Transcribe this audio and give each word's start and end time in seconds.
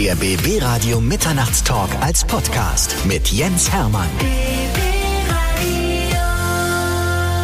Der 0.00 0.14
BB 0.16 0.62
Radio 0.62 0.98
Mitternachtstalk 0.98 1.90
als 2.00 2.24
Podcast 2.24 2.96
mit 3.04 3.28
Jens 3.28 3.70
Hermann. 3.70 4.08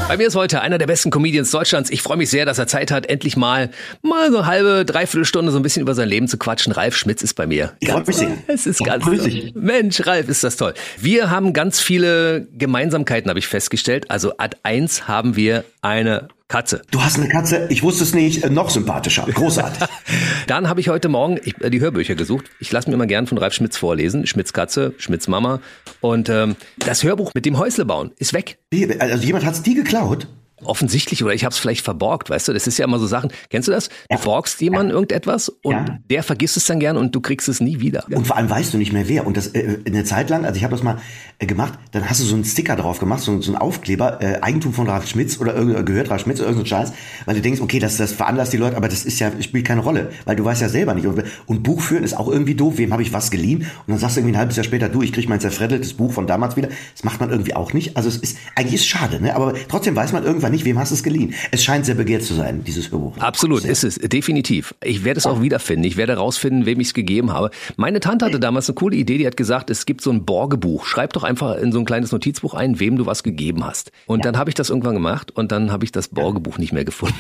Bei 0.09 0.16
mir 0.16 0.27
ist 0.27 0.36
heute 0.36 0.62
einer 0.62 0.79
der 0.79 0.87
besten 0.87 1.11
Comedians 1.11 1.50
Deutschlands. 1.50 1.90
Ich 1.90 2.00
freue 2.00 2.16
mich 2.16 2.30
sehr, 2.30 2.46
dass 2.46 2.56
er 2.58 2.66
Zeit 2.66 2.90
hat, 2.90 3.11
endlich 3.11 3.37
mal 3.37 3.69
mal 4.00 4.30
so 4.30 4.38
eine 4.38 4.46
halbe, 4.46 4.84
dreiviertel 4.87 5.27
Stunde 5.27 5.53
so 5.53 5.58
ein 5.58 5.62
bisschen 5.62 5.82
über 5.82 5.95
sein 5.95 6.08
Leben 6.08 6.29
zu 6.29 6.38
quatschen. 6.38 6.72
Ralf 6.72 6.96
Schmitz 6.96 7.21
ist 7.22 7.34
bei 7.34 7.46
mir. 7.46 7.74
Ich 7.80 7.90
freue 7.90 8.04
mich 8.06 8.16
sehr. 8.16 8.38
Es 8.46 8.66
ist 8.66 8.80
Ja, 8.80 8.86
ganz 8.86 9.04
grüß 9.04 9.18
toll. 9.20 9.30
dich. 9.30 9.54
Mensch, 9.54 10.07
Ralf, 10.07 10.29
ist 10.30 10.43
das 10.43 10.57
toll. 10.57 10.73
Wir 10.98 11.30
haben 11.30 11.52
ganz 11.52 11.79
viele 11.80 12.48
Gemeinsamkeiten, 12.57 13.29
habe 13.29 13.38
ich 13.38 13.48
festgestellt. 13.48 14.11
Also 14.11 14.32
Ad 14.38 14.57
1 14.62 15.07
haben 15.09 15.36
wir 15.36 15.64
eine 15.82 16.29
Katze. 16.48 16.82
Du 16.92 17.02
hast 17.02 17.18
eine 17.18 17.28
Katze, 17.28 17.66
ich 17.70 17.82
wusste 17.82 18.04
es 18.04 18.14
nicht, 18.14 18.44
äh, 18.44 18.50
noch 18.50 18.70
sympathischer. 18.70 19.26
Großartig. 19.26 19.82
Dann 20.46 20.68
habe 20.68 20.80
ich 20.80 20.88
heute 20.88 21.08
Morgen 21.08 21.40
ich, 21.42 21.60
äh, 21.60 21.70
die 21.70 21.80
Hörbücher 21.80 22.14
gesucht. 22.14 22.46
Ich 22.60 22.70
lasse 22.70 22.88
mir 22.88 22.96
mal 22.96 23.06
gern 23.06 23.26
von 23.26 23.36
Ralf 23.36 23.54
Schmitz 23.54 23.76
vorlesen. 23.76 24.28
Schmitz 24.28 24.52
Katze, 24.52 24.95
Schmitz 24.98 25.27
Mama. 25.27 25.60
Und 26.01 26.28
ähm, 26.28 26.54
das 26.78 27.02
Hörbuch 27.02 27.32
mit 27.34 27.46
dem 27.46 27.59
Häusle 27.59 27.84
bauen 27.84 28.12
ist 28.18 28.32
weg. 28.32 28.59
Also 29.01 29.24
jemand 29.24 29.45
hat's 29.45 29.62
die 29.62 29.74
geklaut? 29.74 30.28
Offensichtlich, 30.65 31.23
oder 31.23 31.34
ich 31.34 31.45
habe 31.45 31.52
es 31.52 31.59
vielleicht 31.59 31.84
verborgt, 31.84 32.30
weißt 32.30 32.48
du? 32.48 32.55
Das 32.55 32.66
ist 32.66 32.78
ja 32.78 32.87
immer 32.87 32.98
so 32.98 33.06
Sachen. 33.06 33.30
Kennst 33.51 33.69
du 33.69 33.73
das? 33.73 33.91
Du 34.09 34.16
borgst 34.19 34.59
jemanden 34.62 34.91
irgendetwas 34.91 35.51
und 35.51 35.73
Ja. 35.73 35.84
der 36.10 36.23
vergisst 36.23 36.56
es 36.56 36.65
dann 36.65 36.80
gern 36.80 36.96
und 36.96 37.15
du 37.15 37.20
kriegst 37.20 37.46
es 37.48 37.60
nie 37.60 37.80
wieder. 37.80 38.05
Und 38.10 38.27
vor 38.27 38.37
allem 38.38 38.48
weißt 38.48 38.73
du 38.73 38.79
nicht 38.79 38.92
mehr 38.92 39.06
wer. 39.06 39.27
Und 39.27 39.37
das 39.37 39.48
äh, 39.48 39.79
eine 39.87 40.05
Zeit 40.05 40.30
lang, 40.30 40.46
also 40.46 40.56
ich 40.56 40.65
habe 40.65 40.70
das 40.74 40.82
mal 40.82 40.96
äh, 41.38 41.45
gemacht, 41.46 41.74
dann 41.92 42.09
hast 42.09 42.20
du 42.20 42.24
so 42.24 42.34
einen 42.34 42.45
Sticker 42.46 42.74
drauf 42.74 42.98
gemacht, 42.98 43.20
so, 43.20 43.38
so 43.42 43.52
einen 43.52 43.60
Aufkleber, 43.60 44.23
äh, 44.23 44.38
Eigentum 44.41 44.73
von 44.73 44.88
Ralf 44.88 45.06
Schmitz 45.06 45.38
oder 45.38 45.55
irgend- 45.55 45.84
gehört 45.84 46.09
Ralf 46.10 46.23
Schmitz 46.23 46.38
oder 46.41 46.48
irgendein 46.48 46.66
Scheiß, 46.68 46.93
weil 47.27 47.34
du 47.34 47.43
denkst, 47.43 47.60
okay, 47.60 47.79
das, 47.79 47.98
das 47.98 48.12
veranlasst 48.12 48.54
die 48.54 48.57
Leute, 48.57 48.79
aber 48.79 48.88
das 48.88 49.04
ist 49.04 49.18
ja, 49.18 49.30
spielt 49.43 49.66
keine 49.66 49.82
Rolle, 49.82 50.10
weil 50.24 50.37
du 50.37 50.45
weißt 50.45 50.62
ja 50.62 50.70
selber 50.70 50.95
nicht. 50.95 51.07
Und, 51.07 51.23
und 51.45 51.62
Buch 51.65 51.82
führen 51.82 52.02
ist 52.02 52.16
auch 52.16 52.29
irgendwie 52.29 52.54
doof, 52.54 52.79
wem 52.79 52.95
habe 52.95 53.02
ich 53.02 53.12
was 53.12 53.30
geliehen? 53.30 53.59
Und 53.59 53.68
dann 53.88 53.98
sagst 53.98 54.16
du 54.16 54.20
irgendwie 54.20 54.34
ein 54.37 54.38
halbes 54.41 54.57
Jahr 54.57 54.65
später, 54.65 54.88
du, 54.88 55.02
ich 55.02 55.12
krieg 55.12 55.29
mein 55.29 55.41
zerfreddeltes 55.41 55.93
Buch 55.95 56.12
von 56.12 56.27
damals 56.27 56.57
wieder. 56.57 56.68
Das 56.95 57.04
macht 57.04 57.21
man 57.21 57.29
irgendwie 57.30 57.54
auch 57.54 57.74
nicht. 57.74 57.95
Also 57.99 58.09
es 58.09 58.16
ist, 58.16 58.38
eigentlich 58.54 58.74
ist 58.74 58.80
es 58.80 58.87
schade, 58.87 59.21
ne? 59.21 59.37
Aber 59.37 59.52
trotzdem 59.68 59.95
weiß 59.95 60.12
man 60.12 60.24
irgendwann 60.24 60.46
nicht, 60.51 60.65
wem 60.65 60.79
hast 60.79 60.91
du 60.91 60.95
es 60.95 61.02
geliehen. 61.02 61.35
Es 61.51 61.65
scheint 61.65 61.87
sehr 61.87 61.95
begehrt 61.95 62.23
zu 62.23 62.35
sein, 62.35 62.65
dieses 62.65 62.91
Hörbuch. 62.91 63.16
Absolut, 63.19 63.63
Sehr. 63.63 63.71
ist 63.71 63.85
es, 63.85 63.97
definitiv. 63.97 64.75
Ich 64.83 65.05
werde 65.05 65.19
es 65.19 65.27
auch 65.27 65.41
wiederfinden. 65.41 65.84
Ich 65.84 65.97
werde 65.97 66.15
herausfinden, 66.15 66.66
wem 66.66 66.81
ich 66.81 66.89
es 66.89 66.94
gegeben 66.94 67.33
habe. 67.33 67.50
Meine 67.77 68.00
Tante 68.00 68.25
hatte 68.25 68.41
damals 68.41 68.69
eine 68.69 68.75
coole 68.75 68.97
Idee, 68.97 69.19
die 69.19 69.27
hat 69.27 69.37
gesagt, 69.37 69.71
es 69.71 69.87
gibt 69.87 70.00
so 70.00 70.11
ein 70.11 70.25
Borgebuch. 70.25 70.87
Schreib 70.87 71.12
doch 71.12 71.25
einfach 71.25 71.56
in 71.59 71.72
so 71.72 71.78
ein 71.78 71.84
kleines 71.84 72.12
Notizbuch 72.12 72.55
ein, 72.55 72.81
wem 72.81 72.97
du 72.97 73.06
was 73.06 73.22
gegeben 73.22 73.65
hast. 73.65 73.93
Und 74.06 74.25
dann 74.25 74.37
habe 74.37 74.50
ich 74.50 74.55
das 74.55 74.71
irgendwann 74.71 74.94
gemacht 74.94 75.33
und 75.34 75.53
dann 75.53 75.72
habe 75.72 75.84
ich 75.84 75.93
das 75.93 76.09
Borgebuch 76.09 76.59
nicht 76.59 76.72
mehr 76.72 76.84
gefunden. 76.84 77.15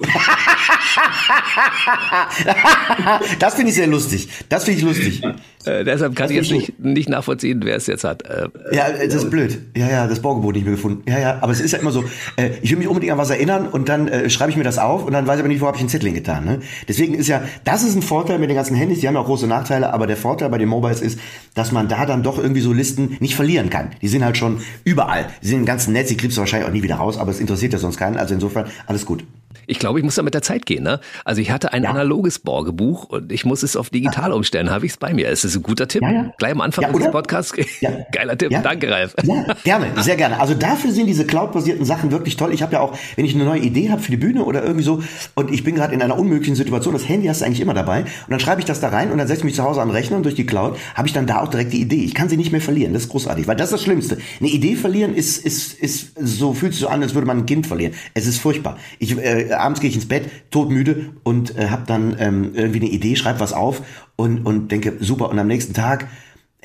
Das 3.38 3.54
finde 3.54 3.70
ich 3.70 3.76
sehr 3.76 3.86
lustig. 3.86 4.28
Das 4.48 4.64
finde 4.64 4.80
ich 4.80 4.84
lustig. 4.86 5.22
äh, 5.64 5.84
deshalb 5.84 6.16
kann 6.16 6.30
ich 6.30 6.36
jetzt 6.36 6.50
nicht, 6.50 6.78
nicht 6.78 7.08
nachvollziehen, 7.08 7.60
wer 7.64 7.76
es 7.76 7.86
jetzt 7.86 8.04
hat. 8.04 8.22
Äh, 8.22 8.48
Ja, 8.72 8.86
das 8.90 9.14
ist 9.14 9.30
blöd. 9.30 9.58
Ja, 9.76 9.88
ja, 9.88 10.06
das 10.06 10.20
Baugebot 10.20 10.54
nicht 10.54 10.64
mehr 10.64 10.74
gefunden. 10.74 11.02
Ja, 11.10 11.18
ja, 11.18 11.38
aber 11.40 11.52
es 11.52 11.60
ist 11.60 11.72
ja 11.72 11.78
immer 11.78 11.92
so, 11.92 12.04
äh, 12.36 12.50
ich 12.62 12.70
will 12.70 12.78
mich 12.78 12.88
unbedingt 12.88 13.12
an 13.12 13.18
was 13.18 13.30
erinnern 13.30 13.68
und 13.68 13.88
dann 13.88 14.08
äh, 14.08 14.30
schreibe 14.30 14.50
ich 14.50 14.56
mir 14.56 14.64
das 14.64 14.78
auf 14.78 15.04
und 15.04 15.12
dann 15.12 15.26
weiß 15.26 15.36
ich 15.36 15.40
aber 15.40 15.48
nicht, 15.48 15.60
wo 15.60 15.66
habe 15.66 15.76
ich 15.76 15.80
einen 15.80 15.88
Zettel 15.88 16.12
getan. 16.12 16.44
Ne? 16.44 16.60
Deswegen 16.88 17.14
ist 17.14 17.28
ja, 17.28 17.42
das 17.64 17.82
ist 17.82 17.94
ein 17.94 18.02
Vorteil 18.02 18.38
mit 18.38 18.50
den 18.50 18.56
ganzen 18.56 18.76
Handys, 18.76 19.00
die 19.00 19.08
haben 19.08 19.14
ja 19.14 19.20
auch 19.20 19.26
große 19.26 19.46
Nachteile, 19.46 19.92
aber 19.92 20.06
der 20.06 20.16
Vorteil 20.16 20.48
bei 20.48 20.58
den 20.58 20.68
Mobiles 20.68 21.00
ist, 21.00 21.18
dass 21.54 21.72
man 21.72 21.88
da 21.88 22.06
dann 22.06 22.22
doch 22.22 22.38
irgendwie 22.38 22.60
so 22.60 22.72
Listen 22.72 23.16
nicht 23.20 23.34
verlieren 23.34 23.70
kann. 23.70 23.90
Die 24.02 24.08
sind 24.08 24.24
halt 24.24 24.36
schon 24.36 24.60
überall. 24.84 25.26
Die 25.42 25.48
sind 25.48 25.60
im 25.60 25.66
ganzen 25.66 25.92
Netz, 25.92 26.08
die 26.08 26.16
kriegst 26.16 26.36
du 26.36 26.40
wahrscheinlich 26.40 26.68
auch 26.68 26.72
nie 26.72 26.82
wieder 26.82 26.96
raus, 26.96 27.18
aber 27.18 27.30
es 27.30 27.40
interessiert 27.40 27.72
ja 27.72 27.78
sonst 27.78 27.96
keinen. 27.96 28.16
Also 28.16 28.34
insofern, 28.34 28.66
alles 28.86 29.06
gut. 29.06 29.24
Ich 29.66 29.78
glaube, 29.78 29.98
ich 29.98 30.04
muss 30.04 30.14
da 30.14 30.22
mit 30.22 30.34
der 30.34 30.42
Zeit 30.42 30.66
gehen. 30.66 30.84
Ne? 30.84 31.00
Also 31.24 31.40
ich 31.40 31.50
hatte 31.50 31.72
ein 31.72 31.86
analoges 31.86 32.38
Borgebuch 32.38 33.04
und 33.04 33.32
ich 33.32 33.44
muss 33.44 33.62
es 33.62 33.76
auf 33.76 33.90
digital 33.90 34.32
umstellen. 34.32 34.70
Habe 34.70 34.86
ich 34.86 34.92
es 34.92 34.98
bei 34.98 35.14
mir. 35.14 35.28
Es 35.28 35.44
ist 35.44 35.56
ein 35.56 35.62
guter 35.62 35.88
Tipp. 35.88 36.02
Ja, 36.02 36.10
ja. 36.12 36.32
Gleich 36.38 36.52
am 36.52 36.60
Anfang 36.60 36.84
Ja, 36.84 36.92
oder? 36.92 37.10
Podcasts. 37.10 37.52
Ja. 37.80 37.90
Geiler 38.12 38.36
Tipp. 38.36 38.50
Ja. 38.50 38.62
Danke, 38.62 38.90
Ralf. 38.90 39.14
Ja, 39.22 39.54
gerne, 39.64 39.86
sehr 40.02 40.16
gerne. 40.16 40.40
Also 40.40 40.54
dafür 40.54 40.92
sind 40.92 41.06
diese 41.06 41.26
Cloud-basierten 41.26 41.84
Sachen 41.84 42.10
wirklich 42.10 42.36
toll. 42.36 42.52
Ich 42.52 42.62
habe 42.62 42.74
ja 42.74 42.80
auch, 42.80 42.96
wenn 43.16 43.24
ich 43.24 43.34
eine 43.34 43.44
neue 43.44 43.60
Idee 43.60 43.90
habe 43.90 44.02
für 44.02 44.10
die 44.10 44.16
Bühne 44.16 44.44
oder 44.44 44.62
irgendwie 44.62 44.84
so 44.84 45.02
und 45.34 45.52
ich 45.52 45.64
bin 45.64 45.74
gerade 45.74 45.94
in 45.94 46.02
einer 46.02 46.18
unmöglichen 46.18 46.56
Situation, 46.56 46.92
das 46.94 47.08
Handy 47.08 47.26
hast 47.26 47.40
du 47.40 47.46
eigentlich 47.46 47.60
immer 47.60 47.74
dabei 47.74 48.00
und 48.00 48.30
dann 48.30 48.40
schreibe 48.40 48.60
ich 48.60 48.64
das 48.66 48.80
da 48.80 48.88
rein 48.88 49.10
und 49.10 49.18
dann 49.18 49.26
setze 49.26 49.40
ich 49.40 49.44
mich 49.44 49.54
zu 49.54 49.62
Hause 49.62 49.80
am 49.80 49.90
Rechner 49.90 50.16
und 50.16 50.24
durch 50.24 50.34
die 50.34 50.46
Cloud 50.46 50.76
habe 50.94 51.08
ich 51.08 51.14
dann 51.14 51.26
da 51.26 51.40
auch 51.42 51.48
direkt 51.48 51.72
die 51.72 51.80
Idee. 51.80 52.04
Ich 52.04 52.14
kann 52.14 52.28
sie 52.28 52.36
nicht 52.36 52.52
mehr 52.52 52.60
verlieren. 52.60 52.92
Das 52.92 53.04
ist 53.04 53.08
großartig, 53.10 53.46
weil 53.46 53.56
das 53.56 53.68
ist 53.68 53.72
das 53.72 53.82
Schlimmste. 53.82 54.18
Eine 54.40 54.48
Idee 54.50 54.76
verlieren 54.76 55.14
ist 55.14 55.38
ist 55.44 55.74
ist 55.74 56.12
so 56.20 56.54
fühlt 56.54 56.72
sich 56.72 56.80
so 56.80 56.88
an, 56.88 57.02
als 57.02 57.14
würde 57.14 57.26
man 57.26 57.38
ein 57.38 57.46
Kind 57.46 57.66
verlieren. 57.66 57.94
Es 58.14 58.26
ist 58.26 58.38
furchtbar. 58.38 58.78
Ich 58.98 59.16
äh, 59.16 59.45
abends 59.52 59.80
gehe 59.80 59.90
ich 59.90 59.96
ins 59.96 60.08
Bett, 60.08 60.28
todmüde 60.50 61.10
und 61.22 61.56
äh, 61.56 61.68
habe 61.68 61.84
dann 61.86 62.16
ähm, 62.18 62.52
irgendwie 62.54 62.80
eine 62.80 62.90
Idee, 62.90 63.16
schreibe 63.16 63.40
was 63.40 63.52
auf 63.52 63.82
und 64.16 64.46
und 64.46 64.72
denke 64.72 64.96
super 65.00 65.30
und 65.30 65.38
am 65.38 65.46
nächsten 65.46 65.74
Tag 65.74 66.06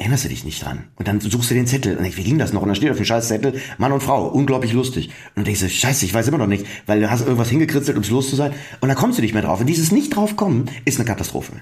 erinnerst 0.02 0.25
du 0.25 0.30
dich 0.30 0.44
nicht 0.44 0.64
dran. 0.64 0.86
Und 0.96 1.08
dann 1.08 1.20
suchst 1.20 1.52
du 1.52 1.53
den 1.53 1.68
Zettel 1.68 1.96
und 1.96 2.03
denkst, 2.03 2.18
wie 2.18 2.24
ging 2.24 2.40
das 2.40 2.53
noch? 2.53 2.62
Und 2.62 2.70
dann 2.70 2.75
steht 2.75 2.90
auf 2.90 2.97
dem 2.97 3.06
scheiß 3.06 3.28
Zettel 3.28 3.62
Mann 3.78 3.91
und 3.91 4.02
Frau, 4.02 4.28
unglaublich 4.28 4.74
lustig. 4.74 5.09
Und 5.36 5.46
du 5.46 5.52
denkst, 5.52 5.74
scheiße, 5.74 6.06
ich 6.06 6.14
weiß 6.14 6.28
immer 6.28 6.40
noch 6.40 6.47
nicht, 6.47 6.66
weil 6.88 7.00
du 7.00 7.09
hast 7.09 7.22
irgendwas 7.22 7.50
hingekritzelt, 7.50 7.97
um 7.97 8.03
es 8.03 8.09
los 8.09 8.30
zu 8.30 8.36
sein. 8.36 8.53
Und 8.80 8.90
dann 8.90 8.97
kommst 8.97 9.20
du 9.20 9.22
nicht 9.22 9.34
mehr 9.34 9.44
drauf. 9.44 9.59
Und 9.59 9.68
dieses 9.68 9.91
nicht 9.91 10.16
drauf 10.16 10.36
kommen 10.36 10.66
ist 10.86 11.00
eine 11.00 11.06
Katastrophe. 11.06 11.53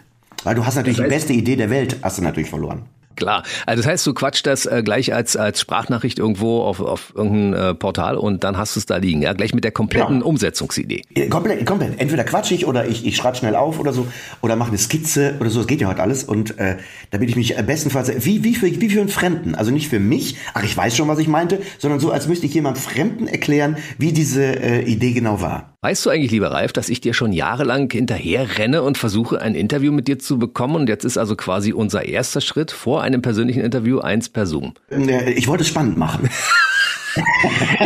Weil 0.43 0.55
du 0.55 0.65
hast 0.65 0.75
natürlich 0.75 0.99
die 0.99 1.09
beste 1.09 1.33
Idee 1.33 1.57
der 1.57 1.69
Welt, 1.69 1.97
hast 2.01 2.17
du 2.17 2.21
natürlich 2.21 2.49
verloren. 2.49 2.83
Klar. 3.19 3.43
Also 3.65 3.83
das 3.83 3.91
heißt, 3.91 4.07
du 4.07 4.13
quatschst 4.13 4.45
das 4.47 4.65
äh, 4.65 4.81
gleich 4.83 5.13
als, 5.13 5.35
als 5.35 5.59
Sprachnachricht 5.59 6.19
irgendwo 6.19 6.61
auf, 6.61 6.79
auf 6.79 7.13
irgendein 7.15 7.71
äh, 7.71 7.73
Portal 7.75 8.15
und 8.17 8.45
dann 8.45 8.57
hast 8.57 8.75
du 8.75 8.79
es 8.79 8.85
da 8.85 8.95
liegen. 8.97 9.21
Ja, 9.21 9.33
gleich 9.33 9.53
mit 9.53 9.65
der 9.65 9.71
kompletten 9.71 10.19
Ja. 10.19 10.25
Umsetzungsidee. 10.25 11.03
Komplett, 11.29 11.65
komplett. 11.65 11.99
Entweder 11.99 12.23
quatsch 12.23 12.51
ich 12.51 12.65
oder 12.65 12.87
ich, 12.87 13.05
ich 13.05 13.17
schreibe 13.17 13.35
schnell 13.35 13.55
auf 13.55 13.77
oder 13.79 13.91
so 13.91 14.07
oder 14.41 14.55
mache 14.55 14.69
eine 14.69 14.77
Skizze 14.77 15.35
oder 15.39 15.49
so. 15.49 15.59
Das 15.59 15.67
geht 15.67 15.81
ja 15.81 15.89
heute 15.89 16.01
alles. 16.01 16.23
Und 16.23 16.57
äh, 16.57 16.77
damit 17.11 17.29
ich 17.29 17.35
mich 17.35 17.57
äh, 17.57 17.61
bestenfalls 17.61 18.09
wie 18.25 18.43
wie 18.43 18.55
für 18.55 18.67
wie 18.67 18.89
für 18.89 19.01
einen 19.01 19.09
Fremden, 19.09 19.53
also 19.55 19.71
nicht 19.71 19.89
für 19.89 19.99
mich. 19.99 20.37
Ach, 20.53 20.63
ich 20.63 20.75
weiß 20.75 20.95
schon, 20.95 21.09
was 21.09 21.19
ich 21.19 21.27
meinte, 21.27 21.59
sondern 21.77 21.99
so, 21.99 22.11
als 22.11 22.27
müsste 22.27 22.45
ich 22.45 22.53
jemand 22.53 22.77
Fremden 22.77 23.27
erklären, 23.27 23.77
wie 23.97 24.13
diese 24.13 24.43
äh, 24.43 24.81
Idee 24.83 25.11
genau 25.11 25.41
war. 25.41 25.75
Weißt 25.81 26.05
du 26.05 26.09
eigentlich, 26.09 26.31
lieber 26.31 26.51
Ralf, 26.51 26.73
dass 26.73 26.89
ich 26.89 26.99
dir 26.99 27.13
schon 27.13 27.31
jahrelang 27.31 27.89
hinterher 27.89 28.57
renne 28.57 28.83
und 28.83 28.97
versuche, 28.97 29.39
ein 29.39 29.55
Interview 29.55 29.93
mit 29.93 30.09
dir 30.09 30.19
zu 30.19 30.37
bekommen? 30.37 30.75
Und 30.75 30.89
jetzt 30.89 31.05
ist 31.05 31.17
also 31.17 31.37
quasi 31.37 31.71
unser 31.71 32.03
erster 32.03 32.41
Schritt 32.41 32.71
vor 32.71 33.01
einem 33.01 33.21
persönlichen 33.21 33.61
Interview 33.61 33.99
eins 33.99 34.27
per 34.27 34.45
Zoom. 34.45 34.73
Ich 34.89 35.47
wollte 35.47 35.61
es 35.63 35.69
spannend 35.69 35.97
machen. 35.97 36.29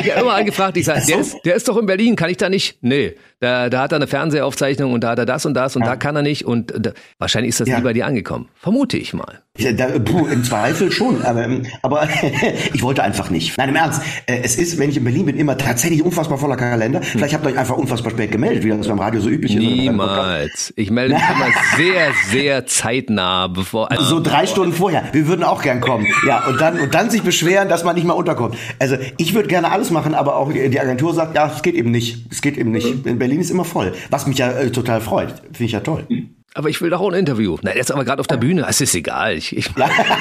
Ich 0.04 0.12
habe 0.12 0.22
immer 0.22 0.34
angefragt, 0.34 0.76
ich 0.76 0.86
sage, 0.86 1.02
der 1.08 1.20
ist, 1.20 1.38
der 1.46 1.56
ist 1.56 1.70
doch 1.70 1.78
in 1.78 1.86
Berlin, 1.86 2.18
kann 2.18 2.30
ich 2.30 2.36
da 2.36 2.50
nicht? 2.50 2.78
Nee, 2.82 3.16
da, 3.40 3.70
da 3.70 3.84
hat 3.84 3.94
er 3.94 3.96
eine 3.96 4.06
Fernsehaufzeichnung 4.08 4.92
und 4.92 5.02
da 5.02 5.12
hat 5.12 5.18
er 5.20 5.26
das 5.26 5.46
und 5.46 5.54
das 5.54 5.78
und 5.78 5.86
da 5.86 5.96
kann 5.96 6.18
er 6.18 6.22
nicht. 6.24 6.44
Und 6.44 6.72
äh, 6.74 6.82
da, 6.82 6.92
wahrscheinlich 7.20 7.50
ist 7.50 7.62
das 7.62 7.70
Ja. 7.70 7.78
nie 7.78 7.84
bei 7.84 7.94
dir 7.94 8.06
angekommen. 8.06 8.50
Vermute 8.56 8.98
ich 8.98 9.14
mal. 9.14 9.42
Da, 9.56 9.86
puh, 10.00 10.26
Im 10.26 10.44
Zweifel 10.44 10.92
schon, 10.92 11.22
aber, 11.22 11.44
ähm, 11.44 11.62
aber 11.84 12.08
ich 12.74 12.82
wollte 12.82 13.04
einfach 13.04 13.30
nicht. 13.30 13.56
Nein, 13.56 13.70
im 13.70 13.76
Ernst. 13.76 14.02
äh, 14.26 14.40
Es 14.42 14.56
ist, 14.56 14.80
wenn 14.80 14.90
ich 14.90 14.98
in 14.98 15.04
Berlin 15.04 15.28
bin, 15.28 15.38
immer 15.38 15.56
tatsächlich 15.56 16.04
unfassbar 16.04 16.40
voller 16.40 16.56
Kalender. 16.56 17.04
Vielleicht 17.04 17.36
habt 17.36 17.46
ihr 17.46 17.52
euch 17.52 17.60
einfach 17.60 17.78
unfassbar 17.78 18.10
spät 18.10 18.32
gemeldet, 18.32 18.64
wie 18.64 18.70
das 18.70 18.88
beim 18.88 18.98
Radio 18.98 19.22
so 19.22 19.30
üblich 19.30 19.54
ist. 19.56 19.62
Niemals. 19.62 20.74
Ich 20.76 20.90
melde 20.90 21.14
mich 21.14 21.24
immer 21.24 21.46
sehr, 21.78 22.08
sehr 22.32 22.66
zeitnah, 22.66 23.46
bevor. 23.46 23.92
Also, 23.92 24.04
So 24.06 24.20
drei 24.22 24.48
Stunden 24.48 24.74
vorher. 24.74 25.04
Wir 25.12 25.28
würden 25.28 25.44
auch 25.44 25.62
gern 25.62 25.82
kommen. 25.82 26.08
Ja, 26.28 26.48
und 26.48 26.60
dann, 26.60 26.80
und 26.80 26.96
dann 26.96 27.12
sich 27.12 27.22
beschweren, 27.22 27.70
dass 27.70 27.84
man 27.84 27.94
nicht 27.94 28.08
mal 28.08 28.14
unterkommt. 28.14 28.56
Also, 28.80 28.98
ich 29.18 29.36
würde 29.36 29.50
gerne 29.50 29.72
alles 29.72 29.92
machen, 29.92 30.16
aber 30.16 30.36
auch 30.38 30.52
die 30.52 30.80
Agentur 30.80 31.14
sagt, 31.14 31.36
ja, 31.36 31.52
es 31.56 31.62
geht 31.62 31.76
eben 31.76 31.92
nicht. 31.92 32.26
Es 32.32 32.42
geht 32.42 32.58
eben 32.58 32.72
nicht. 32.72 33.06
In 33.06 33.20
Berlin 33.20 33.40
ist 33.40 33.52
immer 33.52 33.66
voll. 33.66 33.94
Was 34.10 34.26
mich 34.26 34.40
ja 34.40 34.50
äh, 34.52 34.72
total 34.72 35.00
freut. 35.00 35.30
Finde 35.52 35.64
ich 35.66 35.74
ja 35.74 35.82
toll. 35.82 36.08
Aber 36.54 36.70
ich 36.70 36.82
will 36.82 36.90
doch 36.90 37.02
auch 37.02 37.10
ein 37.12 37.18
Interview. 37.18 37.58
Na, 37.62 37.72
der 37.72 37.82
ist 37.82 37.92
aber 37.92 38.06
gerade 38.06 38.20
auf 38.20 38.28
der 38.28 38.38
Bühne. 38.38 38.66
Es 38.68 38.80
ist 38.82 38.94
egal. 38.96 39.36
Ich, 39.36 39.56
ich, 39.56 39.70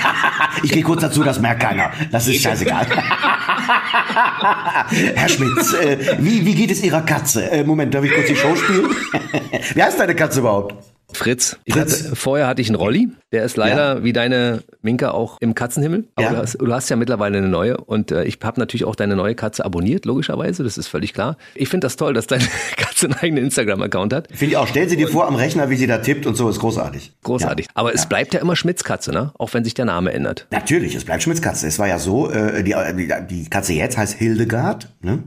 Ich 0.62 0.72
gehe 0.72 0.82
kurz 0.82 1.03
dazu, 1.03 1.22
das 1.22 1.41
merkt 1.41 1.62
keiner. 1.62 1.93
Das 2.10 2.26
ist 2.26 2.43
scheißegal. 2.43 2.87
Herr 5.15 5.28
Schmitz, 5.28 5.75
äh, 5.75 6.16
wie, 6.19 6.44
wie 6.44 6.54
geht 6.54 6.70
es 6.70 6.82
Ihrer 6.82 7.03
Katze? 7.03 7.50
Äh, 7.50 7.65
Moment, 7.65 7.93
darf 7.94 8.04
ich 8.04 8.12
kurz 8.12 8.28
die 8.28 8.37
Show 8.37 8.54
spielen? 8.56 8.91
wie 9.75 9.82
heißt 9.82 9.98
deine 9.98 10.15
Katze 10.15 10.41
überhaupt? 10.41 10.75
Fritz. 11.16 11.56
Fritz. 11.68 12.04
Hatte, 12.04 12.16
vorher 12.16 12.46
hatte 12.46 12.60
ich 12.62 12.68
einen 12.68 12.76
Rolli. 12.76 13.08
Der 13.32 13.44
ist 13.44 13.56
leider 13.56 14.04
wie 14.04 14.12
deine 14.12 14.62
Minka 14.82 15.10
auch 15.12 15.38
im 15.40 15.54
Katzenhimmel. 15.54 16.04
Aber 16.16 16.25
Ja. 16.26 16.31
du, 16.32 16.37
hast, 16.38 16.54
du 16.60 16.72
hast 16.72 16.90
ja 16.90 16.96
mittlerweile 16.96 17.38
eine 17.38 17.48
neue. 17.48 17.78
Und 17.78 18.10
äh, 18.10 18.25
ich 18.25 18.38
habe 18.42 18.60
natürlich 18.60 18.84
auch 18.84 18.94
deine 18.94 19.16
neue 19.16 19.34
Katze 19.34 19.64
abonniert, 19.64 20.04
logischerweise. 20.04 20.62
Das 20.64 20.76
ist 20.76 20.88
völlig 20.88 21.14
klar. 21.14 21.37
Ich 21.54 21.69
finde 21.70 21.87
das 21.87 21.96
toll, 21.96 22.12
dass 22.12 22.26
deine 22.26 22.44
Katze 22.76 23.06
einen 23.06 23.14
eigenen 23.14 23.44
Instagram-Account 23.44 24.12
hat. 24.12 24.28
Finde 24.34 24.52
ich 24.52 24.56
auch. 24.58 24.66
Stellen 24.66 24.88
Sie 24.90 24.96
dir 24.96 25.08
vor 25.08 25.26
am 25.26 25.34
Rechner, 25.34 25.70
wie 25.70 25.76
sie 25.76 25.87
da 25.87 25.98
tippt 25.98 26.26
und 26.26 26.34
so, 26.37 26.48
ist 26.50 26.58
großartig. 26.60 27.12
Großartig. 27.22 27.66
Ja. 27.66 27.72
Aber 27.75 27.94
es 27.94 28.06
bleibt 28.06 28.34
ja 28.34 28.40
immer 28.40 28.54
Schmitz 28.56 28.84
Katze, 28.84 29.12
ne? 29.12 29.32
Auch 29.38 29.54
wenn 29.54 29.64
sich 29.64 29.72
der 29.75 29.87
Name 29.87 30.12
ändert. 30.12 30.46
Natürlich, 30.50 30.94
es 30.94 31.04
bleibt 31.04 31.22
Schmitz 31.22 31.40
Katze. 31.40 31.66
Es 31.66 31.78
war 31.78 31.88
ja 31.88 31.98
so, 31.98 32.31
äh, 32.31 32.62
die, 32.62 32.75
die, 32.96 33.12
die 33.28 33.48
Katze 33.50 33.72
jetzt 33.72 33.96
heißt 33.96 34.14
Hildegard, 34.19 34.88
ne? 35.00 35.20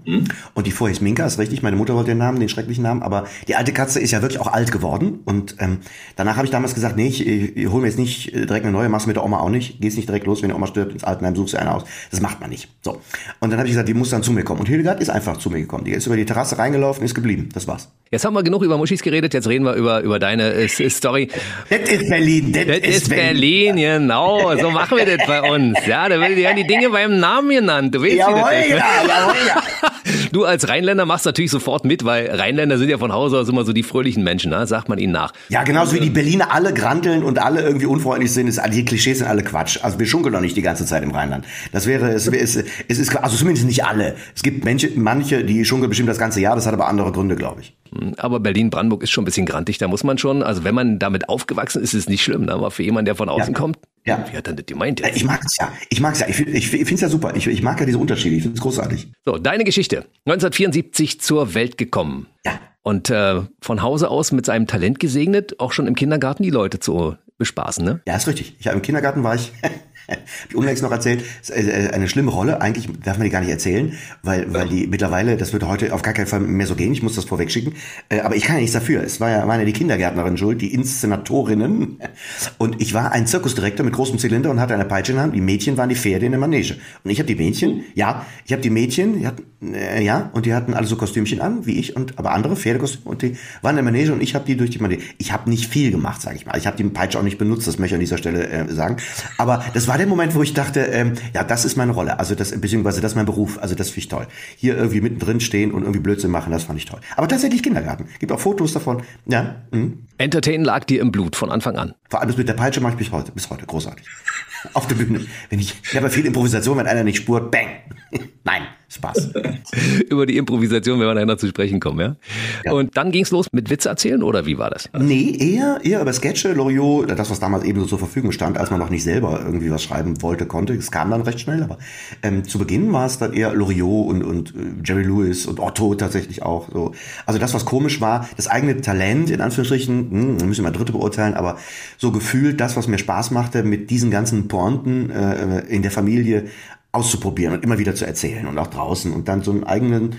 Und 0.53 0.67
die 0.67 0.71
vorher 0.71 0.93
hieß 0.93 1.01
Minka, 1.01 1.25
ist 1.25 1.39
richtig. 1.39 1.63
Meine 1.63 1.75
Mutter 1.75 1.95
wollte 1.95 2.11
den 2.11 2.17
Namen, 2.19 2.39
den 2.39 2.49
schrecklichen 2.49 2.83
Namen. 2.83 3.01
Aber 3.01 3.25
die 3.47 3.55
alte 3.55 3.73
Katze 3.73 3.99
ist 3.99 4.11
ja 4.11 4.21
wirklich 4.21 4.39
auch 4.39 4.47
alt 4.53 4.71
geworden. 4.71 5.19
Und 5.25 5.55
ähm, 5.59 5.74
danach 6.15 6.35
habe 6.37 6.45
ich 6.45 6.51
damals 6.51 6.73
gesagt, 6.75 6.95
nee, 6.97 7.07
ich, 7.07 7.25
ich 7.25 7.67
hole 7.69 7.81
mir 7.81 7.87
jetzt 7.87 7.99
nicht 7.99 8.33
äh, 8.33 8.45
direkt 8.45 8.65
eine 8.65 8.71
neue, 8.71 8.89
machst 8.89 9.07
mit 9.07 9.15
der 9.15 9.23
Oma 9.23 9.39
auch 9.39 9.49
nicht. 9.49 9.81
Gehst 9.81 9.97
nicht 9.97 10.07
direkt 10.09 10.25
los, 10.25 10.41
wenn 10.41 10.49
die 10.49 10.55
Oma 10.55 10.67
stirbt, 10.67 10.93
ins 10.93 11.03
Altenheim 11.03 11.35
suchst 11.35 11.53
du 11.53 11.59
eine 11.59 11.73
aus. 11.73 11.83
Das 12.11 12.21
macht 12.21 12.39
man 12.41 12.49
nicht. 12.49 12.69
So. 12.83 13.01
Und 13.39 13.49
dann 13.51 13.57
habe 13.59 13.67
ich 13.67 13.73
gesagt, 13.73 13.87
die 13.87 13.93
muss 13.93 14.09
dann 14.09 14.23
zu 14.23 14.31
mir 14.31 14.43
kommen. 14.43 14.59
Und 14.61 14.67
Hildegard 14.67 14.99
ist 14.99 15.09
einfach 15.09 15.37
zu 15.37 15.49
mir 15.49 15.59
gekommen. 15.59 15.83
Die 15.85 15.91
ist 15.91 16.05
über 16.07 16.15
die 16.15 16.25
Terrasse 16.25 16.57
reingelaufen, 16.57 17.03
ist 17.03 17.15
geblieben. 17.15 17.49
Das 17.53 17.67
war's. 17.67 17.89
Jetzt 18.11 18.23
haben 18.23 18.33
wir 18.33 18.43
genug 18.43 18.61
über 18.63 18.77
Muschis 18.77 19.01
geredet, 19.01 19.33
jetzt 19.33 19.47
reden 19.47 19.65
wir 19.65 19.73
über, 19.73 20.01
über 20.01 20.19
deine 20.19 20.53
äh, 20.53 20.89
Story. 20.89 21.27
Das 21.69 21.79
ist 21.89 22.07
Berlin, 22.09 22.53
das, 22.53 22.65
Das 22.65 22.77
ist 22.77 23.09
Berlin, 23.09 23.75
genau. 23.77 24.55
So 24.57 24.69
machen 24.69 24.97
wir 24.97 25.05
das 25.17 25.25
bei 25.27 25.41
uns. 25.41 25.77
Ja, 25.87 26.07
da 26.07 26.19
werden 26.19 26.55
die 26.55 26.67
Dinge 26.67 26.89
beim 26.89 27.19
Namen 27.19 27.49
genannt. 27.49 27.95
Du 27.95 28.01
weißt, 28.01 28.13
Jawohl, 28.15 28.35
wie 28.35 28.41
das 28.41 28.65
ist. 28.65 28.69
ja, 28.71 28.85
jawohl, 29.07 29.35
ja. 29.47 29.63
Du 30.35 30.43
als 30.43 30.67
Rheinländer 30.67 31.05
machst 31.05 31.25
natürlich 31.25 31.49
sofort 31.49 31.85
mit, 31.85 32.03
weil 32.03 32.29
Rheinländer 32.29 32.77
sind 32.77 32.89
ja 32.89 32.97
von 32.97 33.13
Hause 33.13 33.39
aus 33.39 33.47
immer 33.47 33.63
so 33.63 33.71
die 33.71 33.83
fröhlichen 33.83 34.21
Menschen, 34.21 34.51
ne? 34.51 34.67
sagt 34.67 34.89
man 34.89 34.97
ihnen 34.97 35.13
nach. 35.13 35.31
Ja, 35.47 35.63
genauso 35.63 35.95
wie 35.95 36.01
die 36.01 36.09
Berliner 36.09 36.51
alle 36.51 36.73
granteln 36.73 37.23
und 37.23 37.39
alle 37.39 37.61
irgendwie 37.61 37.85
unfreundlich 37.85 38.33
sind, 38.33 38.49
ist, 38.49 38.59
die 38.73 38.83
Klischees 38.83 39.19
sind 39.19 39.27
alle 39.27 39.43
Quatsch. 39.43 39.79
Also 39.81 39.97
wir 39.97 40.05
schunkeln 40.05 40.33
doch 40.33 40.41
nicht 40.41 40.57
die 40.57 40.61
ganze 40.61 40.85
Zeit 40.85 41.03
im 41.03 41.11
Rheinland. 41.11 41.45
Das 41.71 41.87
wäre, 41.87 42.09
es, 42.09 42.27
es, 42.27 42.57
es 42.57 42.99
ist, 42.99 43.15
also 43.15 43.37
zumindest 43.37 43.65
nicht 43.65 43.85
alle. 43.85 44.17
Es 44.35 44.43
gibt 44.43 44.65
manche, 44.65 44.91
manche, 44.95 45.45
die 45.45 45.63
schunkeln 45.63 45.87
bestimmt 45.87 46.09
das 46.09 46.17
ganze 46.17 46.41
Jahr, 46.41 46.55
das 46.55 46.67
hat 46.67 46.73
aber 46.73 46.89
andere 46.89 47.13
Gründe, 47.13 47.37
glaube 47.37 47.61
ich. 47.61 47.73
Aber 48.17 48.39
Berlin-Brandenburg 48.39 49.03
ist 49.03 49.11
schon 49.11 49.23
ein 49.23 49.25
bisschen 49.25 49.45
grantig, 49.45 49.77
da 49.77 49.87
muss 49.87 50.03
man 50.03 50.17
schon, 50.17 50.43
also 50.43 50.63
wenn 50.63 50.75
man 50.75 50.99
damit 50.99 51.29
aufgewachsen 51.29 51.81
ist, 51.81 51.93
ist 51.93 52.01
es 52.01 52.09
nicht 52.09 52.23
schlimm, 52.23 52.45
ne? 52.45 52.53
aber 52.53 52.71
für 52.71 52.83
jemanden, 52.83 53.05
der 53.05 53.15
von 53.15 53.29
außen 53.29 53.53
Ja. 53.53 53.59
kommt, 53.59 53.77
Ja. 54.05 54.25
wie 54.31 54.37
hat 54.37 54.47
denn 54.47 54.55
das 54.55 54.65
gemeint? 54.65 55.01
Äh, 55.03 55.11
Ich 55.15 55.23
mag 55.23 55.41
es 55.45 55.57
ja. 55.57 55.71
Ich 55.89 55.99
mag 55.99 56.13
es 56.13 56.19
ja. 56.21 56.27
Ich, 56.27 56.39
ich, 56.39 56.55
ich 56.55 56.67
finde 56.71 56.93
es 56.95 57.01
ja 57.01 57.09
super. 57.09 57.35
Ich, 57.35 57.47
ich 57.47 57.61
mag 57.61 57.79
ja 57.79 57.85
diese 57.85 57.97
Unterschiede. 57.97 58.35
Ich 58.35 58.43
finde 58.43 58.55
es 58.57 58.61
großartig. 58.61 59.07
So, 59.25 59.37
deine 59.37 59.63
Geschichte. 59.63 60.05
1974 60.25 61.21
zur 61.21 61.53
Welt 61.53 61.77
gekommen. 61.77 62.27
Ja. 62.45 62.59
Und 62.83 63.09
äh, 63.09 63.41
von 63.61 63.81
Hause 63.81 64.09
aus 64.09 64.31
mit 64.31 64.45
seinem 64.45 64.67
Talent 64.67 64.99
gesegnet, 64.99 65.59
auch 65.59 65.71
schon 65.71 65.87
im 65.87 65.95
Kindergarten 65.95 66.43
die 66.43 66.51
Leute 66.51 66.79
zu 66.79 67.15
bespaßen, 67.37 67.83
ne? 67.83 68.01
Ja, 68.07 68.15
ist 68.15 68.27
richtig. 68.27 68.55
Ich 68.59 68.67
im 68.67 68.81
Kindergarten 68.81 69.23
war 69.23 69.35
ich, 69.35 69.51
hab 70.09 70.19
ich 70.49 70.55
unlängst 70.55 70.83
noch 70.83 70.91
erzählt, 70.91 71.23
äh, 71.49 71.89
eine 71.93 72.07
schlimme 72.07 72.31
Rolle. 72.31 72.61
Eigentlich 72.61 72.89
darf 73.03 73.17
man 73.17 73.25
die 73.25 73.31
gar 73.31 73.41
nicht 73.41 73.49
erzählen, 73.49 73.93
weil, 74.23 74.53
weil 74.53 74.67
die 74.67 74.87
mittlerweile, 74.87 75.37
das 75.37 75.53
würde 75.53 75.67
heute 75.67 75.93
auf 75.93 76.01
gar 76.01 76.13
keinen 76.13 76.27
Fall 76.27 76.39
mehr 76.39 76.67
so 76.67 76.75
gehen. 76.75 76.91
Ich 76.93 77.03
muss 77.03 77.15
das 77.15 77.25
vorweg 77.25 77.51
schicken. 77.51 77.73
Äh, 78.09 78.21
aber 78.21 78.35
ich 78.35 78.43
kann 78.43 78.55
ja 78.55 78.61
nichts 78.61 78.73
dafür. 78.73 79.03
Es 79.03 79.19
war 79.19 79.29
ja, 79.29 79.47
waren 79.47 79.59
ja 79.59 79.65
die 79.65 79.73
Kindergärtnerin 79.73 80.37
schuld, 80.37 80.61
die 80.61 80.73
Inszenatorinnen. 80.73 81.99
Und 82.57 82.81
ich 82.81 82.93
war 82.93 83.11
ein 83.11 83.27
Zirkusdirektor 83.27 83.85
mit 83.85 83.93
großem 83.93 84.19
Zylinder 84.19 84.49
und 84.49 84.59
hatte 84.59 84.73
eine 84.73 84.85
Peitsche 84.85 85.11
in 85.11 85.17
der 85.17 85.23
Hand. 85.23 85.35
Die 85.35 85.41
Mädchen 85.41 85.77
waren 85.77 85.89
die 85.89 85.95
Pferde 85.95 86.25
in 86.25 86.31
der 86.31 86.39
Manege. 86.39 86.75
Und 87.03 87.11
ich 87.11 87.19
habe 87.19 87.27
die 87.27 87.35
Mädchen, 87.35 87.83
ja, 87.93 88.25
ich 88.45 88.51
habe 88.51 88.61
die 88.61 88.69
Mädchen, 88.69 89.19
die 89.19 89.27
hatten, 89.27 89.73
äh, 89.73 90.01
ja, 90.01 90.29
und 90.33 90.45
die 90.45 90.53
hatten 90.53 90.73
alle 90.73 90.87
so 90.87 90.95
Kostümchen 90.95 91.41
an, 91.41 91.65
wie 91.65 91.79
ich, 91.79 91.95
und 91.95 92.17
aber 92.17 92.31
andere 92.31 92.55
Pferdekostüme. 92.55 93.09
Und 93.09 93.21
die 93.21 93.37
waren 93.61 93.71
in 93.71 93.83
der 93.83 93.91
Manege 93.91 94.13
und 94.13 94.21
ich 94.21 94.35
habe 94.35 94.45
die 94.45 94.55
durch 94.57 94.69
die 94.69 94.79
Manege. 94.79 95.03
Ich 95.17 95.31
habe 95.31 95.49
nicht 95.49 95.67
viel 95.67 95.91
gemacht, 95.91 96.21
sage 96.21 96.37
ich 96.37 96.45
mal. 96.45 96.57
Ich 96.57 96.67
habe 96.67 96.77
die 96.77 96.83
Peitsche 96.83 97.19
auch 97.19 97.23
nicht 97.23 97.37
benutzt, 97.37 97.67
das 97.67 97.79
möchte 97.79 97.95
ich 97.95 97.97
an 97.97 97.99
dieser 98.01 98.17
Stelle 98.17 98.47
äh, 98.47 98.73
sagen. 98.73 98.97
Aber 99.37 99.63
das 99.73 99.87
war 99.87 99.94
der 99.97 100.07
Moment, 100.07 100.35
wo 100.35 100.43
ich 100.43 100.53
dachte, 100.53 100.81
ähm, 100.81 101.13
ja, 101.33 101.43
das 101.43 101.65
ist 101.65 101.75
meine 101.75 101.91
Rolle. 101.91 102.19
Also 102.19 102.35
das, 102.35 102.59
beziehungsweise 102.59 103.01
das 103.01 103.11
ist 103.11 103.15
mein 103.15 103.25
Beruf. 103.25 103.59
Also 103.61 103.75
das 103.75 103.89
finde 103.89 103.99
ich 103.99 104.07
toll. 104.07 104.27
Hier 104.57 104.77
irgendwie 104.77 105.01
mittendrin 105.01 105.39
stehen 105.39 105.71
und 105.71 105.83
irgendwie 105.83 105.99
Blödsinn 105.99 106.31
machen, 106.31 106.51
das 106.51 106.63
fand 106.63 106.79
ich 106.79 106.85
toll. 106.85 106.99
Aber 107.15 107.27
tatsächlich 107.27 107.63
Kindergarten. 107.63 108.05
Gibt 108.19 108.31
auch 108.31 108.39
Fotos 108.39 108.73
davon. 108.73 109.03
Ja. 109.25 109.63
Mhm. 109.71 110.05
Entertain 110.17 110.63
lag 110.63 110.85
dir 110.85 111.01
im 111.01 111.11
Blut 111.11 111.35
von 111.35 111.51
Anfang 111.51 111.77
an. 111.77 111.93
Vor 112.09 112.19
allem 112.19 112.29
das 112.29 112.37
mit 112.37 112.47
der 112.47 112.53
Peitsche 112.53 112.81
mache 112.81 112.93
ich 112.93 112.99
bis 112.99 113.11
heute, 113.11 113.31
bis 113.31 113.49
heute 113.49 113.65
großartig. 113.65 114.05
Auf 114.73 114.87
der 114.87 114.95
Bühne. 114.95 115.21
Wenn 115.49 115.59
ich, 115.59 115.75
ich 115.83 115.95
habe 115.95 116.09
viel 116.09 116.25
Improvisation, 116.25 116.77
wenn 116.77 116.87
einer 116.87 117.03
nicht 117.03 117.17
spurt, 117.17 117.51
bang. 117.51 117.67
Nein, 118.43 118.63
Spaß. 118.89 119.31
Über 120.09 120.25
die 120.25 120.37
Improvisation, 120.37 120.99
wenn 120.99 121.07
wir 121.07 121.13
nachher 121.13 121.37
zu 121.37 121.47
sprechen 121.47 121.79
kommen, 121.79 121.99
ja? 121.99 122.15
Ja. 122.63 122.73
Und 122.73 122.95
dann 122.97 123.11
ging's 123.11 123.31
los 123.31 123.47
mit 123.51 123.69
Witze 123.69 123.89
erzählen 123.89 124.23
oder 124.23 124.45
wie 124.45 124.57
war 124.57 124.69
das? 124.69 124.89
Nee, 124.97 125.35
eher, 125.37 125.79
eher 125.83 126.01
über 126.01 126.13
Sketche, 126.13 126.53
Loriot, 126.53 127.09
das, 127.09 127.29
was 127.29 127.39
damals 127.39 127.63
eben 127.63 127.79
so 127.81 127.87
zur 127.87 127.99
Verfügung 127.99 128.31
stand, 128.31 128.57
als 128.57 128.71
man 128.71 128.79
noch 128.79 128.89
nicht 128.89 129.03
selber 129.03 129.41
irgendwie 129.43 129.71
was 129.71 129.83
schreiben 129.85 130.21
wollte, 130.21 130.45
konnte. 130.45 130.73
Es 130.73 130.91
kam 130.91 131.09
dann 131.11 131.21
recht 131.21 131.39
schnell, 131.39 131.63
aber 131.63 131.77
ähm, 132.21 132.47
zu 132.47 132.59
Beginn 132.59 132.91
war 132.91 133.05
es 133.05 133.17
dann 133.17 133.33
eher 133.33 133.53
Loriot 133.53 134.07
und, 134.07 134.23
und 134.23 134.49
äh, 134.49 134.83
Jerry 134.83 135.03
Lewis 135.03 135.45
und 135.45 135.59
Otto 135.59 135.95
tatsächlich 135.95 136.43
auch. 136.43 136.69
So. 136.71 136.91
Also 137.25 137.39
das, 137.39 137.53
was 137.53 137.65
komisch 137.65 138.01
war, 138.01 138.27
das 138.35 138.47
eigene 138.47 138.81
Talent, 138.81 139.29
in 139.29 139.41
Anführungsstrichen, 139.41 140.11
hm, 140.11 140.47
müssen 140.47 140.63
wir 140.63 140.71
mal 140.71 140.77
Dritte 140.77 140.91
beurteilen, 140.91 141.33
aber 141.33 141.57
so 141.97 142.11
gefühlt 142.11 142.59
das, 142.59 142.75
was 142.75 142.87
mir 142.87 142.97
Spaß 142.97 143.31
machte, 143.31 143.63
mit 143.63 143.89
diesen 143.89 144.11
ganzen 144.11 144.47
Pointen 144.47 145.09
äh, 145.09 145.61
in 145.67 145.81
der 145.81 145.91
Familie 145.91 146.45
auszuprobieren 146.91 147.53
und 147.53 147.63
immer 147.63 147.77
wieder 147.77 147.93
zu 147.93 148.05
erzählen 148.05 148.47
und 148.47 148.57
auch 148.57 148.67
draußen 148.67 149.11
und 149.11 149.27
dann 149.27 149.41
so 149.41 149.51
einen 149.51 149.65
eigenen 149.65 150.15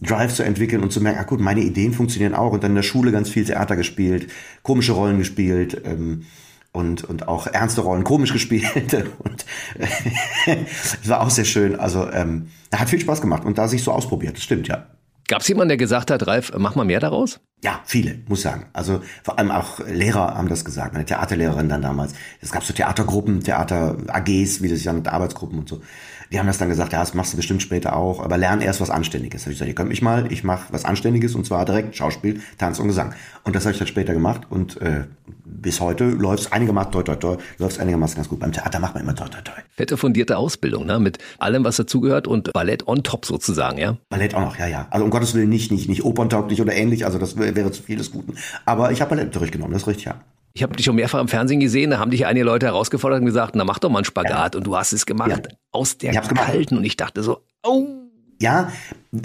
Drive 0.00 0.34
zu 0.34 0.42
entwickeln 0.42 0.82
und 0.82 0.92
zu 0.92 1.00
merken, 1.00 1.18
ah 1.20 1.24
gut, 1.24 1.40
meine 1.40 1.60
Ideen 1.60 1.92
funktionieren 1.92 2.34
auch 2.34 2.52
und 2.52 2.62
dann 2.62 2.70
in 2.70 2.76
der 2.76 2.82
Schule 2.82 3.12
ganz 3.12 3.28
viel 3.28 3.44
Theater 3.44 3.76
gespielt, 3.76 4.28
komische 4.62 4.92
Rollen 4.92 5.18
gespielt 5.18 5.82
ähm, 5.84 6.22
und, 6.72 7.04
und 7.04 7.28
auch 7.28 7.46
ernste 7.46 7.80
Rollen 7.80 8.04
komisch 8.04 8.32
gespielt 8.32 8.94
und 9.18 9.44
es 10.46 11.08
war 11.08 11.20
auch 11.22 11.30
sehr 11.30 11.44
schön. 11.44 11.78
Also 11.78 12.10
ähm, 12.10 12.48
hat 12.74 12.88
viel 12.88 13.00
Spaß 13.00 13.20
gemacht 13.20 13.44
und 13.44 13.58
da 13.58 13.68
sich 13.68 13.82
so 13.82 13.92
ausprobiert, 13.92 14.36
das 14.36 14.44
stimmt, 14.44 14.68
ja. 14.68 14.86
Gab's 15.30 15.46
jemanden, 15.46 15.68
der 15.68 15.76
gesagt 15.76 16.10
hat, 16.10 16.26
Ralf, 16.26 16.52
mach 16.58 16.74
mal 16.74 16.84
mehr 16.84 16.98
daraus? 16.98 17.38
Ja, 17.62 17.80
viele, 17.84 18.18
muss 18.26 18.42
sagen. 18.42 18.66
Also 18.72 19.00
vor 19.22 19.38
allem 19.38 19.52
auch 19.52 19.78
Lehrer 19.86 20.34
haben 20.34 20.48
das 20.48 20.64
gesagt, 20.64 20.92
meine 20.92 21.04
Theaterlehrerin 21.04 21.68
dann 21.68 21.82
damals. 21.82 22.14
Es 22.40 22.50
gab 22.50 22.64
so 22.64 22.72
Theatergruppen, 22.72 23.40
Theater-AGs, 23.40 24.60
wie 24.60 24.68
das 24.68 24.82
ja 24.82 24.92
mit 24.92 25.06
Arbeitsgruppen 25.06 25.60
und 25.60 25.68
so. 25.68 25.82
Die 26.32 26.38
haben 26.38 26.46
das 26.46 26.58
dann 26.58 26.68
gesagt, 26.68 26.92
ja, 26.92 27.00
das 27.00 27.12
machst 27.14 27.32
du 27.32 27.36
bestimmt 27.36 27.60
später 27.60 27.96
auch, 27.96 28.20
aber 28.22 28.38
lern 28.38 28.60
erst 28.60 28.80
was 28.80 28.88
Anständiges. 28.90 29.42
Da 29.42 29.46
hab 29.46 29.52
ich 29.52 29.56
gesagt, 29.58 29.68
ihr 29.68 29.74
könnt 29.74 29.88
mich 29.88 30.00
mal, 30.00 30.30
ich 30.30 30.44
mache 30.44 30.72
was 30.72 30.84
Anständiges 30.84 31.34
und 31.34 31.44
zwar 31.44 31.64
direkt 31.64 31.96
Schauspiel, 31.96 32.40
Tanz 32.56 32.78
und 32.78 32.86
Gesang. 32.86 33.14
Und 33.42 33.56
das 33.56 33.64
habe 33.64 33.72
ich 33.72 33.78
dann 33.78 33.88
später 33.88 34.12
gemacht 34.12 34.42
und 34.48 34.80
äh, 34.80 35.04
bis 35.44 35.80
heute 35.80 36.04
läuft's 36.04 36.52
einigermaßen 36.52 36.92
toi 36.92 37.02
toi 37.02 37.16
toi, 37.16 37.36
läuft's 37.58 37.80
einigermaßen 37.80 38.14
ganz 38.16 38.28
gut. 38.28 38.38
Beim 38.38 38.52
Theater 38.52 38.78
macht 38.78 38.94
man 38.94 39.02
immer 39.02 39.14
toi 39.16 39.26
toi 39.26 39.40
toi. 39.42 39.54
Fette 39.76 39.96
fundierte 39.96 40.36
Ausbildung, 40.36 40.86
ne? 40.86 41.00
Mit 41.00 41.18
allem, 41.38 41.64
was 41.64 41.76
dazugehört 41.76 42.28
und 42.28 42.52
Ballett 42.52 42.86
on 42.86 43.02
top 43.02 43.26
sozusagen, 43.26 43.78
ja? 43.78 43.96
Ballett 44.08 44.34
auch 44.36 44.40
noch, 44.42 44.56
ja, 44.56 44.68
ja. 44.68 44.86
Also 44.90 45.04
um 45.04 45.10
Gottes 45.10 45.34
Willen 45.34 45.48
nicht, 45.48 45.72
nicht, 45.72 45.88
nicht 45.88 46.04
operntauglich 46.04 46.60
oder 46.62 46.72
ähnlich, 46.74 47.04
also 47.06 47.18
das 47.18 47.36
wär- 47.36 47.56
wäre 47.56 47.72
zu 47.72 47.82
viel 47.82 47.96
des 47.96 48.12
Guten. 48.12 48.34
Aber 48.66 48.92
ich 48.92 49.00
habe 49.00 49.16
Ballett 49.16 49.34
durchgenommen, 49.34 49.72
das 49.72 49.82
ist 49.82 49.88
richtig, 49.88 50.04
ja. 50.06 50.14
Ich 50.52 50.62
habe 50.62 50.74
dich 50.74 50.84
schon 50.84 50.96
mehrfach 50.96 51.20
im 51.20 51.28
Fernsehen 51.28 51.60
gesehen, 51.60 51.90
da 51.90 51.98
haben 51.98 52.10
dich 52.10 52.26
einige 52.26 52.44
Leute 52.44 52.66
herausgefordert 52.66 53.20
und 53.20 53.26
gesagt, 53.26 53.54
na 53.54 53.64
mach 53.64 53.78
doch 53.78 53.88
mal 53.88 53.98
einen 53.98 54.04
Spagat 54.04 54.56
und 54.56 54.66
du 54.66 54.76
hast 54.76 54.92
es 54.92 55.06
gemacht 55.06 55.30
Ja. 55.30 55.56
aus 55.70 55.96
der 55.98 56.12
hab's 56.14 56.28
gemacht. 56.28 56.46
kalten 56.46 56.76
und 56.76 56.84
ich 56.84 56.96
dachte 56.96 57.22
so, 57.22 57.44
oh, 57.62 57.86
Ja, 58.42 58.72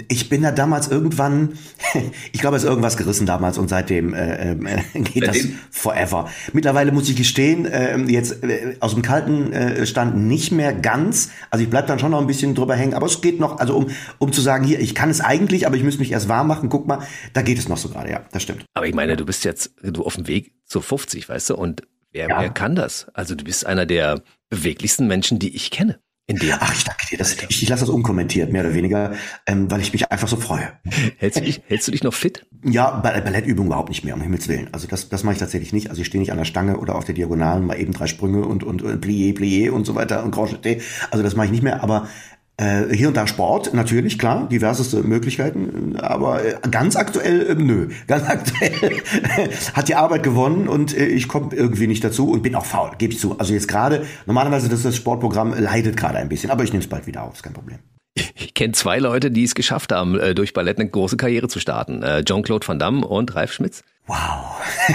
ich 0.08 0.28
bin 0.28 0.42
da 0.42 0.50
damals 0.50 0.88
irgendwann, 0.88 1.56
ich 2.32 2.40
glaube, 2.40 2.56
es 2.56 2.64
ist 2.64 2.68
irgendwas 2.68 2.96
gerissen 2.96 3.24
damals 3.24 3.56
und 3.56 3.68
seitdem 3.68 4.12
äh, 4.12 4.52
äh, 4.52 4.54
geht 4.94 5.26
das 5.26 5.38
forever. 5.70 6.28
Mittlerweile 6.52 6.92
muss 6.92 7.08
ich 7.08 7.16
gestehen, 7.16 7.66
äh, 7.66 7.96
jetzt 7.96 8.38
aus 8.80 8.92
dem 8.94 9.02
kalten 9.02 9.52
äh, 9.52 9.86
Stand 9.86 10.16
nicht 10.16 10.52
mehr 10.52 10.74
ganz. 10.74 11.30
Also 11.50 11.64
ich 11.64 11.70
bleib 11.70 11.86
dann 11.86 11.98
schon 11.98 12.10
noch 12.10 12.20
ein 12.20 12.26
bisschen 12.26 12.54
drüber 12.54 12.74
hängen, 12.74 12.94
aber 12.94 13.06
es 13.06 13.20
geht 13.20 13.40
noch, 13.40 13.58
also 13.58 13.76
um, 13.76 13.86
um 14.18 14.32
zu 14.32 14.40
sagen, 14.40 14.64
hier, 14.64 14.80
ich 14.80 14.94
kann 14.94 15.08
es 15.08 15.20
eigentlich, 15.20 15.66
aber 15.66 15.76
ich 15.76 15.82
müsste 15.82 16.00
mich 16.00 16.12
erst 16.12 16.28
warm 16.28 16.48
machen, 16.48 16.68
guck 16.68 16.86
mal, 16.86 17.00
da 17.32 17.42
geht 17.42 17.58
es 17.58 17.68
noch 17.68 17.78
so 17.78 17.88
gerade, 17.88 18.10
ja, 18.10 18.20
das 18.32 18.42
stimmt. 18.42 18.66
Aber 18.74 18.86
ich 18.86 18.94
meine, 18.94 19.16
du 19.16 19.24
bist 19.24 19.44
jetzt 19.44 19.72
du 19.82 20.04
auf 20.04 20.16
dem 20.16 20.26
Weg 20.26 20.52
zur 20.66 20.82
50, 20.82 21.28
weißt 21.28 21.50
du? 21.50 21.56
Und 21.56 21.82
wer, 22.12 22.28
Ja. 22.28 22.40
wer 22.40 22.50
kann 22.50 22.74
das? 22.74 23.06
Also 23.14 23.34
du 23.34 23.44
bist 23.44 23.64
einer 23.64 23.86
der 23.86 24.20
beweglichsten 24.50 25.06
Menschen, 25.06 25.38
die 25.38 25.54
ich 25.54 25.70
kenne. 25.70 26.00
In 26.28 26.36
dem. 26.38 26.54
Ach, 26.58 26.74
ich 26.74 26.82
danke 26.82 27.06
dir, 27.08 27.18
das, 27.18 27.34
ich, 27.48 27.62
ich 27.62 27.68
lasse 27.68 27.82
das 27.82 27.88
unkommentiert, 27.88 28.50
mehr 28.52 28.64
oder 28.64 28.74
weniger, 28.74 29.12
ähm, 29.46 29.70
weil 29.70 29.80
ich 29.80 29.92
mich 29.92 30.10
einfach 30.10 30.26
so 30.26 30.36
freue. 30.36 30.72
Hältst 31.18 31.38
du 31.38 31.44
dich, 31.44 31.62
hältst 31.68 31.86
du 31.86 31.92
dich 31.92 32.02
noch 32.02 32.14
fit? 32.14 32.44
Ja, 32.64 32.90
Ball- 32.98 33.22
Ballettübung 33.22 33.66
überhaupt 33.66 33.90
nicht 33.90 34.02
mehr, 34.04 34.14
um 34.16 34.20
Himmels 34.20 34.48
Willen. 34.48 34.68
Also 34.72 34.88
das, 34.88 35.08
das 35.08 35.22
mache 35.22 35.34
ich 35.34 35.38
tatsächlich 35.38 35.72
nicht. 35.72 35.88
Also 35.88 36.00
ich 36.02 36.08
stehe 36.08 36.20
nicht 36.20 36.32
an 36.32 36.38
der 36.38 36.44
Stange 36.44 36.78
oder 36.78 36.96
auf 36.96 37.04
der 37.04 37.14
Diagonalen, 37.14 37.64
mal 37.64 37.78
eben 37.78 37.92
drei 37.92 38.08
Sprünge 38.08 38.44
und, 38.44 38.64
und 38.64 38.82
äh, 38.82 38.94
Plié, 38.96 39.36
Plié 39.38 39.70
und 39.70 39.84
so 39.86 39.94
weiter 39.94 40.24
und 40.24 40.32
Grand 40.32 40.50
Jeté. 40.50 40.82
Also 41.12 41.22
das 41.22 41.36
mache 41.36 41.46
ich 41.46 41.52
nicht 41.52 41.62
mehr, 41.62 41.84
aber 41.84 42.08
äh, 42.58 42.94
hier 42.94 43.08
und 43.08 43.16
da 43.16 43.26
Sport, 43.26 43.74
natürlich, 43.74 44.18
klar, 44.18 44.48
diverseste 44.48 45.02
Möglichkeiten, 45.02 45.96
aber 45.96 46.42
äh, 46.42 46.56
ganz 46.70 46.96
aktuell, 46.96 47.50
äh, 47.50 47.54
nö. 47.54 47.88
Ganz 48.06 48.24
aktuell 48.28 49.02
hat 49.74 49.88
die 49.88 49.94
Arbeit 49.94 50.22
gewonnen 50.22 50.66
und 50.66 50.96
äh, 50.96 51.04
ich 51.04 51.28
komme 51.28 51.54
irgendwie 51.54 51.86
nicht 51.86 52.02
dazu 52.02 52.30
und 52.30 52.42
bin 52.42 52.54
auch 52.54 52.64
faul, 52.64 52.92
gebe 52.96 53.12
ich 53.12 53.20
zu. 53.20 53.38
Also 53.38 53.52
jetzt 53.52 53.68
gerade, 53.68 54.06
normalerweise 54.24 54.70
das, 54.70 54.82
das 54.82 54.96
Sportprogramm 54.96 55.54
leidet 55.58 55.98
gerade 55.98 56.16
ein 56.16 56.30
bisschen, 56.30 56.50
aber 56.50 56.64
ich 56.64 56.72
nehme 56.72 56.82
es 56.82 56.88
bald 56.88 57.06
wieder 57.06 57.24
auf, 57.24 57.34
ist 57.34 57.42
kein 57.42 57.52
Problem. 57.52 57.78
Ich 58.34 58.54
kenne 58.54 58.72
zwei 58.72 58.98
Leute, 58.98 59.30
die 59.30 59.44
es 59.44 59.54
geschafft 59.54 59.92
haben, 59.92 60.18
durch 60.34 60.54
Ballett 60.54 60.78
eine 60.78 60.88
große 60.88 61.18
Karriere 61.18 61.48
zu 61.48 61.60
starten. 61.60 62.02
Jean-Claude 62.24 62.66
Van 62.66 62.78
Damme 62.78 63.06
und 63.06 63.34
Ralf 63.34 63.52
Schmitz. 63.52 63.82
Wow. 64.06 64.62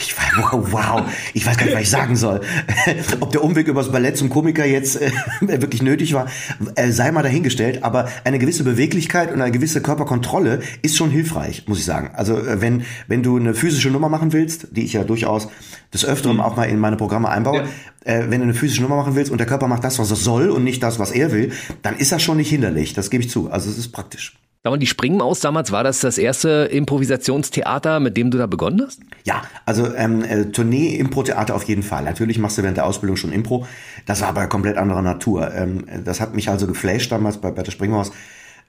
Ich 0.00 0.16
war, 0.16 0.62
wow, 0.62 0.72
wow. 0.72 1.02
Ich 1.34 1.44
weiß 1.44 1.58
gar 1.58 1.66
nicht, 1.66 1.74
was 1.74 1.82
ich 1.82 1.90
sagen 1.90 2.16
soll. 2.16 2.40
Ob 3.20 3.30
der 3.32 3.44
Umweg 3.44 3.68
übers 3.68 3.92
Ballett 3.92 4.16
zum 4.16 4.30
Komiker 4.30 4.64
jetzt 4.64 5.00
äh, 5.00 5.10
wirklich 5.40 5.82
nötig 5.82 6.14
war, 6.14 6.26
äh, 6.74 6.90
sei 6.90 7.12
mal 7.12 7.22
dahingestellt. 7.22 7.84
Aber 7.84 8.08
eine 8.24 8.38
gewisse 8.38 8.64
Beweglichkeit 8.64 9.30
und 9.30 9.42
eine 9.42 9.52
gewisse 9.52 9.82
Körperkontrolle 9.82 10.60
ist 10.80 10.96
schon 10.96 11.10
hilfreich, 11.10 11.64
muss 11.66 11.78
ich 11.78 11.84
sagen. 11.84 12.12
Also 12.14 12.38
äh, 12.38 12.62
wenn, 12.62 12.84
wenn 13.06 13.22
du 13.22 13.36
eine 13.36 13.52
physische 13.52 13.90
Nummer 13.90 14.08
machen 14.08 14.32
willst, 14.32 14.68
die 14.70 14.84
ich 14.84 14.94
ja 14.94 15.04
durchaus 15.04 15.48
des 15.92 16.06
Öfteren 16.06 16.40
auch 16.40 16.56
mal 16.56 16.64
in 16.64 16.78
meine 16.78 16.96
Programme 16.96 17.28
einbaue, 17.28 17.64
äh, 18.04 18.24
wenn 18.28 18.40
du 18.40 18.44
eine 18.44 18.54
physische 18.54 18.80
Nummer 18.80 18.96
machen 18.96 19.14
willst 19.14 19.30
und 19.30 19.38
der 19.38 19.46
Körper 19.46 19.68
macht 19.68 19.84
das, 19.84 19.98
was 19.98 20.10
er 20.10 20.16
soll 20.16 20.48
und 20.48 20.64
nicht 20.64 20.82
das, 20.82 20.98
was 20.98 21.10
er 21.10 21.32
will, 21.32 21.52
dann 21.82 21.96
ist 21.96 22.12
das 22.12 22.22
schon 22.22 22.38
nicht 22.38 22.48
hinderlich. 22.48 22.94
Das 22.94 23.10
gebe 23.10 23.22
ich 23.22 23.28
zu. 23.28 23.50
Also 23.50 23.68
es 23.68 23.76
ist 23.76 23.88
praktisch. 23.88 24.38
Sag 24.66 24.72
mal, 24.72 24.78
die 24.78 24.88
Springmaus 24.88 25.38
damals, 25.38 25.70
war 25.70 25.84
das 25.84 26.00
das 26.00 26.18
erste 26.18 26.68
Improvisationstheater, 26.72 28.00
mit 28.00 28.16
dem 28.16 28.32
du 28.32 28.38
da 28.38 28.45
begonnen 28.48 28.82
hast? 28.84 29.00
Ja, 29.24 29.42
also 29.64 29.94
ähm, 29.94 30.22
äh, 30.22 30.46
Tournee, 30.46 30.96
Impro-Theater 30.96 31.54
auf 31.54 31.64
jeden 31.64 31.82
Fall. 31.82 32.04
Natürlich 32.04 32.38
machst 32.38 32.58
du 32.58 32.62
während 32.62 32.76
der 32.76 32.86
Ausbildung 32.86 33.16
schon 33.16 33.32
Impro. 33.32 33.66
Das 34.06 34.20
war 34.20 34.28
aber 34.28 34.46
komplett 34.46 34.76
anderer 34.76 35.02
Natur. 35.02 35.52
Ähm, 35.54 35.84
das 36.04 36.20
hat 36.20 36.34
mich 36.34 36.48
also 36.48 36.66
geflasht 36.66 37.12
damals 37.12 37.38
bei, 37.38 37.50
der 37.50 37.70
Springmaus. 37.70 38.12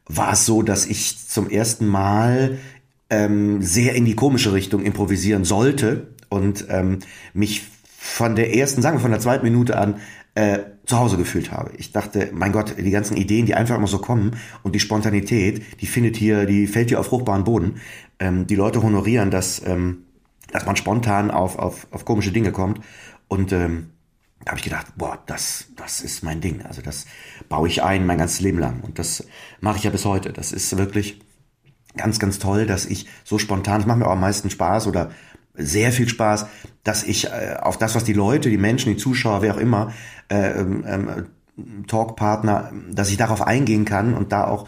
War 0.07 0.34
es 0.34 0.46
so, 0.46 0.62
dass 0.62 0.86
ich 0.86 1.27
zum 1.27 1.50
ersten 1.50 1.88
Mal 1.88 2.57
ähm, 3.10 3.62
sehr 3.62 3.96
in 3.96 4.05
die 4.05 4.15
komische 4.15 4.53
Richtung 4.53 4.84
improvisieren 4.84 5.43
sollte 5.43 6.07
und 6.29 6.65
ähm, 6.69 7.00
mich 7.34 7.63
von 7.98 8.36
der 8.36 8.55
ersten, 8.55 8.81
sagen 8.81 8.98
wir 8.98 9.01
von 9.01 9.12
der 9.12 9.19
zweiten 9.19 9.46
Minute 9.46 9.77
an, 9.77 9.96
äh, 10.36 10.60
zu 10.88 10.98
Hause 10.98 11.17
gefühlt 11.17 11.51
habe. 11.51 11.72
Ich 11.77 11.91
dachte, 11.91 12.32
mein 12.34 12.53
Gott, 12.53 12.75
die 12.77 12.91
ganzen 12.91 13.17
Ideen, 13.17 13.46
die 13.46 13.56
einfach 13.56 13.75
immer 13.75 13.88
so 13.88 14.00
kommen 14.00 14.38
und 14.63 14.74
die 14.74 14.79
Spontanität, 14.79 15.82
die 15.82 15.86
findet 15.86 16.15
hier, 16.15 16.46
die 16.46 16.65
fällt 16.65 16.89
hier 16.89 17.00
auf 17.00 17.08
fruchtbaren 17.08 17.44
Boden. 17.44 17.75
Ähm, 18.20 18.48
die 18.48 18.56
Leute 18.56 18.82
honorieren, 18.82 19.29
dass, 19.29 19.62
ähm, 19.65 20.06
dass 20.51 20.65
man 20.65 20.77
spontan 20.77 21.29
auf, 21.29 21.60
auf, 21.60 21.88
auf 21.91 22.06
komische 22.06 22.32
Dinge 22.32 22.53
kommt. 22.53 22.79
Und 23.27 23.51
ähm, 23.51 23.89
da 24.46 24.51
habe 24.51 24.60
ich 24.60 24.63
gedacht, 24.63 24.88
boah, 24.96 25.22
das, 25.25 25.67
das 25.75 26.00
ist 26.00 26.24
mein 26.24 26.39
Ding. 26.39 26.62
Also 26.62 26.82
das 26.82 27.06
baue 27.50 27.67
ich 27.67 27.84
ein 27.84 28.06
mein 28.06 28.17
ganzes 28.17 28.39
Leben 28.39 28.58
lang. 28.58 28.79
Und 28.82 28.98
das 28.98 29.27
mache 29.60 29.77
ich 29.77 29.84
ja 29.84 29.91
bis 29.91 30.06
heute. 30.06 30.32
Das 30.32 30.53
ist 30.53 30.77
wirklich 30.77 31.20
ganz, 31.98 32.17
ganz 32.17 32.39
toll, 32.39 32.65
dass 32.65 32.86
ich 32.86 33.08
so 33.25 33.39
spontan, 33.39 33.82
es 33.82 33.88
macht 33.88 33.98
mir 33.98 34.08
auch 34.08 34.12
am 34.12 34.22
meisten 34.22 34.50
Spaß 34.50 34.88
oder 34.88 35.12
sehr 35.57 35.91
viel 35.91 36.07
Spaß, 36.07 36.47
dass 36.83 37.03
ich 37.03 37.25
äh, 37.27 37.57
auf 37.61 37.77
das, 37.77 37.95
was 37.95 38.03
die 38.03 38.13
Leute, 38.13 38.49
die 38.49 38.57
Menschen, 38.57 38.93
die 38.93 38.97
Zuschauer, 38.97 39.41
wer 39.41 39.55
auch 39.55 39.59
immer, 39.59 39.91
äh, 40.29 40.59
ähm, 40.59 40.83
ähm, 40.87 41.85
Talkpartner, 41.87 42.71
dass 42.91 43.09
ich 43.09 43.17
darauf 43.17 43.41
eingehen 43.41 43.83
kann 43.83 44.13
und 44.13 44.31
da 44.31 44.45
auch 44.45 44.67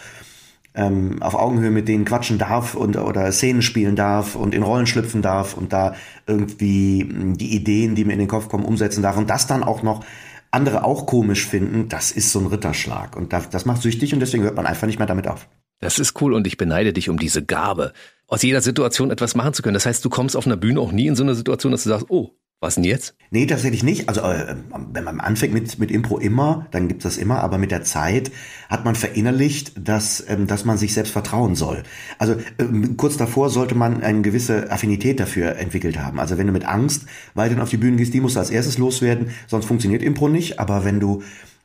ähm, 0.73 1.21
auf 1.21 1.35
Augenhöhe 1.35 1.71
mit 1.71 1.87
denen 1.87 2.05
quatschen 2.05 2.37
darf 2.37 2.75
und 2.75 2.97
oder 2.97 3.31
Szenen 3.31 3.61
spielen 3.61 3.95
darf 3.95 4.35
und 4.35 4.53
in 4.53 4.63
Rollen 4.63 4.87
schlüpfen 4.87 5.21
darf 5.21 5.55
und 5.55 5.73
da 5.73 5.95
irgendwie 6.25 7.07
die 7.37 7.55
Ideen, 7.55 7.95
die 7.95 8.05
mir 8.05 8.13
in 8.13 8.19
den 8.19 8.27
Kopf 8.27 8.49
kommen, 8.49 8.65
umsetzen 8.65 9.03
darf 9.03 9.17
und 9.17 9.29
das 9.29 9.47
dann 9.47 9.63
auch 9.63 9.83
noch 9.83 10.03
andere 10.51 10.83
auch 10.83 11.05
komisch 11.05 11.45
finden, 11.45 11.89
das 11.89 12.11
ist 12.11 12.31
so 12.31 12.39
ein 12.39 12.47
Ritterschlag 12.47 13.15
und 13.15 13.33
das, 13.33 13.49
das 13.49 13.65
macht 13.65 13.81
süchtig 13.81 14.13
und 14.13 14.19
deswegen 14.19 14.43
hört 14.43 14.55
man 14.55 14.65
einfach 14.65 14.87
nicht 14.87 14.97
mehr 14.97 15.07
damit 15.07 15.27
auf. 15.27 15.47
Das 15.79 15.99
ist 15.99 16.19
cool 16.21 16.33
und 16.33 16.45
ich 16.47 16.57
beneide 16.57 16.93
dich 16.93 17.09
um 17.09 17.17
diese 17.17 17.43
Gabe, 17.43 17.93
aus 18.27 18.43
jeder 18.43 18.61
Situation 18.61 19.11
etwas 19.11 19.35
machen 19.35 19.53
zu 19.53 19.61
können. 19.61 19.73
Das 19.73 19.85
heißt, 19.85 20.03
du 20.03 20.09
kommst 20.09 20.35
auf 20.35 20.45
einer 20.45 20.57
Bühne 20.57 20.79
auch 20.79 20.91
nie 20.91 21.07
in 21.07 21.15
so 21.15 21.23
eine 21.23 21.35
Situation, 21.35 21.71
dass 21.71 21.83
du 21.83 21.89
sagst, 21.89 22.07
oh, 22.09 22.35
was 22.61 22.75
denn 22.75 22.83
jetzt? 22.83 23.15
Nee, 23.31 23.45
tatsächlich 23.45 23.83
nicht. 23.83 24.09
Also 24.09 24.19
äh, 24.19 24.57
wenn 24.91 25.03
man 25.05 25.21
anfängt 25.21 25.53
mit, 25.53 25.79
mit 25.79 25.91
Impro 25.91 26.17
immer, 26.17 26.67
dann 26.71 26.89
gibt's 26.89 27.03
das 27.03 27.17
immer, 27.17 27.39
aber 27.39 27.57
mit 27.57 27.71
der 27.71 27.83
Zeit 27.83 28.31
hat 28.67 28.83
man 28.83 28.95
verinnerlicht, 28.95 29.87
dass, 29.87 30.25
ähm, 30.27 30.45
dass 30.45 30.65
man 30.65 30.77
sich 30.77 30.93
selbst 30.93 31.11
vertrauen 31.11 31.55
soll. 31.55 31.83
Also 32.17 32.35
ähm, 32.59 32.97
kurz 32.97 33.15
davor 33.15 33.49
sollte 33.49 33.75
man 33.75 34.03
eine 34.03 34.21
gewisse 34.21 34.69
Affinität 34.71 35.21
dafür 35.21 35.55
entwickelt 35.55 35.99
haben. 35.99 36.19
Also 36.19 36.37
wenn 36.37 36.47
du 36.47 36.53
mit 36.53 36.65
Angst 36.65 37.05
weiterhin 37.33 37.61
auf 37.61 37.69
die 37.69 37.77
Bühne 37.77 37.95
gehst, 37.95 38.13
die 38.13 38.19
musst 38.19 38.35
du 38.35 38.41
als 38.41 38.49
erstes 38.49 38.77
loswerden, 38.77 39.29
sonst 39.47 39.65
funktioniert 39.65 40.03
Impro 40.03 40.27
nicht. 40.27 40.59
Aber 40.59 40.83
wenn 40.83 40.99
du 40.99 41.23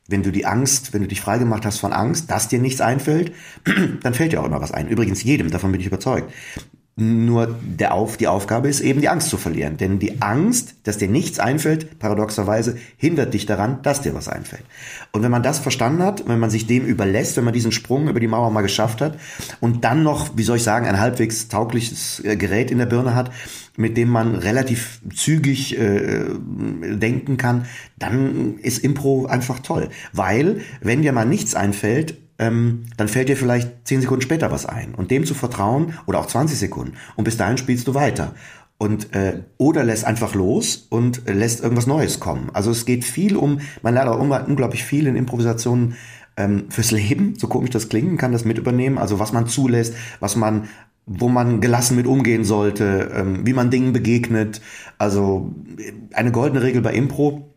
wenn 0.09 0.23
du 0.23 0.31
die 0.31 0.47
Angst, 0.47 0.93
wenn 0.93 1.03
du 1.03 1.09
dich 1.09 1.21
freigemacht 1.21 1.65
hast 1.65 1.79
von 1.79 1.93
Angst, 1.93 2.31
dass 2.31 2.49
dir 2.49 2.59
nichts 2.59 2.81
einfällt, 2.81 3.33
dann 4.03 4.15
fällt 4.15 4.33
dir 4.33 4.41
auch 4.41 4.47
immer 4.47 4.61
was 4.61 4.73
ein. 4.73 4.89
Übrigens 4.89 5.23
jedem, 5.23 5.51
davon 5.51 5.73
bin 5.73 5.81
ich 5.81 5.87
überzeugt. 5.87 6.33
Nur 6.97 7.59
der 7.61 7.93
Auf, 7.93 8.19
die 8.19 8.29
Aufgabe 8.29 8.69
ist 8.69 8.81
eben, 8.81 9.01
die 9.01 9.09
Angst 9.09 9.29
zu 9.29 9.37
verlieren. 9.37 9.77
Denn 9.79 9.99
die 9.99 10.23
Angst, 10.23 10.77
dass 10.85 10.97
dir 10.97 11.09
nichts 11.09 11.41
einfällt, 11.41 11.99
paradoxerweise, 11.99 12.77
hindert 12.97 13.35
dich 13.35 13.47
daran, 13.47 13.83
dass 13.83 14.03
dir 14.03 14.15
was 14.15 14.29
einfällt. 14.29 14.63
Und 15.11 15.25
wenn 15.25 15.31
man 15.33 15.43
das 15.43 15.59
verstanden 15.59 16.05
hat, 16.05 16.29
wenn 16.29 16.39
man 16.39 16.51
sich 16.51 16.69
dem 16.69 16.87
überlässt, 16.87 17.37
wenn 17.37 17.43
man 17.43 17.53
diesen 17.53 17.73
Sprung 17.73 18.07
über 18.09 18.21
die 18.21 18.29
Mauer 18.29 18.53
mal 18.53 18.63
geschafft 18.63 19.01
hat 19.01 19.19
und 19.59 19.83
dann 19.83 20.05
noch, 20.05 20.37
wie 20.37 20.45
soll 20.45 20.59
ich 20.59 20.63
sagen, 20.63 20.87
ein 20.87 21.01
halbwegs 21.01 21.49
taugliches 21.49 22.23
äh, 22.25 22.37
Gerät 22.37 22.71
in 22.71 22.79
der 22.79 22.87
Birne 22.87 23.17
hat, 23.17 23.33
mit 23.76 23.97
dem 23.97 24.09
man 24.09 24.35
relativ 24.37 25.00
zügig 25.14 25.78
äh, 25.78 26.25
denken 26.97 27.37
kann, 27.37 27.66
dann 27.99 28.59
ist 28.59 28.85
Impro 28.85 29.26
einfach 29.26 29.59
toll. 29.61 29.88
Weil, 30.12 30.61
wenn 30.81 31.02
dir 31.02 31.12
mal 31.12 31.26
nichts 31.26 31.54
einfällt, 31.54 32.16
ähm, 32.38 32.85
dann 32.97 33.09
fällt 33.09 33.28
dir 33.28 33.37
vielleicht 33.37 33.87
zehn 33.87 34.00
Sekunden 34.00 34.23
später 34.23 34.50
was 34.50 34.66
ein. 34.66 34.95
Und 34.95 35.11
dem 35.11 35.25
zu 35.25 35.35
vertrauen, 35.35 35.95
oder 36.07 36.21
auch 36.21 36.26
20 36.26 36.59
Sekunden, 36.59 36.95
und 37.16 37.25
bis 37.25 37.37
dahin 37.37 37.59
spielst 37.59 37.88
du 37.88 37.95
weiter. 37.95 38.35
Und 38.76 39.14
äh, 39.14 39.43
oder 39.57 39.85
lässt 39.85 40.04
einfach 40.04 40.35
los 40.35 40.87
und 40.90 41.23
lässt 41.26 41.62
irgendwas 41.62 41.87
Neues 41.87 42.19
kommen. 42.19 42.50
Also 42.52 42.71
es 42.71 42.87
geht 42.87 43.04
viel 43.04 43.37
um, 43.37 43.61
man 43.83 43.95
lernt 43.95 44.11
auch 44.11 44.19
unglaublich 44.19 44.83
viel 44.85 45.07
in 45.07 45.14
Improvisationen 45.14 45.95
ähm, 46.37 46.64
fürs 46.71 46.90
Leben, 46.90 47.35
so 47.38 47.47
komisch 47.47 47.71
das 47.71 47.88
klingen, 47.88 48.16
kann 48.16 48.33
das 48.33 48.45
mit 48.45 48.59
übernehmen. 48.59 48.99
Also 48.99 49.21
was 49.21 49.33
man 49.33 49.47
zulässt, 49.47 49.95
was 50.19 50.35
man 50.35 50.69
wo 51.07 51.29
man 51.29 51.61
gelassen 51.61 51.97
mit 51.97 52.07
umgehen 52.07 52.45
sollte, 52.45 53.11
ähm, 53.15 53.47
wie 53.47 53.53
man 53.53 53.71
Dingen 53.71 53.93
begegnet. 53.93 54.61
Also 54.99 55.53
eine 56.13 56.33
goldene 56.33 56.63
Regel 56.63 56.83
bei 56.83 56.95
Impro, 56.95 57.49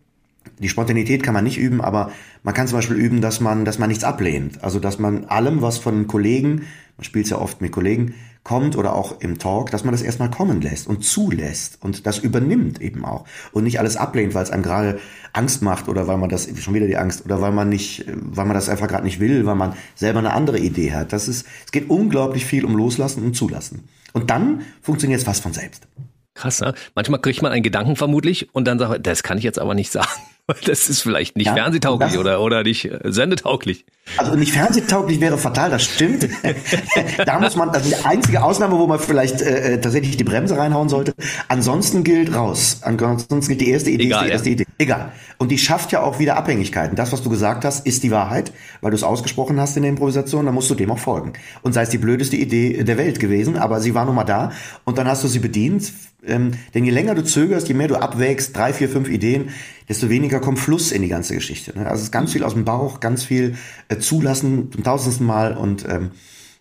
die 0.60 0.70
Spontanität 0.70 1.24
kann 1.24 1.34
man 1.34 1.44
nicht 1.44 1.58
üben, 1.58 1.82
aber 1.82 2.12
man 2.44 2.54
kann 2.54 2.68
zum 2.68 2.78
Beispiel 2.78 2.98
üben, 2.98 3.22
dass 3.22 3.40
man, 3.40 3.64
dass 3.64 3.80
man 3.80 3.90
nichts 3.90 4.04
ablehnt. 4.04 4.64
Also 4.64 4.80
dass 4.80 5.00
man 5.00 5.26
allem, 5.26 5.62
was 5.62 5.78
von 5.78 6.08
Kollegen, 6.08 6.64
man 6.98 7.04
spielt 7.04 7.30
ja 7.30 7.38
oft 7.38 7.62
mit 7.62 7.72
Kollegen, 7.72 8.16
kommt 8.44 8.78
oder 8.78 8.96
auch 8.96 9.20
im 9.20 9.40
Talk, 9.40 9.72
dass 9.72 9.84
man 9.84 9.92
das 9.92 10.02
erstmal 10.02 10.32
kommen 10.32 10.62
lässt 10.62 10.88
und 10.88 11.04
zulässt 11.04 11.78
und 11.82 12.06
das 12.06 12.20
übernimmt 12.20 12.82
eben 12.82 13.06
auch. 13.06 13.26
Und 13.52 13.64
nicht 13.64 13.80
alles 13.80 13.98
ablehnt, 13.98 14.34
weil 14.34 14.44
es 14.44 14.52
einem 14.52 14.64
gerade 14.64 15.00
Angst 15.34 15.62
macht 15.62 15.88
oder 15.90 16.08
weil 16.08 16.18
man 16.18 16.30
das, 16.30 16.48
schon 16.60 16.74
wieder 16.74 16.88
die 16.88 16.98
Angst, 16.98 17.26
oder 17.26 17.42
weil 17.42 17.52
man 17.52 17.70
nicht, 17.70 18.06
weil 18.08 18.46
man 18.46 18.56
das 18.56 18.70
einfach 18.70 18.88
gerade 18.88 19.04
nicht 19.04 19.20
will, 19.20 19.46
weil 19.46 19.56
man 19.56 19.74
selber 19.96 20.20
eine 20.20 20.34
andere 20.34 20.60
Idee 20.60 20.94
hat. 20.94 21.14
Das 21.14 21.28
ist, 21.28 21.46
es 21.66 21.72
geht 21.72 21.90
unglaublich 21.90 22.46
viel 22.46 22.66
um 22.66 22.76
Loslassen 22.76 23.24
und 23.24 23.36
Zulassen. 23.36 23.90
Und 24.14 24.30
dann 24.30 24.62
funktioniert 24.82 25.20
es 25.20 25.26
fast 25.26 25.44
von 25.44 25.54
selbst. 25.54 25.88
Krass, 26.34 26.62
ne? 26.62 26.74
Manchmal 26.96 27.20
kriegt 27.20 27.42
man 27.42 27.52
einen 27.52 27.64
Gedanken 27.64 27.96
vermutlich 27.96 28.54
und 28.54 28.66
dann 28.66 28.78
sagt, 28.80 29.06
das 29.08 29.24
kann 29.24 29.38
ich 29.38 29.44
jetzt 29.44 29.60
aber 29.60 29.74
nicht 29.74 29.92
sagen. 29.92 30.10
Das 30.66 30.90
ist 30.90 31.02
vielleicht 31.02 31.36
nicht 31.36 31.48
ja, 31.48 31.54
fernsehtauglich 31.54 32.18
oder, 32.18 32.42
oder 32.42 32.64
nicht 32.64 32.86
äh, 32.86 33.00
sendetauglich. 33.04 33.86
Also 34.16 34.36
nicht 34.36 34.54
fernsehtauglich 34.54 35.20
wäre 35.20 35.38
fatal, 35.38 35.70
das 35.70 35.84
stimmt. 35.84 36.28
da 37.26 37.40
muss 37.40 37.58
man, 37.58 37.70
also 37.70 37.90
die 37.90 38.06
einzige 38.06 38.42
Ausnahme, 38.42 38.78
wo 38.78 38.88
man 38.88 39.00
vielleicht 39.00 39.42
äh, 39.42 39.74
äh, 39.74 39.82
tatsächlich 39.82 40.16
die 40.16 40.24
Bremse 40.24 40.58
reinhauen 40.58 40.88
sollte. 40.88 41.14
Ansonsten 41.50 42.06
gilt 42.06 42.34
raus. 42.34 42.80
Ansonsten 42.82 43.50
gilt 43.50 43.62
die 43.62 43.70
erste 43.70 43.90
Idee, 43.90 44.06
Egal, 44.06 44.26
die 44.26 44.32
erste 44.32 44.50
ja. 44.50 44.54
Idee. 44.54 44.66
Egal. 44.78 45.12
Und 45.38 45.52
die 45.52 45.58
schafft 45.58 45.92
ja 45.92 46.02
auch 46.02 46.20
wieder 46.20 46.38
Abhängigkeiten. 46.38 46.96
Das, 46.96 47.12
was 47.12 47.22
du 47.22 47.30
gesagt 47.30 47.66
hast, 47.66 47.86
ist 47.86 48.04
die 48.04 48.12
Wahrheit, 48.12 48.54
weil 48.80 48.92
du 48.92 48.96
es 48.96 49.04
ausgesprochen 49.04 49.60
hast 49.60 49.76
in 49.76 49.84
der 49.84 49.90
Improvisation, 49.90 50.46
dann 50.46 50.56
musst 50.56 50.70
du 50.70 50.76
dem 50.76 50.92
auch 50.92 51.00
folgen. 51.00 51.34
Und 51.62 51.74
sei 51.74 51.82
es 51.82 51.90
die 51.90 51.98
blödeste 51.98 52.38
Idee 52.38 52.84
der 52.84 52.98
Welt 52.98 53.20
gewesen, 53.20 53.58
aber 53.58 53.82
sie 53.82 53.94
war 53.94 54.06
nun 54.06 54.16
mal 54.16 54.24
da 54.24 54.52
und 54.86 54.98
dann 54.98 55.08
hast 55.08 55.24
du 55.24 55.28
sie 55.28 55.40
bedient. 55.40 55.92
Ähm, 56.28 56.52
denn 56.74 56.86
je 56.86 56.92
länger 56.92 57.16
du 57.16 57.24
zögerst, 57.24 57.68
je 57.68 57.74
mehr 57.74 57.88
du 57.88 57.96
abwägst, 57.96 58.56
drei, 58.56 58.74
vier, 58.74 58.90
fünf 58.90 59.10
Ideen, 59.10 59.50
desto 59.90 60.10
weniger 60.10 60.40
kommt 60.40 60.60
Fluss 60.60 60.92
in 60.92 61.02
die 61.02 61.08
ganze 61.08 61.34
Geschichte. 61.34 61.78
Ne? 61.78 61.86
Also 61.86 62.02
es 62.02 62.04
ist 62.04 62.12
ganz 62.12 62.34
viel 62.34 62.44
aus 62.44 62.54
dem 62.54 62.66
Bauch, 62.66 63.00
ganz 63.00 63.24
viel 63.24 63.56
äh, 63.88 63.98
zulassen 63.98 64.72
zum 64.72 64.84
tausendsten 64.84 65.26
Mal 65.26 65.56
und 65.56 65.86
ähm, 65.88 66.12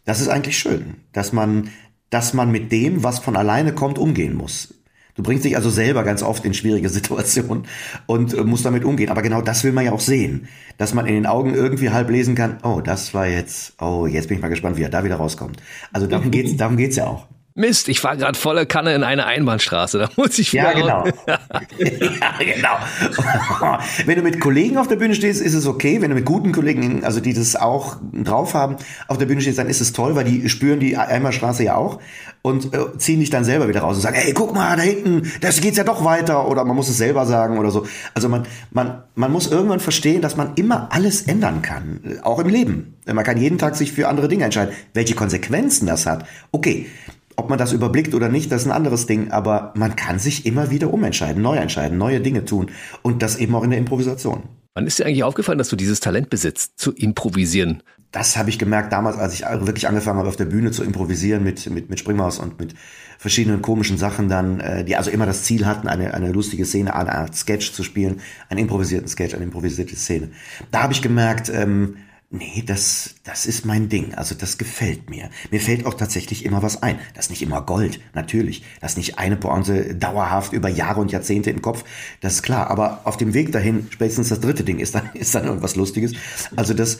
das 0.05 0.21
ist 0.21 0.29
eigentlich 0.29 0.57
schön, 0.57 0.95
dass 1.13 1.33
man, 1.33 1.71
dass 2.11 2.33
man 2.33 2.51
mit 2.51 2.71
dem, 2.71 3.03
was 3.03 3.19
von 3.19 3.37
alleine 3.37 3.73
kommt, 3.73 3.99
umgehen 3.99 4.35
muss. 4.35 4.73
Du 5.17 5.23
bringst 5.23 5.45
dich 5.45 5.57
also 5.57 5.71
selber 5.71 6.05
ganz 6.05 6.23
oft 6.23 6.45
in 6.45 6.55
schwierige 6.55 6.89
Situationen 6.91 7.65
und 8.07 8.35
äh, 8.35 8.45
musst 8.45 8.65
damit 8.65 8.85
umgehen. 8.85 9.11
Aber 9.11 9.23
genau 9.23 9.43
das 9.43 9.65
will 9.65 9.73
man 9.73 9.85
ja 9.85 9.93
auch 9.93 10.01
sehen, 10.01 10.49
dass 10.79 10.95
man 10.95 11.07
in 11.07 11.15
den 11.15 11.27
Augen 11.27 11.55
irgendwie 11.55 11.91
halb 11.91 12.11
lesen 12.11 12.35
kann. 12.35 12.59
Oh, 12.63 12.81
das 12.81 13.15
war 13.15 13.27
jetzt. 13.27 13.75
Oh, 13.81 14.07
jetzt 14.07 14.29
bin 14.29 14.37
ich 14.37 14.43
mal 14.43 14.49
gespannt, 14.49 14.77
wie 14.77 14.83
er 14.83 14.91
da 14.91 15.05
wieder 15.05 15.17
rauskommt. 15.17 15.63
Also 15.93 16.07
darum 16.07 16.31
geht's, 16.31 16.57
darum 16.57 16.77
geht's 16.77 16.97
ja 16.97 17.07
auch. 17.07 17.27
Mist, 17.57 17.89
ich 17.89 18.01
fahre 18.01 18.19
gerade 18.19 18.39
volle 18.39 18.67
Kanne 18.67 18.95
in 18.95 19.03
eine 19.03 19.25
Einbahnstraße. 19.25 19.99
Da 19.99 20.11
muss 20.17 20.39
ich 20.39 20.53
Ja, 20.53 20.73
genau. 20.73 21.07
ja, 21.27 21.39
genau. 22.39 23.79
Wenn 24.07 24.17
du 24.17 24.23
mit 24.23 24.41
Kollegen 24.41 24.77
auf 24.77 24.89
der 24.89 24.97
Bühne 24.97 25.15
stehst, 25.15 25.41
ist 25.41 25.55
es 25.55 25.67
okay. 25.67 26.03
Wenn 26.03 26.11
du 26.11 26.17
mit 26.17 26.27
guten 26.27 26.53
Kollegen, 26.53 27.03
also 27.03 27.21
die 27.21 27.33
das 27.33 27.57
auch 27.57 27.97
drauf 28.13 28.53
haben, 28.53 28.77
auf 29.09 29.17
der 29.17 29.25
Bühne 29.25 29.41
stehst, 29.41 29.59
dann 29.59 29.69
ist 29.69 29.81
es 29.81 29.95
toll, 29.95 30.15
weil 30.15 30.25
die 30.25 30.51
spüren 30.51 30.81
die 30.81 30.99
Einbahnstraße 30.99 31.65
ja 31.65 31.77
auch 31.77 31.99
und 32.43 32.75
äh, 32.75 32.99
ziehen 32.99 33.21
dich 33.21 33.31
dann 33.31 33.45
selber 33.45 33.69
wieder 33.69 33.81
raus 33.81 33.97
und 33.97 34.03
sagen, 34.03 34.17
hey, 34.17 34.35
guck 34.35 34.55
mal, 34.55 34.77
da 34.77 34.83
hinten, 34.83 35.33
das 35.41 35.61
geht's 35.63 35.79
ja 35.79 35.85
doch 35.85 36.05
weiter. 36.05 36.49
Oder 36.49 36.65
man 36.65 36.77
muss 36.77 36.91
es 36.91 36.99
selber 36.99 37.25
sagen 37.25 37.59
oder 37.59 37.71
so. 37.71 37.87
Also 38.15 38.29
man, 38.29 38.47
man, 38.71 39.03
man 39.15 39.33
muss 39.33 39.51
irgendwann 39.51 39.81
verstehen, 39.81 40.21
dass 40.21 40.37
man 40.37 40.53
immer 40.57 40.89
alles 40.93 41.23
ändern 41.23 41.63
kann. 41.63 42.21
Auch 42.23 42.39
im 42.39 42.49
Leben. 42.49 42.95
Man 43.07 43.25
kann 43.25 43.39
jeden 43.39 43.57
Tag 43.57 43.77
sich 43.77 43.93
für 43.93 44.09
andere 44.09 44.29
Dinge 44.29 44.45
entscheiden. 44.45 44.75
Welche 44.93 45.15
Konsequenzen 45.15 45.87
das 45.87 46.07
hat, 46.07 46.27
okay. 46.53 46.87
Ob 47.37 47.51
man 47.51 47.59
das 47.59 47.73
überblickt 47.73 48.15
oder 48.15 48.29
nicht, 48.29 48.51
das 48.51 48.63
ist 48.63 48.69
ein 48.69 48.73
anderes 48.73 49.07
Ding, 49.07 49.31
aber 49.31 49.73
man 49.77 49.95
kann 49.95 50.19
sich 50.19 50.47
immer 50.47 50.71
wieder 50.71 50.93
umentscheiden, 50.93 51.43
neu 51.43 51.57
entscheiden, 51.57 51.99
neue 51.99 52.21
Dinge 52.21 52.45
tun 52.45 52.71
und 53.03 53.23
das 53.23 53.37
eben 53.37 53.55
auch 53.55 53.63
in 53.63 53.71
der 53.71 53.79
Improvisation. 53.79 54.45
Wann 54.75 54.87
ist 54.87 54.99
dir 54.99 55.07
eigentlich 55.07 55.25
aufgefallen, 55.25 55.59
dass 55.59 55.69
du 55.69 55.77
dieses 55.77 56.01
Talent 56.01 56.29
besitzt, 56.29 56.73
zu 56.77 56.93
improvisieren? 56.93 57.83
Das 58.13 58.37
habe 58.37 58.51
ich 58.51 58.59
gemerkt 58.59 58.93
damals, 58.93 59.17
als 59.17 59.35
ich 59.35 59.41
wirklich 59.41 59.89
angefangen 59.89 60.19
habe, 60.19 60.29
auf 60.29 60.37
der 60.37 60.45
Bühne 60.47 60.71
zu 60.71 60.85
improvisieren 60.85 61.43
mit, 61.43 61.69
mit, 61.71 61.91
mit 61.91 61.99
Springmaus 61.99 62.39
und 62.39 62.59
mit 62.59 62.75
verschiedenen 63.19 63.63
komischen 63.63 63.99
Sachen 63.99 64.29
dann, 64.29 64.61
äh, 64.61 64.85
die 64.85 64.97
also 64.97 65.11
immer 65.11 65.27
das 65.27 65.45
Ziel 65.45 65.67
hatten, 65.67 65.89
eine, 65.89 66.15
eine 66.15 66.33
lustige 66.33 66.65
Szene, 66.65 66.95
eine 66.95 67.15
Art 67.15 67.35
Sketch 67.35 67.73
zu 67.73 67.83
spielen, 67.83 68.21
einen 68.49 68.61
improvisierten 68.61 69.09
Sketch, 69.09 69.35
eine 69.35 69.45
improvisierte 69.45 69.97
Szene. 69.97 70.31
Da 70.71 70.83
habe 70.83 70.93
ich 70.93 71.03
gemerkt, 71.03 71.51
ähm, 71.53 71.97
Nee, 72.29 72.65
das, 72.67 73.15
das 73.23 73.47
ist 73.47 73.65
mein 73.65 73.89
Ding. 73.89 74.15
Also 74.15 74.35
das 74.35 74.59
gefällt 74.59 75.09
mir. 75.09 75.31
Mir 75.53 75.61
fällt 75.61 75.87
auch 75.87 75.95
tatsächlich 75.95 76.45
immer 76.45 76.61
was 76.63 76.83
ein. 76.83 76.99
Das 77.15 77.27
ist 77.27 77.31
nicht 77.31 77.43
immer 77.43 77.63
Gold, 77.63 78.01
natürlich. 78.15 78.65
Das 78.81 78.93
ist 78.93 78.97
nicht 78.97 79.19
eine 79.19 79.37
Pointe 79.37 79.95
dauerhaft 79.95 80.53
über 80.53 80.69
Jahre 80.69 81.01
und 81.01 81.13
Jahrzehnte 81.13 81.51
im 81.51 81.63
Kopf. 81.63 81.85
Das 82.21 82.35
ist 82.35 82.43
klar. 82.43 82.69
Aber 82.69 83.03
auf 83.05 83.17
dem 83.17 83.33
Weg 83.33 83.53
dahin, 83.53 83.87
spätestens 83.91 84.29
das 84.29 84.41
dritte 84.41 84.65
Ding 84.65 84.81
ist 84.81 84.97
dann, 84.97 85.11
ist 85.15 85.35
dann 85.37 85.45
irgendwas 85.45 85.77
Lustiges. 85.77 86.15
Also 86.57 86.75
das, 86.75 86.99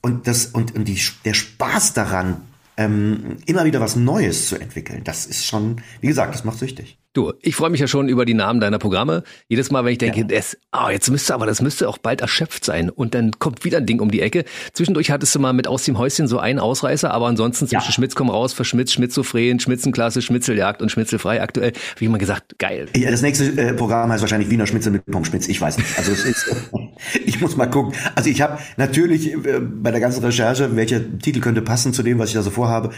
und 0.00 0.28
das, 0.28 0.46
und, 0.46 0.76
und 0.76 0.86
die, 0.86 1.00
der 1.24 1.34
Spaß 1.34 1.94
daran, 1.94 2.42
ähm, 2.76 3.38
immer 3.46 3.64
wieder 3.64 3.80
was 3.80 3.96
Neues 3.96 4.46
zu 4.46 4.56
entwickeln, 4.56 5.02
das 5.02 5.26
ist 5.26 5.44
schon, 5.44 5.82
wie 6.00 6.06
gesagt, 6.06 6.32
das 6.34 6.44
macht 6.44 6.58
süchtig. 6.60 6.98
Du, 7.18 7.32
ich 7.42 7.56
freue 7.56 7.70
mich 7.70 7.80
ja 7.80 7.88
schon 7.88 8.08
über 8.08 8.24
die 8.24 8.34
Namen 8.34 8.60
deiner 8.60 8.78
Programme. 8.78 9.24
Jedes 9.48 9.72
Mal, 9.72 9.84
wenn 9.84 9.90
ich 9.90 9.98
denke, 9.98 10.20
ja. 10.20 10.26
das, 10.26 10.56
oh, 10.72 10.88
jetzt 10.88 11.10
müsste 11.10 11.34
aber, 11.34 11.46
das 11.46 11.60
müsste 11.60 11.88
auch 11.88 11.98
bald 11.98 12.20
erschöpft 12.20 12.64
sein. 12.64 12.90
Und 12.90 13.12
dann 13.12 13.32
kommt 13.40 13.64
wieder 13.64 13.78
ein 13.78 13.86
Ding 13.86 13.98
um 13.98 14.08
die 14.08 14.20
Ecke. 14.20 14.44
Zwischendurch 14.72 15.10
hattest 15.10 15.34
du 15.34 15.40
mal 15.40 15.52
mit 15.52 15.66
aus 15.66 15.82
dem 15.82 15.98
Häuschen 15.98 16.28
so 16.28 16.38
einen 16.38 16.60
Ausreißer, 16.60 17.10
aber 17.10 17.26
ansonsten 17.26 17.66
zwischen 17.66 17.86
ja. 17.86 17.92
Schmitz 17.92 18.14
komm 18.14 18.30
raus, 18.30 18.52
verschmitz, 18.52 18.92
Schmitzophren, 18.92 19.58
Schmitzenklasse, 19.58 20.22
Schmitzeljagd 20.22 20.80
und 20.80 20.92
Schmitzelfrei 20.92 21.42
aktuell. 21.42 21.72
Wie 21.96 22.04
immer 22.04 22.18
gesagt, 22.18 22.56
geil. 22.60 22.86
Ja, 22.94 23.10
das 23.10 23.22
nächste 23.22 23.46
äh, 23.46 23.74
Programm 23.74 24.12
heißt 24.12 24.20
wahrscheinlich 24.20 24.48
Wiener 24.48 24.68
Schmitzel 24.68 24.92
mit 24.92 25.04
Pommes 25.06 25.48
Ich 25.48 25.60
weiß 25.60 25.76
nicht. 25.76 25.98
Also 25.98 26.12
es 26.12 26.24
ist, 26.24 26.54
ich 27.26 27.40
muss 27.40 27.56
mal 27.56 27.66
gucken. 27.66 27.94
Also 28.14 28.30
ich 28.30 28.40
habe 28.42 28.60
natürlich 28.76 29.32
äh, 29.32 29.58
bei 29.58 29.90
der 29.90 29.98
ganzen 29.98 30.22
Recherche, 30.22 30.76
welcher 30.76 31.00
Titel 31.18 31.40
könnte 31.40 31.62
passen 31.62 31.92
zu 31.92 32.04
dem, 32.04 32.20
was 32.20 32.28
ich 32.28 32.36
da 32.36 32.42
so 32.42 32.50
vorhabe, 32.50 32.90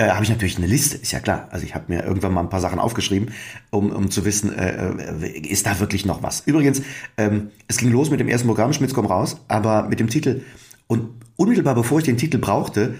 äh, 0.00 0.10
habe 0.12 0.24
ich 0.24 0.30
natürlich 0.30 0.56
eine 0.56 0.66
Liste, 0.66 0.96
ist 0.96 1.12
ja 1.12 1.20
klar. 1.20 1.48
Also 1.50 1.66
ich 1.66 1.74
habe 1.74 1.84
mir 1.88 2.02
irgendwann 2.04 2.32
mal 2.32 2.40
ein 2.40 2.48
paar 2.48 2.60
Sachen 2.60 2.78
aufgeschrieben, 2.78 3.34
um, 3.70 3.90
um 3.90 4.10
zu 4.10 4.24
wissen, 4.24 4.52
äh, 4.52 4.88
äh, 4.88 5.38
ist 5.46 5.66
da 5.66 5.78
wirklich 5.78 6.06
noch 6.06 6.22
was. 6.22 6.40
Übrigens, 6.46 6.80
ähm, 7.18 7.50
es 7.68 7.76
ging 7.76 7.90
los 7.90 8.10
mit 8.10 8.18
dem 8.18 8.28
ersten 8.28 8.48
Programm, 8.48 8.72
Schmitz 8.72 8.94
komm 8.94 9.06
raus, 9.06 9.36
aber 9.48 9.88
mit 9.88 10.00
dem 10.00 10.08
Titel, 10.08 10.42
und 10.86 11.10
unmittelbar 11.36 11.74
bevor 11.74 11.98
ich 11.98 12.04
den 12.06 12.16
Titel 12.16 12.38
brauchte, 12.38 12.94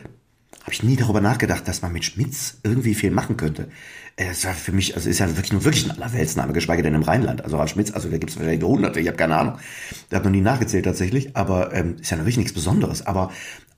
habe 0.60 0.72
ich 0.72 0.82
nie 0.82 0.96
darüber 0.96 1.22
nachgedacht, 1.22 1.66
dass 1.66 1.80
man 1.80 1.92
mit 1.92 2.04
Schmitz 2.04 2.58
irgendwie 2.64 2.94
viel 2.94 3.10
machen 3.10 3.38
könnte. 3.38 3.68
Äh, 4.16 4.26
es 4.32 4.44
war 4.44 4.52
für 4.52 4.72
mich, 4.72 4.94
also 4.94 5.08
ist 5.08 5.20
ja 5.20 5.28
wirklich 5.28 5.52
nur 5.52 5.64
wirklich 5.64 5.86
ein 5.86 5.92
Allerweltsname, 5.92 6.52
geschweige 6.52 6.82
denn 6.82 6.94
im 6.94 7.02
Rheinland. 7.02 7.42
Also 7.42 7.56
Ralf 7.56 7.70
Schmitz, 7.70 7.92
also 7.92 8.10
da 8.10 8.18
gibt 8.18 8.30
es 8.30 8.36
wahrscheinlich 8.36 8.62
hunderte, 8.62 9.00
ich 9.00 9.06
habe 9.06 9.16
keine 9.16 9.38
Ahnung. 9.38 9.54
Da 10.10 10.18
habe 10.18 10.26
noch 10.26 10.32
nie 10.32 10.42
nachgezählt 10.42 10.84
tatsächlich, 10.84 11.34
aber 11.34 11.72
ähm, 11.72 11.96
ist 11.98 12.10
ja 12.10 12.18
wirklich 12.18 12.36
nichts 12.36 12.52
Besonderes. 12.52 13.06
Aber 13.06 13.30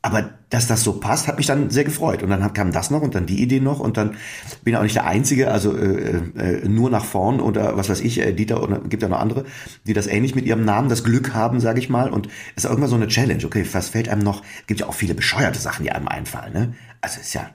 aber 0.02 0.30
dass 0.50 0.66
das 0.66 0.82
so 0.82 0.94
passt, 0.94 1.28
hat 1.28 1.38
mich 1.38 1.46
dann 1.46 1.70
sehr 1.70 1.84
gefreut. 1.84 2.22
Und 2.22 2.30
dann 2.30 2.52
kam 2.52 2.72
das 2.72 2.90
noch 2.90 3.02
und 3.02 3.14
dann 3.14 3.24
die 3.24 3.40
Idee 3.40 3.60
noch 3.60 3.78
und 3.78 3.96
dann 3.96 4.16
bin 4.64 4.74
ich 4.74 4.76
auch 4.76 4.82
nicht 4.82 4.96
der 4.96 5.06
Einzige, 5.06 5.50
also 5.50 5.76
äh, 5.76 6.20
äh, 6.36 6.68
nur 6.68 6.90
nach 6.90 7.04
vorn 7.04 7.40
oder 7.40 7.76
was 7.76 7.88
weiß 7.88 8.00
ich, 8.00 8.20
äh, 8.20 8.32
Dieter 8.32 8.62
oder 8.62 8.80
gibt 8.80 9.02
ja 9.02 9.08
noch 9.08 9.20
andere, 9.20 9.44
die 9.86 9.92
das 9.92 10.08
ähnlich 10.08 10.34
mit 10.34 10.44
ihrem 10.44 10.64
Namen, 10.64 10.88
das 10.88 11.04
Glück 11.04 11.34
haben, 11.34 11.60
sage 11.60 11.78
ich 11.78 11.88
mal. 11.88 12.10
Und 12.10 12.26
es 12.56 12.64
ist 12.64 12.70
irgendwann 12.70 12.90
so 12.90 12.96
eine 12.96 13.06
Challenge. 13.06 13.44
Okay, 13.46 13.64
was 13.72 13.90
fällt 13.90 14.08
einem 14.08 14.22
noch? 14.22 14.42
Gibt 14.66 14.80
ja 14.80 14.88
auch 14.88 14.94
viele 14.94 15.14
bescheuerte 15.14 15.60
Sachen, 15.60 15.84
die 15.84 15.92
einem 15.92 16.08
einfallen. 16.08 16.52
Ne? 16.52 16.74
Also 17.00 17.20
ist 17.20 17.32
ja 17.32 17.48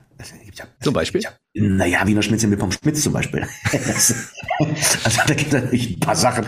ja, 0.54 0.64
zum 0.80 0.94
Beispiel? 0.94 1.20
Ja, 1.20 1.30
naja, 1.54 2.06
Wiener 2.06 2.22
Schnitzel 2.22 2.50
mit 2.50 2.58
Pommes 2.58 2.78
Schmitz 2.82 3.02
zum 3.02 3.12
Beispiel. 3.12 3.46
also 3.72 4.14
da 5.26 5.34
gibt 5.34 5.48
es 5.48 5.52
natürlich 5.52 5.96
ein 5.96 6.00
paar 6.00 6.16
Sachen. 6.16 6.44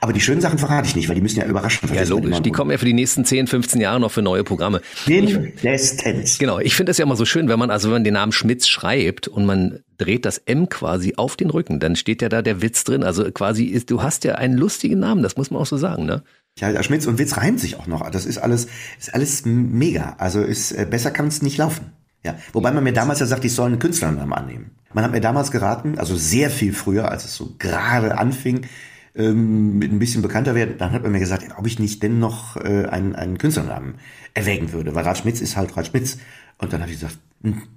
Aber 0.00 0.12
die 0.12 0.20
schönen 0.20 0.40
Sachen 0.40 0.58
verrate 0.58 0.88
ich 0.88 0.96
nicht, 0.96 1.08
weil 1.08 1.14
die 1.14 1.20
müssen 1.20 1.38
ja 1.38 1.46
überraschen. 1.46 1.88
Ja, 1.94 2.02
logisch. 2.02 2.40
Die 2.40 2.50
kommen 2.50 2.70
ja 2.70 2.78
für 2.78 2.84
die 2.86 2.92
nächsten 2.92 3.24
10, 3.24 3.46
15 3.46 3.80
Jahre 3.80 4.00
noch 4.00 4.10
für 4.10 4.22
neue 4.22 4.42
Programme. 4.42 4.80
Mindestens. 5.06 6.38
Genau. 6.38 6.58
Ich 6.58 6.74
finde 6.74 6.90
das 6.90 6.98
ja 6.98 7.04
immer 7.04 7.16
so 7.16 7.24
schön, 7.24 7.48
wenn 7.48 7.58
man, 7.58 7.70
also 7.70 7.88
wenn 7.88 7.94
man 7.94 8.04
den 8.04 8.14
Namen 8.14 8.32
Schmitz 8.32 8.66
schreibt 8.66 9.28
und 9.28 9.46
man 9.46 9.80
dreht 9.98 10.24
das 10.24 10.38
M 10.38 10.68
quasi 10.68 11.14
auf 11.16 11.36
den 11.36 11.50
Rücken, 11.50 11.78
dann 11.78 11.94
steht 11.94 12.22
ja 12.22 12.28
da 12.28 12.42
der 12.42 12.62
Witz 12.62 12.84
drin. 12.84 13.04
Also 13.04 13.30
quasi 13.30 13.66
ist, 13.66 13.90
du 13.90 14.02
hast 14.02 14.24
ja 14.24 14.34
einen 14.34 14.56
lustigen 14.56 14.98
Namen, 14.98 15.22
das 15.22 15.36
muss 15.36 15.50
man 15.50 15.62
auch 15.62 15.66
so 15.66 15.76
sagen, 15.76 16.06
ne? 16.06 16.22
Ja, 16.58 16.82
Schmitz 16.82 17.06
und 17.06 17.18
Witz 17.18 17.36
reimt 17.36 17.60
sich 17.60 17.76
auch 17.76 17.86
noch. 17.86 18.08
Das 18.10 18.26
ist 18.26 18.38
alles, 18.38 18.66
ist 18.98 19.14
alles 19.14 19.44
mega. 19.44 20.16
Also 20.18 20.42
ist, 20.42 20.72
äh, 20.72 20.86
besser 20.88 21.10
kann 21.10 21.28
es 21.28 21.42
nicht 21.42 21.56
laufen. 21.56 21.92
Ja, 22.22 22.36
wobei 22.52 22.70
man 22.70 22.84
mir 22.84 22.92
damals 22.92 23.20
ja 23.20 23.26
sagt, 23.26 23.44
ich 23.44 23.54
soll 23.54 23.68
einen 23.68 23.78
Künstlernamen 23.78 24.32
annehmen. 24.32 24.72
Man 24.92 25.04
hat 25.04 25.12
mir 25.12 25.20
damals 25.20 25.50
geraten, 25.50 25.98
also 25.98 26.16
sehr 26.16 26.50
viel 26.50 26.72
früher, 26.72 27.10
als 27.10 27.24
es 27.24 27.34
so 27.34 27.54
gerade 27.58 28.18
anfing, 28.18 28.66
ähm, 29.14 29.78
mit 29.78 29.90
ein 29.90 29.98
bisschen 29.98 30.22
bekannter 30.22 30.54
werden, 30.54 30.76
dann 30.78 30.92
hat 30.92 31.02
man 31.02 31.12
mir 31.12 31.18
gesagt, 31.18 31.46
ob 31.56 31.66
ich 31.66 31.78
nicht 31.78 32.02
denn 32.02 32.18
noch 32.18 32.56
äh, 32.56 32.86
einen, 32.86 33.14
einen 33.14 33.38
Künstlernamen 33.38 33.94
erwägen 34.34 34.72
würde, 34.72 34.94
weil 34.94 35.04
Rad 35.04 35.18
Schmitz 35.18 35.40
ist 35.40 35.56
halt 35.56 35.76
Rad 35.76 35.86
Schmitz. 35.86 36.18
Und 36.58 36.72
dann 36.72 36.82
habe 36.82 36.92
ich 36.92 37.00
gesagt, 37.00 37.18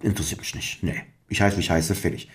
interessiert 0.01 0.41
mich 0.41 0.55
nicht. 0.55 0.83
Nee, 0.83 1.01
ich 1.29 1.41
heiße, 1.41 1.55
wie 1.57 1.61
ich 1.61 1.71
heiße, 1.71 1.95
fertig. 1.95 2.29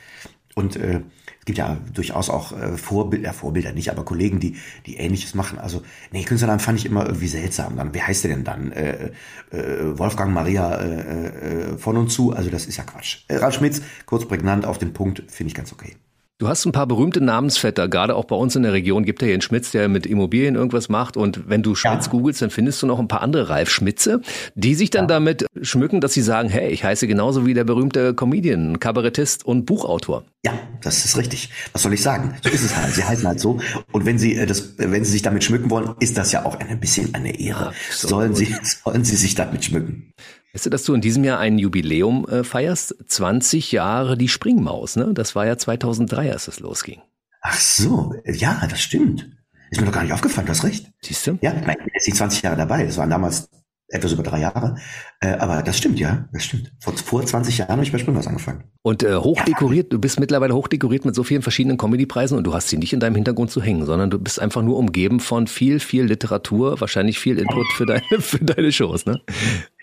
Und 0.59 0.75
äh, 0.75 1.03
es 1.39 1.45
gibt 1.45 1.59
ja 1.59 1.79
durchaus 1.95 2.29
auch 2.31 2.51
äh, 2.51 2.77
Vorbilder, 2.77 3.33
Vorbilder 3.33 3.73
nicht, 3.73 3.91
aber 3.93 4.05
Kollegen, 4.05 4.41
die, 4.41 4.57
die 4.87 4.97
Ähnliches 4.97 5.37
machen. 5.37 5.61
Also, 5.61 5.83
nee, 6.11 6.25
Künstlernamen 6.25 6.59
fand 6.59 6.81
ich 6.81 6.85
immer 6.85 7.07
irgendwie 7.07 7.29
seltsam. 7.29 7.77
Dann, 7.77 7.95
wer 7.95 8.09
heißt 8.09 8.25
der 8.25 8.33
denn 8.33 8.43
dann? 8.43 8.73
Äh, 8.73 9.13
äh, 9.53 9.97
Wolfgang 9.97 10.35
Maria 10.35 10.75
äh, 10.75 11.27
äh, 11.27 11.79
von 11.79 11.97
und 11.97 12.09
zu. 12.11 12.33
Also, 12.33 12.51
das 12.51 12.67
ist 12.67 12.77
ja 12.77 12.83
Quatsch. 12.83 13.19
Äh, 13.29 13.37
Ralf 13.37 13.55
Schmitz, 13.55 13.81
kurz 14.05 14.27
prägnant 14.27 14.67
auf 14.67 14.79
den 14.79 14.93
Punkt, 14.93 15.23
finde 15.31 15.49
ich 15.49 15.55
ganz 15.55 15.73
okay. 15.73 15.95
Du 16.41 16.47
hast 16.47 16.65
ein 16.67 16.71
paar 16.71 16.87
berühmte 16.87 17.21
Namensvetter, 17.21 17.89
gerade 17.89 18.15
auch 18.15 18.25
bei 18.25 18.37
uns 18.37 18.55
in 18.55 18.63
der 18.63 18.73
Region 18.73 19.05
gibt 19.05 19.23
ja 19.23 19.27
hier 19.27 19.35
einen 19.35 19.43
Schmitz, 19.43 19.73
der 19.73 19.89
mit 19.89 20.07
Immobilien 20.07 20.55
irgendwas 20.55 20.89
macht. 20.89 21.17
Und 21.17 21.49
wenn 21.49 21.65
du 21.65 21.75
Schmitz 21.75 22.07
ja. 22.07 22.13
googelst, 22.13 22.41
dann 22.41 22.51
findest 22.51 22.81
du 22.81 22.87
noch 22.87 23.01
ein 23.01 23.09
paar 23.09 23.23
andere 23.23 23.49
Ralf 23.49 23.69
Schmitze, 23.71 24.21
die 24.55 24.77
sich 24.77 24.91
dann 24.91 25.05
ja. 25.05 25.09
damit 25.09 25.47
schmücken, 25.63 26.01
dass 26.01 26.13
sie 26.13 26.23
sagen, 26.23 26.49
hey, 26.49 26.71
ich 26.71 26.85
heiße 26.85 27.09
genauso 27.09 27.45
wie 27.45 27.55
der 27.55 27.65
berühmte 27.65 28.15
Comedian, 28.15 28.79
Kabarettist 28.79 29.45
und 29.45 29.67
Buchautor. 29.67 30.23
Ja, 30.47 30.53
das 30.81 31.05
ist 31.05 31.17
richtig. 31.17 31.51
Was 31.73 31.83
soll 31.83 31.93
ich 31.95 32.03
sagen? 32.03 32.37
So 32.45 32.51
ist 32.51 32.63
es 32.63 32.77
halt. 32.77 32.95
Sie 32.95 33.03
heißen 33.03 33.27
halt 33.27 33.41
so. 33.41 33.59
Und 33.91 34.07
wenn 34.07 34.21
sie 34.21 34.37
äh, 34.37 34.47
das, 34.47 34.79
wenn 34.79 35.05
sie 35.05 35.11
sich 35.11 35.23
damit 35.23 35.43
schmücken 35.43 35.71
wollen, 35.71 35.97
ist 35.99 36.17
das 36.17 36.31
ja 36.31 36.45
auch 36.45 36.55
ein 36.61 36.79
bisschen 36.79 37.17
eine 37.17 37.41
Ehre. 37.41 37.73
So 37.91 38.07
sollen 38.07 38.37
sie, 38.37 38.55
sollen 38.85 39.03
sie 39.03 39.17
sich 39.17 39.35
damit 39.35 39.65
schmücken. 39.65 40.13
Weißt 40.53 40.67
du, 40.67 40.71
dass 40.71 40.85
du 40.85 40.95
in 40.95 41.01
diesem 41.01 41.25
Jahr 41.25 41.39
ein 41.39 41.59
Jubiläum 41.59 42.27
äh, 42.29 42.43
feierst? 42.43 42.97
20 43.07 43.73
Jahre 43.73 44.17
die 44.17 44.29
Springmaus, 44.29 44.97
ne? 44.97 45.13
Das 45.13 45.35
war 45.37 45.47
ja 45.47 45.59
2003, 45.59 46.33
als 46.33 46.49
es 46.49 46.61
losging. 46.61 47.01
Ach 47.43 47.59
so, 47.59 48.15
ja, 48.25 48.67
das 48.69 48.81
stimmt. 48.81 49.29
Ist 49.71 49.81
mir 49.81 49.87
doch 49.87 49.93
gar 49.93 50.03
nicht 50.03 50.13
aufgefallen, 50.13 50.47
du 50.47 50.53
hast 50.53 50.65
recht. 50.65 50.91
Siehst 51.03 51.27
du? 51.27 51.39
Ja, 51.43 51.53
ich 51.53 51.65
bin 51.65 51.77
jetzt 51.95 52.07
nicht 52.07 52.17
20 52.17 52.43
Jahre 52.43 52.57
dabei. 52.57 52.85
Das 52.85 52.97
waren 52.97 53.11
damals 53.11 53.51
etwas 53.89 54.13
über 54.13 54.23
drei 54.23 54.41
Jahre. 54.41 54.77
Äh, 55.21 55.33
aber 55.33 55.63
das 55.63 55.79
stimmt, 55.79 55.99
ja, 55.99 56.29
das 56.33 56.45
stimmt. 56.45 56.73
Vor, 56.79 56.95
vor 56.97 57.25
20 57.25 57.59
Jahren 57.59 57.73
habe 57.73 57.83
ich 57.83 57.93
bei 57.93 57.99
Springmaus 57.99 58.27
angefangen. 58.27 58.65
Und 58.83 59.03
äh, 59.03 59.17
hochdekoriert, 59.17 59.93
du 59.93 59.99
bist 59.99 60.21
mittlerweile 60.21 60.55
hochdekoriert 60.55 61.05
mit 61.05 61.15
so 61.15 61.25
vielen 61.25 61.43
verschiedenen 61.43 61.79
Comedypreisen 61.79 62.37
und 62.37 62.45
du 62.45 62.55
hast 62.55 62.69
sie 62.69 62.77
nicht 62.77 62.93
in 62.93 63.01
deinem 63.01 63.15
Hintergrund 63.15 63.51
zu 63.51 63.63
hängen, 63.63 63.87
sondern 63.87 64.11
du 64.11 64.19
bist 64.19 64.41
einfach 64.41 64.63
nur 64.63 64.77
umgeben 64.77 65.21
von 65.21 65.47
viel, 65.47 65.81
viel 65.81 66.05
Literatur, 66.05 66.81
wahrscheinlich 66.81 67.19
viel 67.19 67.39
Input 67.39 67.67
für 67.77 67.87
deine, 67.87 68.03
für 68.21 68.45
deine 68.45 68.73
Shows, 68.73 69.07
ne? 69.07 69.21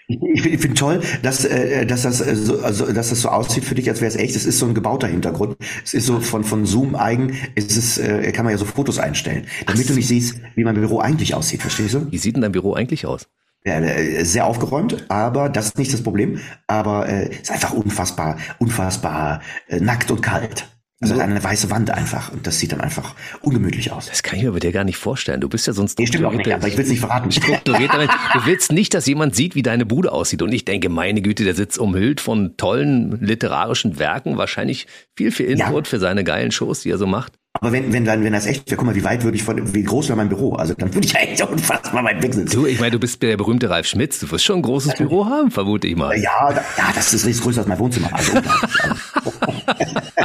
Ich, 0.07 0.45
ich 0.45 0.59
finde 0.59 0.75
toll, 0.75 1.01
dass, 1.23 1.45
äh, 1.45 1.85
dass, 1.85 2.03
das, 2.03 2.21
äh, 2.21 2.35
so, 2.35 2.59
also, 2.59 2.91
dass 2.91 3.09
das 3.09 3.21
so 3.21 3.29
aussieht 3.29 3.65
für 3.65 3.75
dich, 3.75 3.89
als 3.89 4.01
wäre 4.01 4.09
es 4.09 4.15
echt. 4.15 4.35
Es 4.35 4.45
ist 4.45 4.59
so 4.59 4.67
ein 4.67 4.75
gebauter 4.75 5.07
Hintergrund. 5.07 5.57
Es 5.83 5.93
ist 5.93 6.05
so 6.05 6.19
von, 6.19 6.43
von 6.43 6.65
Zoom 6.65 6.95
eigen. 6.95 7.35
Es 7.55 7.75
ist, 7.75 7.97
äh, 7.97 8.31
kann 8.31 8.45
man 8.45 8.51
ja 8.51 8.57
so 8.57 8.65
Fotos 8.65 8.99
einstellen, 8.99 9.47
damit 9.65 9.83
Ach. 9.83 9.87
du 9.87 9.93
nicht 9.95 10.07
siehst, 10.07 10.39
wie 10.55 10.63
mein 10.63 10.75
Büro 10.75 10.99
eigentlich 10.99 11.33
aussieht. 11.33 11.61
Verstehst 11.61 11.95
du? 11.95 12.11
Wie 12.11 12.17
sieht 12.17 12.35
denn 12.35 12.43
dein 12.43 12.51
Büro 12.51 12.73
eigentlich 12.73 13.05
aus? 13.05 13.27
Ja, 13.65 13.79
äh, 13.79 14.23
sehr 14.23 14.45
aufgeräumt, 14.45 15.05
aber 15.09 15.49
das 15.49 15.67
ist 15.67 15.79
nicht 15.79 15.91
das 15.91 16.03
Problem. 16.03 16.39
Aber 16.67 17.09
äh, 17.09 17.33
ist 17.33 17.51
einfach 17.51 17.73
unfassbar, 17.73 18.37
unfassbar 18.59 19.41
äh, 19.67 19.79
nackt 19.79 20.11
und 20.11 20.21
kalt. 20.21 20.67
Also 21.01 21.19
eine 21.19 21.43
weiße 21.43 21.69
Wand 21.69 21.91
einfach. 21.91 22.31
Und 22.31 22.47
das 22.47 22.57
sieht 22.57 22.71
dann 22.71 22.79
einfach 22.79 23.15
ungemütlich 23.41 23.91
aus. 23.91 24.07
Das 24.07 24.23
kann 24.23 24.37
ich 24.37 24.45
mir 24.45 24.51
bei 24.53 24.59
dir 24.59 24.71
gar 24.71 24.85
nicht 24.85 24.97
vorstellen. 24.97 25.41
Du 25.41 25.49
bist 25.49 25.67
ja 25.67 25.73
sonst 25.73 25.99
nee, 25.99 26.07
stimmt 26.07 26.23
auch 26.23 26.31
nicht, 26.31 26.51
aber 26.51 26.67
ich 26.67 26.77
will 26.77 26.85
es 26.85 26.89
nicht 26.89 27.01
verraten. 27.01 27.29
du 27.65 28.45
willst 28.45 28.71
nicht, 28.71 28.93
dass 28.93 29.05
jemand 29.05 29.35
sieht, 29.35 29.55
wie 29.55 29.61
deine 29.61 29.85
Bude 29.85 30.13
aussieht. 30.13 30.41
Und 30.41 30.53
ich 30.53 30.63
denke, 30.63 30.87
meine 30.87 31.21
Güte, 31.21 31.43
der 31.43 31.53
sitzt 31.53 31.77
umhüllt 31.77 32.21
von 32.21 32.55
tollen 32.55 33.19
literarischen 33.19 33.99
Werken. 33.99 34.37
Wahrscheinlich 34.37 34.87
viel, 35.17 35.31
viel 35.31 35.47
Input 35.47 35.87
ja. 35.87 35.89
für 35.89 35.99
seine 35.99 36.23
geilen 36.23 36.51
Shows, 36.51 36.81
die 36.81 36.91
er 36.91 36.97
so 36.97 37.07
macht. 37.07 37.33
Aber 37.61 37.71
wenn, 37.71 37.93
wenn 37.93 38.03
dann, 38.03 38.23
wenn 38.23 38.33
das 38.33 38.45
echt 38.45 38.69
wäre, 38.69 38.77
guck 38.77 38.85
mal, 38.85 38.95
wie 38.95 39.03
weit 39.03 39.23
würde 39.23 39.37
ich 39.37 39.43
von, 39.43 39.73
wie 39.73 39.83
groß 39.83 40.09
wäre 40.09 40.17
mein 40.17 40.27
Büro? 40.27 40.53
Also 40.55 40.73
dann 40.73 40.93
würde 40.93 41.07
ich 41.07 41.17
eigentlich 41.17 41.41
auch 41.41 41.51
unfassbar 41.51 42.03
weit 42.03 42.21
weg 42.21 42.33
sitzen. 42.33 42.53
Du, 42.53 42.65
ich 42.65 42.79
meine, 42.79 42.91
du 42.91 42.99
bist 42.99 43.21
der 43.21 43.37
berühmte 43.37 43.69
Ralf 43.69 43.87
Schmitz. 43.87 44.19
Du 44.19 44.29
wirst 44.29 44.43
schon 44.43 44.57
ein 44.57 44.61
großes 44.61 44.93
ja. 44.93 44.97
Büro 44.97 45.25
haben, 45.25 45.51
vermute 45.51 45.87
ich 45.87 45.95
mal. 45.95 46.17
Ja, 46.17 46.51
ja, 46.51 46.91
das 46.93 47.13
ist 47.13 47.41
größer 47.41 47.61
als 47.61 47.67
mein 47.67 47.79
Wohnzimmer. 47.79 48.09
Also, 48.11 48.33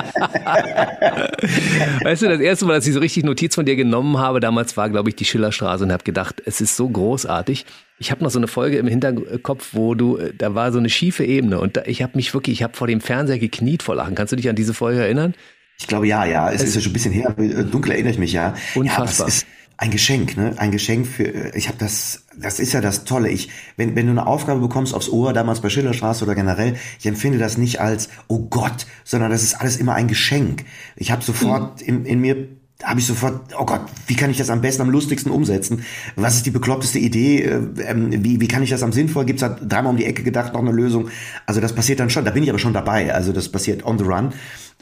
weißt 2.02 2.22
du, 2.22 2.28
das 2.28 2.40
erste 2.40 2.66
Mal, 2.66 2.74
dass 2.74 2.86
ich 2.86 2.94
so 2.94 3.00
richtig 3.00 3.24
Notiz 3.24 3.54
von 3.54 3.66
dir 3.66 3.76
genommen 3.76 4.18
habe, 4.18 4.40
damals 4.40 4.76
war, 4.76 4.90
glaube 4.90 5.10
ich, 5.10 5.16
die 5.16 5.24
Schillerstraße 5.24 5.84
und 5.84 5.92
habe 5.92 6.04
gedacht, 6.04 6.42
es 6.44 6.60
ist 6.60 6.76
so 6.76 6.88
großartig. 6.88 7.66
Ich 7.98 8.10
habe 8.10 8.24
noch 8.24 8.30
so 8.30 8.38
eine 8.38 8.48
Folge 8.48 8.78
im 8.78 8.86
Hinterkopf, 8.86 9.70
wo 9.72 9.94
du, 9.94 10.18
da 10.36 10.54
war 10.54 10.72
so 10.72 10.78
eine 10.78 10.88
schiefe 10.88 11.24
Ebene 11.24 11.60
und 11.60 11.76
da, 11.76 11.82
ich 11.86 12.02
habe 12.02 12.12
mich 12.16 12.32
wirklich, 12.34 12.58
ich 12.58 12.62
habe 12.62 12.76
vor 12.76 12.86
dem 12.86 13.00
Fernseher 13.00 13.38
gekniet 13.38 13.82
vor 13.82 13.94
Lachen. 13.94 14.14
Kannst 14.14 14.32
du 14.32 14.36
dich 14.36 14.48
an 14.48 14.56
diese 14.56 14.74
Folge 14.74 15.00
erinnern? 15.00 15.34
Ich 15.78 15.86
glaube 15.86 16.06
ja, 16.06 16.24
ja. 16.24 16.50
Es, 16.50 16.62
es 16.62 16.70
ist 16.70 16.74
ja 16.76 16.80
schon 16.82 16.90
ein 16.90 16.94
bisschen 16.94 17.12
her, 17.12 17.34
dunkel 17.70 17.92
erinnere 17.92 18.12
ich 18.12 18.18
mich 18.18 18.32
ja. 18.32 18.54
Unfassbar. 18.74 19.28
Ja, 19.28 19.34
ein 19.80 19.90
Geschenk, 19.90 20.36
ne? 20.36 20.52
Ein 20.58 20.72
Geschenk 20.72 21.06
für. 21.06 21.54
Ich 21.54 21.68
habe 21.68 21.78
das. 21.78 22.26
Das 22.40 22.60
ist 22.60 22.72
ja 22.72 22.80
das 22.80 23.04
Tolle. 23.04 23.30
Ich, 23.30 23.50
wenn 23.76 23.96
wenn 23.96 24.06
du 24.06 24.12
eine 24.12 24.26
Aufgabe 24.26 24.60
bekommst 24.60 24.94
aufs 24.94 25.08
Ohr, 25.08 25.32
damals 25.32 25.60
bei 25.60 25.68
Schillerstraße 25.68 26.24
oder 26.24 26.34
generell, 26.34 26.76
ich 26.98 27.06
empfinde 27.06 27.38
das 27.38 27.58
nicht 27.58 27.80
als 27.80 28.08
oh 28.28 28.40
Gott, 28.40 28.86
sondern 29.04 29.30
das 29.30 29.42
ist 29.42 29.60
alles 29.60 29.76
immer 29.76 29.94
ein 29.94 30.08
Geschenk. 30.08 30.64
Ich 30.96 31.10
habe 31.10 31.22
sofort 31.22 31.80
mhm. 31.82 31.86
in, 31.86 32.04
in 32.06 32.20
mir 32.20 32.48
habe 32.82 33.00
ich 33.00 33.06
sofort, 33.06 33.54
oh 33.58 33.64
Gott, 33.64 33.82
wie 34.06 34.16
kann 34.16 34.30
ich 34.30 34.38
das 34.38 34.50
am 34.50 34.60
besten, 34.60 34.82
am 34.82 34.90
lustigsten 34.90 35.30
umsetzen? 35.30 35.84
Was 36.16 36.36
ist 36.36 36.46
die 36.46 36.50
bekloppteste 36.50 36.98
Idee? 36.98 37.42
Äh, 37.42 37.60
ähm, 37.86 38.24
wie, 38.24 38.40
wie 38.40 38.48
kann 38.48 38.62
ich 38.62 38.70
das 38.70 38.82
am 38.82 38.92
sinnvoll? 38.92 39.24
Gibt 39.24 39.42
es 39.42 39.48
da 39.48 39.54
dreimal 39.54 39.90
um 39.90 39.96
die 39.96 40.06
Ecke 40.06 40.22
gedacht 40.22 40.54
noch 40.54 40.60
eine 40.60 40.72
Lösung? 40.72 41.08
Also 41.46 41.60
das 41.60 41.74
passiert 41.74 42.00
dann 42.00 42.10
schon, 42.10 42.24
da 42.24 42.30
bin 42.30 42.42
ich 42.42 42.48
aber 42.48 42.58
schon 42.58 42.72
dabei. 42.72 43.12
Also 43.12 43.32
das 43.32 43.48
passiert 43.48 43.84
on 43.84 43.98
the 43.98 44.04
run. 44.04 44.32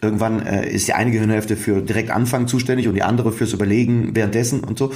Irgendwann 0.00 0.46
äh, 0.46 0.68
ist 0.70 0.86
die 0.86 0.92
eine 0.92 1.10
Gehirnhälfte 1.10 1.56
für 1.56 1.82
direkt 1.82 2.10
Anfangen 2.10 2.46
zuständig 2.46 2.86
und 2.86 2.94
die 2.94 3.02
andere 3.02 3.32
fürs 3.32 3.52
Überlegen 3.52 4.14
währenddessen 4.14 4.62
und 4.62 4.78
so. 4.78 4.92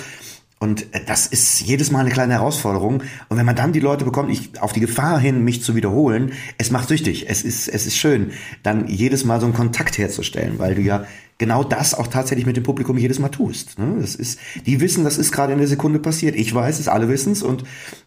Und 0.62 0.94
äh, 0.94 1.00
das 1.04 1.26
ist 1.26 1.60
jedes 1.60 1.90
Mal 1.90 1.98
eine 1.98 2.10
kleine 2.10 2.34
Herausforderung. 2.34 3.02
Und 3.28 3.36
wenn 3.36 3.44
man 3.44 3.56
dann 3.56 3.72
die 3.72 3.80
Leute 3.80 4.04
bekommt, 4.04 4.30
ich, 4.30 4.62
auf 4.62 4.72
die 4.72 4.78
Gefahr 4.78 5.18
hin, 5.18 5.42
mich 5.42 5.64
zu 5.64 5.74
wiederholen, 5.74 6.34
es 6.56 6.70
macht 6.70 6.86
süchtig. 6.86 7.28
Es 7.28 7.42
ist, 7.42 7.66
es 7.66 7.84
ist 7.84 7.96
schön, 7.96 8.30
dann 8.62 8.86
jedes 8.86 9.24
Mal 9.24 9.40
so 9.40 9.46
einen 9.46 9.56
Kontakt 9.56 9.98
herzustellen, 9.98 10.60
weil 10.60 10.76
du 10.76 10.80
ja 10.80 11.04
genau 11.36 11.64
das 11.64 11.94
auch 11.94 12.06
tatsächlich 12.06 12.46
mit 12.46 12.56
dem 12.56 12.62
Publikum 12.62 12.96
jedes 12.96 13.18
Mal 13.18 13.30
tust. 13.30 13.76
Ne? 13.76 13.96
Das 14.00 14.14
ist, 14.14 14.38
die 14.64 14.80
wissen, 14.80 15.02
das 15.02 15.18
ist 15.18 15.32
gerade 15.32 15.52
in 15.52 15.58
der 15.58 15.66
Sekunde 15.66 15.98
passiert. 15.98 16.36
Ich 16.36 16.54
weiß 16.54 16.78
es, 16.78 16.86
alle 16.86 17.08
wissen 17.08 17.32
es 17.32 17.42
und, 17.42 17.64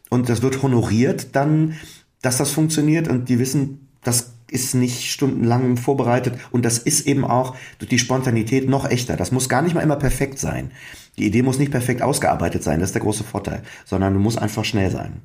und 0.10 0.30
das 0.30 0.42
wird 0.42 0.64
honoriert 0.64 1.36
dann, 1.36 1.76
dass 2.22 2.38
das 2.38 2.52
funktioniert 2.52 3.10
und 3.10 3.28
die 3.28 3.38
wissen, 3.38 3.90
das 4.02 4.32
ist 4.50 4.76
nicht 4.76 5.12
stundenlang 5.12 5.76
vorbereitet 5.76 6.36
und 6.52 6.64
das 6.64 6.78
ist 6.78 7.06
eben 7.06 7.26
auch 7.26 7.58
durch 7.80 7.90
die 7.90 8.00
Spontanität 8.00 8.70
noch 8.70 8.90
echter. 8.90 9.18
Das 9.18 9.34
muss 9.34 9.50
gar 9.50 9.62
nicht 9.62 9.76
mal 9.76 9.82
immer 9.82 9.98
perfekt 9.98 10.40
sein. 10.40 10.72
Die 11.18 11.26
Idee 11.26 11.42
muss 11.42 11.60
nicht 11.60 11.72
perfekt 11.72 12.02
ausgearbeitet 12.02 12.64
sein, 12.64 12.80
das 12.80 12.90
ist 12.90 12.96
der 12.96 13.02
große 13.02 13.24
Vorteil, 13.24 13.64
sondern 13.86 14.14
du 14.14 14.20
musst 14.20 14.38
einfach 14.38 14.66
schnell 14.66 14.92
sein. 14.92 15.22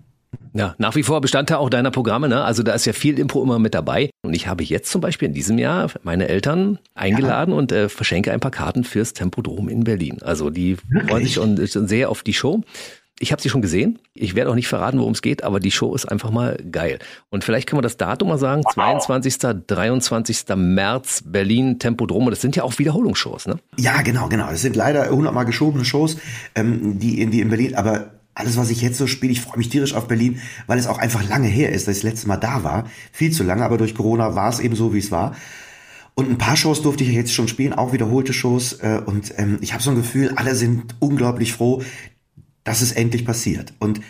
Ja, 0.52 0.74
nach 0.78 0.96
wie 0.96 1.02
vor 1.02 1.20
Bestandteil 1.20 1.58
auch 1.58 1.70
deiner 1.70 1.90
Programme, 1.90 2.28
ne? 2.28 2.42
Also 2.42 2.62
da 2.62 2.72
ist 2.72 2.84
ja 2.84 2.92
viel 2.92 3.18
Impro 3.18 3.42
immer 3.42 3.58
mit 3.58 3.74
dabei. 3.74 4.10
Und 4.22 4.34
ich 4.34 4.48
habe 4.48 4.64
jetzt 4.64 4.90
zum 4.90 5.00
Beispiel 5.00 5.28
in 5.28 5.34
diesem 5.34 5.58
Jahr 5.58 5.90
meine 6.02 6.28
Eltern 6.28 6.78
eingeladen 6.94 7.52
ja. 7.52 7.56
und 7.56 7.72
äh, 7.72 7.88
verschenke 7.88 8.32
ein 8.32 8.40
paar 8.40 8.50
Karten 8.50 8.84
fürs 8.84 9.12
Tempodrom 9.12 9.68
in 9.68 9.84
Berlin. 9.84 10.18
Also 10.22 10.50
die 10.50 10.76
Wirklich? 10.88 11.10
freuen 11.10 11.24
sich 11.24 11.34
schon, 11.34 11.66
schon 11.66 11.88
sehr 11.88 12.10
auf 12.10 12.22
die 12.22 12.34
Show. 12.34 12.62
Ich 13.22 13.32
habe 13.32 13.42
sie 13.42 13.50
schon 13.50 13.60
gesehen. 13.60 13.98
Ich 14.14 14.34
werde 14.34 14.50
auch 14.50 14.54
nicht 14.54 14.66
verraten, 14.66 14.98
worum 14.98 15.12
es 15.12 15.20
geht, 15.20 15.44
aber 15.44 15.60
die 15.60 15.70
Show 15.70 15.94
ist 15.94 16.06
einfach 16.06 16.30
mal 16.30 16.56
geil. 16.72 16.98
Und 17.28 17.44
vielleicht 17.44 17.68
können 17.68 17.78
wir 17.78 17.82
das 17.82 17.98
Datum 17.98 18.28
mal 18.28 18.38
sagen. 18.38 18.62
Wow. 18.64 18.72
22. 19.04 19.36
23. 19.66 20.44
März, 20.56 21.22
Berlin, 21.26 21.78
Tempodrom. 21.78 22.30
Das 22.30 22.40
sind 22.40 22.56
ja 22.56 22.62
auch 22.62 22.78
Wiederholungsshows, 22.78 23.46
ne? 23.46 23.58
Ja, 23.76 24.00
genau, 24.00 24.30
genau. 24.30 24.48
Das 24.50 24.62
sind 24.62 24.74
leider 24.74 25.10
hundertmal 25.10 25.44
geschobene 25.44 25.84
Shows, 25.84 26.16
ähm, 26.54 26.98
die, 26.98 27.20
in, 27.20 27.30
die 27.30 27.42
in 27.42 27.50
Berlin, 27.50 27.74
aber 27.74 28.12
alles, 28.32 28.56
was 28.56 28.70
ich 28.70 28.80
jetzt 28.80 28.96
so 28.96 29.06
spiele, 29.06 29.32
ich 29.32 29.42
freue 29.42 29.58
mich 29.58 29.68
tierisch 29.68 29.92
auf 29.92 30.08
Berlin, 30.08 30.40
weil 30.66 30.78
es 30.78 30.86
auch 30.86 30.98
einfach 30.98 31.28
lange 31.28 31.48
her 31.48 31.72
ist, 31.72 31.88
dass 31.88 31.96
ich 31.96 32.02
das 32.02 32.10
letzte 32.10 32.28
Mal 32.28 32.38
da 32.38 32.64
war. 32.64 32.86
Viel 33.12 33.32
zu 33.32 33.44
lange, 33.44 33.64
aber 33.64 33.76
durch 33.76 33.94
Corona 33.94 34.34
war 34.34 34.48
es 34.48 34.60
eben 34.60 34.76
so, 34.76 34.94
wie 34.94 34.98
es 34.98 35.10
war. 35.10 35.36
Und 36.14 36.28
ein 36.28 36.38
paar 36.38 36.56
Shows 36.56 36.82
durfte 36.82 37.04
ich 37.04 37.10
jetzt 37.10 37.32
schon 37.32 37.48
spielen, 37.48 37.72
auch 37.72 37.92
wiederholte 37.92 38.32
Shows. 38.32 38.74
Äh, 38.74 39.00
und 39.04 39.32
ähm, 39.38 39.58
ich 39.60 39.72
habe 39.72 39.82
so 39.82 39.90
ein 39.90 39.96
Gefühl, 39.96 40.32
alle 40.36 40.54
sind 40.54 40.94
unglaublich 40.98 41.52
froh, 41.52 41.82
dass 42.70 42.82
es 42.82 42.92
endlich 42.92 43.24
passiert. 43.24 43.74
Und 43.80 44.00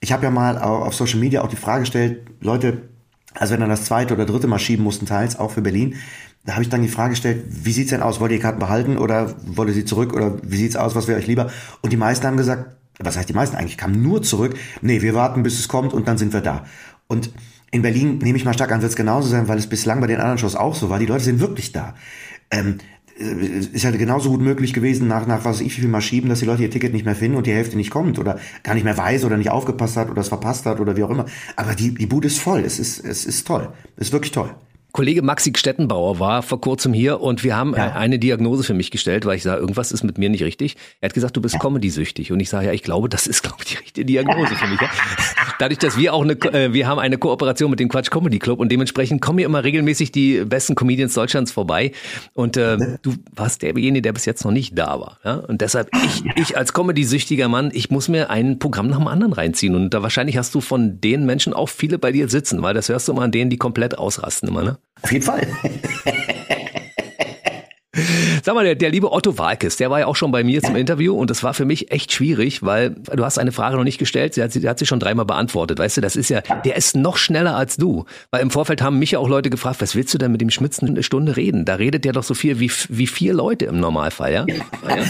ich 0.00 0.10
habe 0.10 0.24
ja 0.24 0.30
mal 0.30 0.56
auf 0.56 0.94
Social 0.94 1.20
Media 1.20 1.42
auch 1.42 1.48
die 1.48 1.56
Frage 1.56 1.80
gestellt, 1.80 2.22
Leute, 2.40 2.88
also 3.34 3.52
wenn 3.52 3.60
dann 3.60 3.68
das 3.68 3.84
zweite 3.84 4.14
oder 4.14 4.24
dritte 4.24 4.46
Mal 4.46 4.58
schieben 4.58 4.82
mussten, 4.82 5.04
teils 5.04 5.38
auch 5.38 5.50
für 5.50 5.60
Berlin, 5.60 5.96
da 6.46 6.54
habe 6.54 6.62
ich 6.62 6.70
dann 6.70 6.80
die 6.80 6.88
Frage 6.88 7.10
gestellt, 7.10 7.44
wie 7.46 7.72
sieht's 7.72 7.90
denn 7.90 8.00
aus? 8.00 8.18
Wollt 8.18 8.32
ihr 8.32 8.38
die 8.38 8.42
Karten 8.42 8.58
behalten 8.58 8.96
oder 8.96 9.34
wollt 9.44 9.68
ihr 9.68 9.74
sie 9.74 9.84
zurück 9.84 10.14
oder 10.14 10.38
wie 10.42 10.56
sieht's 10.56 10.76
aus? 10.76 10.94
Was 10.94 11.08
wäre 11.08 11.18
euch 11.18 11.26
lieber? 11.26 11.50
Und 11.82 11.92
die 11.92 11.98
meisten 11.98 12.26
haben 12.26 12.38
gesagt, 12.38 12.76
was 12.98 13.18
heißt 13.18 13.28
die 13.28 13.34
meisten 13.34 13.54
eigentlich, 13.54 13.76
kamen 13.76 14.00
nur 14.00 14.22
zurück, 14.22 14.56
nee, 14.80 15.02
wir 15.02 15.12
warten, 15.12 15.42
bis 15.42 15.58
es 15.58 15.68
kommt 15.68 15.92
und 15.92 16.08
dann 16.08 16.16
sind 16.16 16.32
wir 16.32 16.40
da. 16.40 16.64
Und 17.08 17.30
in 17.70 17.82
Berlin, 17.82 18.16
nehme 18.16 18.38
ich 18.38 18.46
mal 18.46 18.54
stark 18.54 18.72
an, 18.72 18.80
wird 18.80 18.90
es 18.92 18.96
genauso 18.96 19.28
sein, 19.28 19.46
weil 19.46 19.58
es 19.58 19.66
bislang 19.66 20.00
bei 20.00 20.06
den 20.06 20.20
anderen 20.20 20.38
Shows 20.38 20.56
auch 20.56 20.74
so 20.74 20.88
war. 20.88 20.98
Die 20.98 21.04
Leute 21.04 21.24
sind 21.24 21.40
wirklich 21.40 21.72
da. 21.72 21.94
Ähm, 22.50 22.78
äh, 22.78 22.95
ist 23.18 23.84
halt 23.84 23.98
genauso 23.98 24.30
gut 24.30 24.42
möglich 24.42 24.74
gewesen, 24.74 25.08
nach, 25.08 25.26
nach 25.26 25.44
was 25.44 25.60
ich 25.60 25.74
viel 25.74 25.88
mal 25.88 26.00
schieben, 26.00 26.28
dass 26.28 26.40
die 26.40 26.44
Leute 26.44 26.62
ihr 26.62 26.70
Ticket 26.70 26.92
nicht 26.92 27.06
mehr 27.06 27.14
finden 27.14 27.38
und 27.38 27.46
die 27.46 27.52
Hälfte 27.52 27.76
nicht 27.76 27.90
kommt 27.90 28.18
oder 28.18 28.38
gar 28.62 28.74
nicht 28.74 28.84
mehr 28.84 28.96
weiß 28.96 29.24
oder 29.24 29.36
nicht 29.38 29.50
aufgepasst 29.50 29.96
hat 29.96 30.10
oder 30.10 30.20
es 30.20 30.28
verpasst 30.28 30.66
hat 30.66 30.80
oder 30.80 30.96
wie 30.96 31.04
auch 31.04 31.10
immer. 31.10 31.24
Aber 31.56 31.74
die, 31.74 31.94
die 31.94 32.06
Bude 32.06 32.26
ist 32.26 32.38
voll. 32.38 32.60
Es 32.60 32.78
ist, 32.78 33.02
es 33.04 33.24
ist 33.24 33.46
toll. 33.46 33.72
Es 33.96 34.08
ist 34.08 34.12
wirklich 34.12 34.32
toll. 34.32 34.54
Kollege 34.96 35.20
Maxi 35.20 35.52
Stettenbauer 35.54 36.20
war 36.20 36.42
vor 36.42 36.58
kurzem 36.58 36.94
hier 36.94 37.20
und 37.20 37.44
wir 37.44 37.54
haben 37.54 37.74
ja. 37.76 37.92
eine 37.92 38.18
Diagnose 38.18 38.64
für 38.64 38.72
mich 38.72 38.90
gestellt, 38.90 39.26
weil 39.26 39.36
ich 39.36 39.42
sage, 39.42 39.60
irgendwas 39.60 39.92
ist 39.92 40.02
mit 40.04 40.16
mir 40.16 40.30
nicht 40.30 40.42
richtig. 40.42 40.74
Er 41.02 41.10
hat 41.10 41.14
gesagt, 41.14 41.36
du 41.36 41.42
bist 41.42 41.52
ja. 41.52 41.60
Comedy-süchtig 41.60 42.32
und 42.32 42.40
ich 42.40 42.48
sage, 42.48 42.68
ja, 42.68 42.72
ich 42.72 42.82
glaube, 42.82 43.10
das 43.10 43.26
ist, 43.26 43.42
glaube 43.42 43.58
ich, 43.58 43.66
die 43.66 43.76
richtige 43.76 44.06
Diagnose 44.06 44.54
für 44.56 44.66
mich. 44.66 44.80
Ja? 44.80 44.88
Dadurch, 45.58 45.78
dass 45.80 45.98
wir 45.98 46.14
auch 46.14 46.22
eine, 46.22 46.32
äh, 46.32 46.72
wir 46.72 46.86
haben 46.86 46.98
eine 46.98 47.18
Kooperation 47.18 47.70
mit 47.70 47.78
dem 47.78 47.90
Quatsch 47.90 48.10
Comedy 48.10 48.38
Club 48.38 48.58
und 48.58 48.72
dementsprechend 48.72 49.20
kommen 49.20 49.38
hier 49.38 49.44
immer 49.44 49.64
regelmäßig 49.64 50.12
die 50.12 50.42
besten 50.46 50.74
Comedians 50.74 51.12
Deutschlands 51.12 51.52
vorbei 51.52 51.92
und 52.32 52.56
äh, 52.56 52.78
du 53.02 53.16
warst 53.34 53.60
derjenige, 53.60 54.00
der 54.00 54.14
bis 54.14 54.24
jetzt 54.24 54.46
noch 54.46 54.52
nicht 54.52 54.78
da 54.78 54.98
war. 54.98 55.18
Ja? 55.26 55.34
Und 55.34 55.60
deshalb, 55.60 55.90
ich, 56.06 56.24
ich 56.36 56.56
als 56.56 56.72
Comedy-süchtiger 56.72 57.48
Mann, 57.48 57.70
ich 57.74 57.90
muss 57.90 58.08
mir 58.08 58.30
ein 58.30 58.58
Programm 58.58 58.88
nach 58.88 58.96
dem 58.96 59.08
anderen 59.08 59.34
reinziehen 59.34 59.74
und 59.74 59.90
da 59.90 60.02
wahrscheinlich 60.02 60.38
hast 60.38 60.54
du 60.54 60.62
von 60.62 61.02
den 61.02 61.26
Menschen 61.26 61.52
auch 61.52 61.68
viele 61.68 61.98
bei 61.98 62.12
dir 62.12 62.30
sitzen, 62.30 62.62
weil 62.62 62.72
das 62.72 62.88
hörst 62.88 63.08
du 63.08 63.12
immer 63.12 63.22
an 63.24 63.30
denen, 63.30 63.50
die 63.50 63.58
komplett 63.58 63.98
ausrasten 63.98 64.48
immer, 64.48 64.62
ne? 64.62 64.78
Auf 65.02 65.12
jeden 65.12 65.24
Fall. 65.24 65.46
Sag 68.42 68.54
mal, 68.54 68.64
der, 68.64 68.74
der 68.74 68.90
liebe 68.90 69.12
Otto 69.12 69.38
Walkes, 69.38 69.76
der 69.76 69.90
war 69.90 70.00
ja 70.00 70.06
auch 70.06 70.16
schon 70.16 70.30
bei 70.30 70.44
mir 70.44 70.62
zum 70.62 70.76
Interview 70.76 71.14
und 71.14 71.30
das 71.30 71.42
war 71.42 71.54
für 71.54 71.64
mich 71.64 71.90
echt 71.90 72.12
schwierig, 72.12 72.62
weil 72.62 72.90
du 72.90 73.24
hast 73.24 73.38
eine 73.38 73.52
Frage 73.52 73.76
noch 73.76 73.84
nicht 73.84 73.98
gestellt, 73.98 74.34
sie 74.34 74.42
hat, 74.42 74.52
sie 74.52 74.68
hat 74.68 74.78
sie 74.78 74.86
schon 74.86 75.00
dreimal 75.00 75.24
beantwortet, 75.24 75.78
weißt 75.78 75.98
du, 75.98 76.00
das 76.00 76.16
ist 76.16 76.30
ja, 76.30 76.40
der 76.40 76.76
ist 76.76 76.96
noch 76.96 77.16
schneller 77.16 77.56
als 77.56 77.76
du, 77.76 78.04
weil 78.30 78.42
im 78.42 78.50
Vorfeld 78.50 78.82
haben 78.82 78.98
mich 78.98 79.12
ja 79.12 79.18
auch 79.18 79.28
Leute 79.28 79.50
gefragt, 79.50 79.80
was 79.80 79.94
willst 79.94 80.12
du 80.14 80.18
denn 80.18 80.32
mit 80.32 80.40
dem 80.40 80.50
Schmitzen 80.50 80.88
eine 80.88 81.02
Stunde 81.02 81.36
reden? 81.36 81.64
Da 81.64 81.76
redet 81.76 82.04
der 82.04 82.12
doch 82.12 82.22
so 82.22 82.34
viel 82.34 82.60
wie, 82.60 82.70
wie 82.88 83.06
vier 83.06 83.34
Leute 83.34 83.66
im 83.66 83.80
Normalfall, 83.80 84.32
ja? 84.32 84.46
ja. 84.46 84.54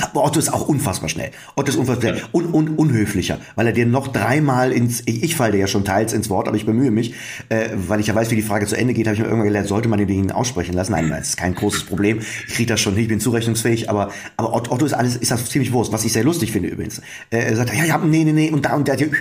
Aber 0.03 0.25
Otto 0.25 0.39
ist 0.39 0.53
auch 0.53 0.69
unfassbar 0.69 1.09
schnell. 1.09 1.31
Otto 1.55 1.69
ist 1.69 1.77
unfassbar 1.77 2.15
schnell 2.15 2.23
und, 2.33 2.47
und 2.47 2.79
unhöflicher, 2.79 3.39
weil 3.55 3.67
er 3.67 3.73
dir 3.73 3.87
noch 3.87 4.09
dreimal 4.09 4.73
ins, 4.73 5.03
ich, 5.07 5.23
ich 5.23 5.37
falle 5.37 5.53
dir 5.53 5.59
ja 5.59 5.67
schon 5.67 5.85
teils 5.85 6.13
ins 6.13 6.31
Wort, 6.31 6.49
aber 6.49 6.57
ich 6.57 6.67
bemühe 6.67 6.91
mich, 6.91 7.15
äh, 7.49 7.71
weil 7.75 8.01
ich 8.01 8.07
ja 8.07 8.15
weiß, 8.15 8.31
wie 8.31 8.37
die 8.37 8.43
Frage 8.43 8.67
zu 8.67 8.77
Ende 8.77 8.95
geht, 8.95 9.07
habe 9.07 9.15
ich 9.15 9.21
mir 9.21 9.27
irgendwann 9.27 9.47
gelernt, 9.47 9.69
sollte 9.69 9.89
man 9.89 10.05
den 10.07 10.31
aussprechen 10.31 10.75
lassen? 10.75 10.93
Nein, 10.93 11.11
das 11.11 11.31
ist 11.31 11.37
kein 11.37 11.55
großes 11.55 11.85
Problem. 11.85 12.21
Ich 12.47 12.55
kriege 12.55 12.69
das 12.69 12.81
schon 12.81 12.95
hin, 12.97 13.16
bin 13.17 13.21
zurechnungsfähig, 13.21 13.91
aber, 13.91 14.11
aber 14.37 14.53
Otto 14.53 14.85
ist 14.85 14.93
alles, 14.93 15.17
ist 15.17 15.31
das 15.31 15.47
ziemlich 15.47 15.73
wurscht, 15.73 15.93
was 15.93 16.05
ich 16.05 16.13
sehr 16.13 16.25
lustig 16.25 16.53
finde 16.53 16.69
übrigens. 16.69 17.01
Äh, 17.31 17.39
er 17.39 17.57
sagt, 17.57 17.75
ja, 17.75 17.85
ja, 17.85 17.99
nee, 17.99 18.25
nee, 18.25 18.33
nee, 18.33 18.51
und 18.51 18.65
da 18.65 18.75
und 18.75 18.87
der, 18.89 19.01
und 19.01 19.13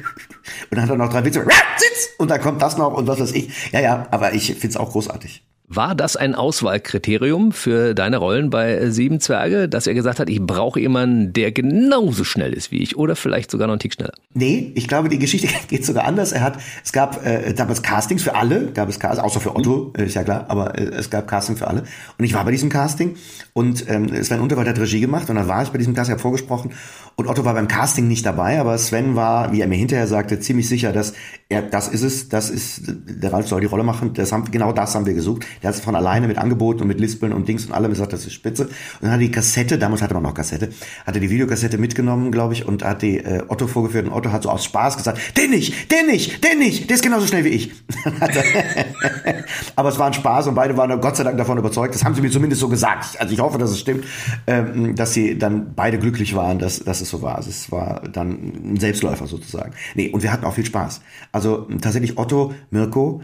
dann 0.72 0.82
hat 0.82 0.90
er 0.90 0.98
noch 0.98 1.10
drei 1.10 1.24
Witze, 1.24 1.46
und 2.18 2.30
dann 2.30 2.42
kommt 2.42 2.62
das 2.62 2.78
noch 2.78 2.94
und 2.94 3.08
was 3.08 3.20
weiß 3.20 3.32
ich. 3.32 3.72
Ja, 3.72 3.80
ja, 3.80 4.08
aber 4.12 4.34
ich 4.34 4.48
finde 4.48 4.68
es 4.68 4.78
auch 4.78 4.92
großartig. 4.92 5.44
War 5.68 5.96
das 5.96 6.16
ein 6.16 6.36
Auswahlkriterium 6.36 7.52
für 7.52 7.96
deine 7.96 8.18
Rollen 8.18 8.52
bei 8.52 8.92
Sieben 8.92 9.20
Zwerge, 9.20 9.68
dass 9.68 9.88
er 9.88 9.96
gesagt 9.96 10.20
hat, 10.20 10.30
ich 10.30 10.40
brauche 10.40 10.80
jemanden, 10.80 11.34
der 11.34 11.52
genauso 11.52 12.24
schnell 12.24 12.54
ist 12.54 12.72
wie 12.72 12.84
ich 12.84 12.98
oder 12.98 13.16
vielleicht 13.16 13.50
sogar 13.50 13.66
noch 13.66 13.74
einen 13.74 13.80
Tick 13.80 13.94
schneller? 13.94 14.14
Nee, 14.36 14.72
ich 14.76 14.88
glaube, 14.88 15.10
die 15.10 15.18
Geschichte 15.18 15.48
geht 15.68 15.84
sogar 15.84 16.06
anders. 16.06 16.34
Er 16.34 16.42
hat, 16.42 16.60
es 16.84 16.92
gab 16.92 17.26
äh, 17.26 17.52
damals 17.54 17.82
Castings 17.82 18.22
für 18.22 18.36
alle, 18.36 18.68
gab 18.74 18.90
es 18.90 19.02
außer 19.02 19.40
für 19.40 19.56
Otto, 19.56 19.92
äh, 19.98 20.06
ist 20.06 20.14
ja 20.14 20.24
klar, 20.24 20.46
aber 20.50 20.78
äh, 20.78 20.84
es 20.84 21.10
gab 21.10 21.28
Casting 21.28 21.58
für 21.58 21.68
alle. 21.68 21.84
Und 22.20 22.26
ich 22.26 22.36
war 22.36 22.46
bei 22.46 22.52
diesem 22.52 22.70
Casting 22.70 23.16
und 23.54 23.90
ähm, 23.90 24.24
Sven 24.24 24.42
Unterwald 24.42 24.68
hat 24.68 24.78
Regie 24.78 25.00
gemacht 25.00 25.30
und 25.32 25.36
dann 25.36 25.48
war 25.48 25.64
ich 25.64 25.70
bei 25.70 25.80
diesem 25.80 25.96
Casting, 25.96 26.14
habe 26.14 26.22
vorgesprochen 26.22 26.74
und 27.16 27.28
Otto 27.28 27.44
war 27.44 27.56
beim 27.56 27.68
Casting 27.68 28.08
nicht 28.08 28.26
dabei, 28.26 28.60
aber 28.60 28.78
Sven 28.78 29.16
war, 29.16 29.52
wie 29.52 29.62
er 29.62 29.68
mir 29.68 29.78
hinterher 29.78 30.06
sagte, 30.06 30.40
ziemlich 30.40 30.68
sicher, 30.68 30.92
dass 30.92 31.14
er, 31.48 31.62
das 31.62 31.88
ist 31.88 32.02
es, 32.02 32.28
das 32.28 32.50
ist, 32.50 32.82
der 32.88 33.32
Ralf 33.32 33.48
soll 33.48 33.62
die 33.62 33.68
Rolle 33.68 33.84
machen, 33.84 34.14
das 34.16 34.32
haben, 34.32 34.50
genau 34.50 34.72
das 34.72 34.96
haben 34.96 35.06
wir 35.06 35.14
gesucht. 35.14 35.46
Der 35.62 35.68
hat 35.68 35.76
es 35.76 35.82
von 35.82 35.96
alleine 35.96 36.28
mit 36.28 36.40
Angeboten 36.40 36.82
und 36.82 36.88
mit 36.88 37.00
Lispeln 37.00 37.34
und 37.34 37.48
Dings 37.48 37.68
und 37.68 37.72
allem 37.72 37.92
gesagt, 37.92 38.14
das 38.14 38.26
ist 38.26 38.34
spitze. 38.34 38.64
Und 38.64 38.74
dann 39.04 39.12
hat 39.12 39.22
die 39.22 39.30
Kassette, 39.30 39.78
damals 39.78 40.02
hatte 40.02 40.16
man 40.16 40.24
noch 40.24 40.34
Kassette, 40.34 40.70
hatte 41.06 41.20
die 41.20 41.30
Videokassette 41.30 41.78
mitgenommen, 41.78 42.32
glaube 42.32 42.54
ich, 42.54 42.68
und 42.68 42.84
hat 42.84 43.04
die 43.04 43.20
äh, 43.20 43.44
Otto 43.48 43.68
vorgeführt 43.68 44.08
und 44.08 44.14
Otto 44.14 44.32
hat 44.32 44.42
so 44.42 44.50
aus 44.50 44.66
Spaß 44.66 44.98
gesagt, 44.98 45.20
den 45.38 45.52
nicht, 45.52 45.92
den 45.92 46.08
nicht, 46.08 46.44
den 46.44 46.58
nicht, 46.58 46.90
der 46.90 46.96
ist 46.96 47.04
genauso 47.04 47.28
schnell 47.28 47.44
wie 47.46 47.50
ich. 47.50 47.72
aber 49.76 49.90
es 49.90 50.00
war 50.00 50.08
ein 50.08 50.14
Spaß 50.14 50.48
und 50.48 50.56
beide 50.56 50.76
waren 50.78 51.00
Gott 51.00 51.16
sei 51.16 51.24
Dank 51.24 51.38
davon 51.38 51.60
überzeugt, 51.60 51.94
das 51.94 52.04
haben 52.04 52.16
sie 52.16 52.22
mir 52.22 52.32
zumindest 52.32 52.60
so 52.60 52.70
gesagt. 52.70 53.22
Also 53.22 53.32
ich 53.32 53.40
hoffe, 53.40 53.60
dass 53.60 53.70
es 53.70 53.80
stimmt, 53.80 54.06
ähm, 54.48 54.96
dass 54.96 55.14
sie 55.14 55.38
dann 55.38 55.76
beide 55.76 56.00
glücklich 56.00 56.36
waren, 56.36 56.58
dass, 56.58 56.80
dass 56.80 57.02
es 57.02 57.10
so 57.12 57.22
war. 57.22 57.36
Also 57.36 57.52
es 57.52 57.72
war 57.72 58.02
dann 58.12 58.72
ein 58.74 58.78
Selbstläufer 58.80 59.28
sozusagen. 59.28 59.74
Nee, 59.94 60.10
und 60.10 60.24
wir 60.24 60.32
hatten 60.32 60.46
auch 60.46 60.54
viel 60.56 60.66
Spaß. 60.66 61.02
Also 61.36 61.45
tatsächlich 61.82 62.18
Otto, 62.18 62.54
Mirko, 62.70 63.22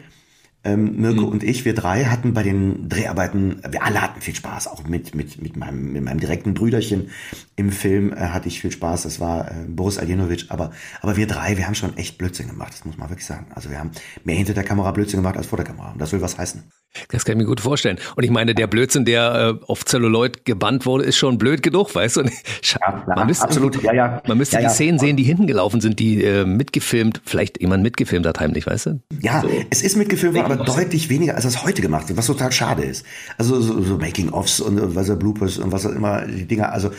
ähm, 0.64 0.98
Mirko 0.98 1.22
mhm. 1.22 1.32
und 1.32 1.44
ich, 1.44 1.66
wir 1.66 1.74
drei 1.74 2.06
hatten 2.06 2.34
bei 2.34 2.44
den 2.44 2.88
Dreharbeiten, 2.88 3.62
wir 3.68 3.84
alle 3.84 4.02
hatten 4.02 4.22
viel 4.22 4.36
Spaß, 4.36 4.68
auch 4.68 4.84
mit, 4.84 5.16
mit, 5.16 5.42
mit, 5.42 5.58
meinem, 5.58 5.94
mit 5.94 6.04
meinem 6.04 6.20
direkten 6.20 6.54
Brüderchen 6.54 7.10
im 7.56 7.72
Film 7.72 8.14
äh, 8.14 8.18
hatte 8.18 8.48
ich 8.48 8.62
viel 8.62 8.72
Spaß, 8.72 9.04
das 9.04 9.20
war 9.20 9.50
äh, 9.50 9.54
Boris 9.68 9.98
Aljenovic, 9.98 10.46
aber, 10.50 10.72
aber 11.02 11.18
wir 11.18 11.26
drei, 11.26 11.58
wir 11.58 11.66
haben 11.66 11.76
schon 11.76 11.98
echt 11.98 12.18
Blödsinn 12.18 12.48
gemacht, 12.48 12.74
das 12.74 12.86
muss 12.86 12.98
man 12.98 13.10
wirklich 13.10 13.26
sagen. 13.26 13.48
Also 13.56 13.70
wir 13.70 13.80
haben 13.80 13.92
mehr 14.24 14.36
hinter 14.36 14.54
der 14.54 14.64
Kamera 14.64 14.92
Blödsinn 14.92 15.20
gemacht 15.20 15.38
als 15.38 15.48
vor 15.48 15.58
der 15.58 15.66
Kamera 15.66 15.92
und 15.94 16.02
das 16.02 16.12
will 16.12 16.22
was 16.22 16.38
heißen. 16.38 16.64
Das 17.08 17.24
kann 17.24 17.34
ich 17.34 17.38
mir 17.38 17.46
gut 17.46 17.62
vorstellen. 17.62 17.98
Und 18.16 18.24
ich 18.24 18.32
meine, 18.32 18.54
der 18.54 18.68
Blödsinn, 18.68 19.06
der 19.06 19.58
äh, 19.62 19.66
auf 19.66 19.86
Celluloid 19.86 20.44
gebannt 20.44 20.86
wurde, 20.86 21.06
ist 21.06 21.16
schon 21.16 21.38
blöd 21.38 21.64
genug, 21.64 21.96
weißt 21.96 22.18
du? 22.18 22.22
Ja, 22.64 23.04
man 23.16 23.28
müsste, 23.28 23.44
absolut, 23.44 23.82
ja, 23.82 23.94
ja. 23.94 24.22
Man 24.28 24.38
müsste 24.38 24.58
ja, 24.58 24.64
die 24.64 24.70
Szenen 24.70 25.00
sehen, 25.00 25.18
die 25.18 25.24
hinten 25.24 25.48
gelaufen 25.48 25.82
sind, 25.82 26.00
die 26.00 26.24
äh, 26.24 26.46
mitgefilmt, 26.46 27.22
vielleicht 27.26 27.60
jemand 27.60 27.84
mitgefilmt 27.84 28.26
hat 28.26 28.40
heimlich, 28.40 28.68
weißt 28.68 28.86
du? 28.88 29.02
Ja, 29.20 29.42
so. 29.42 29.50
es 29.70 29.82
ist 29.82 29.98
mitgefilmt 29.98 30.36
worden, 30.36 30.51
aber 30.52 30.64
deutlich 30.64 31.10
weniger, 31.10 31.36
als 31.36 31.44
das 31.44 31.64
heute 31.64 31.82
gemacht 31.82 32.08
wird, 32.08 32.18
was 32.18 32.28
total 32.28 32.52
schade 32.52 32.84
ist. 32.84 33.06
Also 33.38 33.60
so, 33.62 33.82
so 33.82 33.98
Making-ofs 33.98 34.60
und, 34.60 34.80
und 34.80 34.96
was 34.96 35.10
er 35.10 35.16
Bloopers 35.16 35.58
und 35.58 35.72
was 35.72 35.86
auch 35.86 35.92
immer, 35.92 36.26
die 36.26 36.46
Dinger, 36.46 36.72
also 36.72 36.92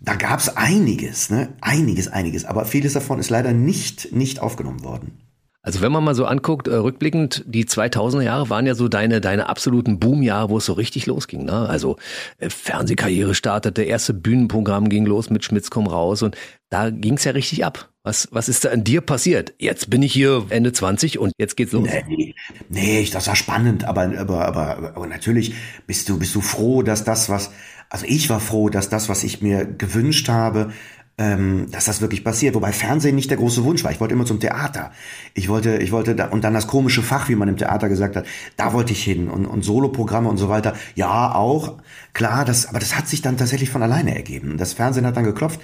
da 0.00 0.14
gab's 0.14 0.50
einiges, 0.50 1.30
ne? 1.30 1.48
Einiges, 1.60 2.08
einiges. 2.08 2.44
Aber 2.44 2.64
vieles 2.64 2.92
davon 2.92 3.18
ist 3.18 3.30
leider 3.30 3.52
nicht, 3.52 4.12
nicht 4.12 4.40
aufgenommen 4.40 4.84
worden. 4.84 5.18
Also 5.66 5.80
wenn 5.80 5.90
man 5.90 6.04
mal 6.04 6.14
so 6.14 6.26
anguckt, 6.26 6.68
äh, 6.68 6.76
rückblickend, 6.76 7.42
die 7.44 7.64
2000er 7.64 8.22
Jahre 8.22 8.50
waren 8.50 8.66
ja 8.66 8.76
so 8.76 8.86
deine, 8.86 9.20
deine 9.20 9.48
absoluten 9.48 9.98
Boomjahre, 9.98 10.48
wo 10.48 10.58
es 10.58 10.66
so 10.66 10.74
richtig 10.74 11.06
losging. 11.06 11.44
Ne? 11.44 11.68
Also 11.68 11.96
äh, 12.38 12.50
Fernsehkarriere 12.50 13.34
startete, 13.34 13.82
erste 13.82 14.14
Bühnenprogramm 14.14 14.88
ging 14.88 15.06
los 15.06 15.28
mit 15.28 15.44
Schmitz 15.44 15.68
komm 15.68 15.88
raus 15.88 16.22
und 16.22 16.36
da 16.68 16.90
ging's 16.90 17.24
ja 17.24 17.32
richtig 17.32 17.64
ab. 17.64 17.90
Was, 18.06 18.28
was 18.30 18.48
ist 18.48 18.64
da 18.64 18.68
an 18.68 18.84
dir 18.84 19.00
passiert? 19.00 19.54
Jetzt 19.58 19.90
bin 19.90 20.00
ich 20.00 20.12
hier 20.12 20.46
Ende 20.50 20.72
20 20.72 21.18
und 21.18 21.32
jetzt 21.38 21.56
geht's 21.56 21.72
los. 21.72 21.88
Nee, 22.06 22.36
nee 22.68 23.08
das 23.12 23.26
war 23.26 23.34
spannend, 23.34 23.82
aber, 23.82 24.16
aber, 24.16 24.46
aber, 24.46 24.92
aber 24.94 25.06
natürlich 25.08 25.54
bist 25.88 26.08
du, 26.08 26.16
bist 26.16 26.32
du 26.36 26.40
froh, 26.40 26.82
dass 26.84 27.02
das, 27.02 27.28
was, 27.28 27.50
also 27.90 28.06
ich 28.08 28.30
war 28.30 28.38
froh, 28.38 28.68
dass 28.68 28.88
das, 28.88 29.08
was 29.08 29.24
ich 29.24 29.42
mir 29.42 29.64
gewünscht 29.64 30.28
habe, 30.28 30.72
ähm, 31.18 31.68
dass 31.70 31.86
das 31.86 32.00
wirklich 32.02 32.24
passiert. 32.24 32.54
Wobei 32.54 32.72
Fernsehen 32.72 33.14
nicht 33.14 33.30
der 33.30 33.38
große 33.38 33.64
Wunsch 33.64 33.82
war. 33.84 33.90
Ich 33.90 34.00
wollte 34.00 34.12
immer 34.12 34.26
zum 34.26 34.38
Theater. 34.38 34.90
Ich 35.32 35.48
wollte, 35.48 35.78
ich 35.78 35.90
wollte 35.90 36.14
da, 36.14 36.26
und 36.26 36.44
dann 36.44 36.52
das 36.52 36.66
komische 36.66 37.02
Fach, 37.02 37.28
wie 37.30 37.36
man 37.36 37.48
im 37.48 37.56
Theater 37.56 37.88
gesagt 37.88 38.16
hat, 38.16 38.26
da 38.56 38.74
wollte 38.74 38.92
ich 38.92 39.02
hin 39.02 39.28
und, 39.28 39.46
und 39.46 39.64
Soloprogramme 39.64 40.28
und 40.28 40.36
so 40.36 40.50
weiter. 40.50 40.74
Ja, 40.94 41.34
auch 41.34 41.74
klar, 42.12 42.44
das, 42.44 42.66
aber 42.66 42.80
das 42.80 42.96
hat 42.96 43.08
sich 43.08 43.22
dann 43.22 43.38
tatsächlich 43.38 43.70
von 43.70 43.82
alleine 43.82 44.14
ergeben. 44.14 44.58
Das 44.58 44.74
Fernsehen 44.74 45.06
hat 45.06 45.16
dann 45.16 45.24
geklopft. 45.24 45.60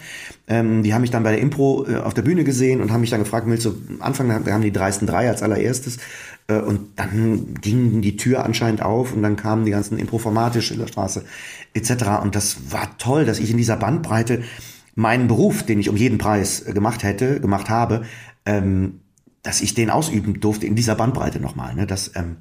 Ähm, 0.48 0.82
die 0.82 0.94
haben 0.94 1.02
mich 1.02 1.10
dann 1.10 1.22
bei 1.22 1.32
der 1.32 1.40
Impro 1.40 1.86
äh, 1.86 1.96
auf 1.96 2.14
der 2.14 2.22
Bühne 2.22 2.44
gesehen 2.44 2.80
und 2.80 2.90
haben 2.90 3.02
mich 3.02 3.10
dann 3.10 3.22
gefragt, 3.22 3.46
willst 3.46 3.66
du 3.66 3.74
Anfang 4.00 4.28
da 4.44 4.52
haben 4.52 4.62
die 4.62 4.72
dreisten 4.72 5.06
drei 5.06 5.28
als 5.28 5.42
allererstes 5.42 5.98
äh, 6.48 6.54
und 6.54 6.80
dann 6.96 7.54
ging 7.60 8.00
die 8.00 8.16
Tür 8.16 8.44
anscheinend 8.44 8.80
auf 8.80 9.12
und 9.12 9.22
dann 9.22 9.36
kamen 9.36 9.66
die 9.66 9.70
ganzen 9.70 9.98
Improformate, 9.98 10.62
Schillerstraße 10.62 11.24
etc. 11.74 11.90
Und 12.22 12.34
das 12.34 12.72
war 12.72 12.96
toll, 12.96 13.26
dass 13.26 13.38
ich 13.38 13.50
in 13.50 13.58
dieser 13.58 13.76
Bandbreite 13.76 14.42
meinen 14.94 15.28
Beruf, 15.28 15.62
den 15.62 15.80
ich 15.80 15.88
um 15.88 15.96
jeden 15.96 16.18
Preis 16.18 16.60
äh, 16.60 16.72
gemacht 16.72 17.02
hätte, 17.02 17.40
gemacht 17.40 17.70
habe, 17.70 18.02
ähm, 18.44 19.00
dass 19.42 19.60
ich 19.60 19.74
den 19.74 19.90
ausüben 19.90 20.40
durfte 20.40 20.66
in 20.66 20.76
dieser 20.76 20.94
Bandbreite 20.94 21.40
nochmal. 21.40 21.74
Ne? 21.74 21.86
Das, 21.86 22.12
ähm, 22.14 22.36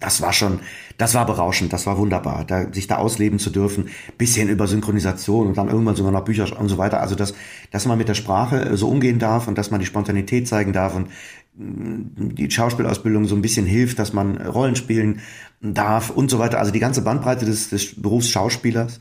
das 0.00 0.20
war 0.20 0.32
schon, 0.32 0.60
das 0.96 1.14
war 1.14 1.26
berauschend, 1.26 1.72
das 1.72 1.86
war 1.86 1.98
wunderbar, 1.98 2.44
da, 2.44 2.72
sich 2.72 2.86
da 2.86 2.96
ausleben 2.96 3.38
zu 3.38 3.50
dürfen, 3.50 3.88
bisschen 4.16 4.48
über 4.48 4.66
Synchronisation 4.66 5.48
und 5.48 5.58
dann 5.58 5.68
irgendwann 5.68 5.96
sogar 5.96 6.12
noch 6.12 6.24
Bücher 6.24 6.58
und 6.58 6.68
so 6.68 6.78
weiter. 6.78 7.00
Also 7.00 7.14
dass, 7.14 7.34
dass 7.72 7.86
man 7.86 7.98
mit 7.98 8.08
der 8.08 8.14
Sprache 8.14 8.60
äh, 8.60 8.76
so 8.76 8.88
umgehen 8.88 9.18
darf 9.18 9.48
und 9.48 9.58
dass 9.58 9.70
man 9.70 9.80
die 9.80 9.86
Spontanität 9.86 10.46
zeigen 10.46 10.72
darf 10.72 10.94
und 10.94 11.08
mm, 11.56 12.34
die 12.34 12.50
Schauspielausbildung 12.50 13.24
so 13.24 13.34
ein 13.34 13.42
bisschen 13.42 13.66
hilft, 13.66 13.98
dass 13.98 14.12
man 14.12 14.36
Rollen 14.36 14.76
spielen 14.76 15.20
darf 15.60 16.10
und 16.10 16.30
so 16.30 16.38
weiter. 16.38 16.60
Also 16.60 16.70
die 16.70 16.80
ganze 16.80 17.02
Bandbreite 17.02 17.44
des, 17.44 17.70
des 17.70 18.00
Berufs 18.00 18.30
Schauspielers, 18.30 19.00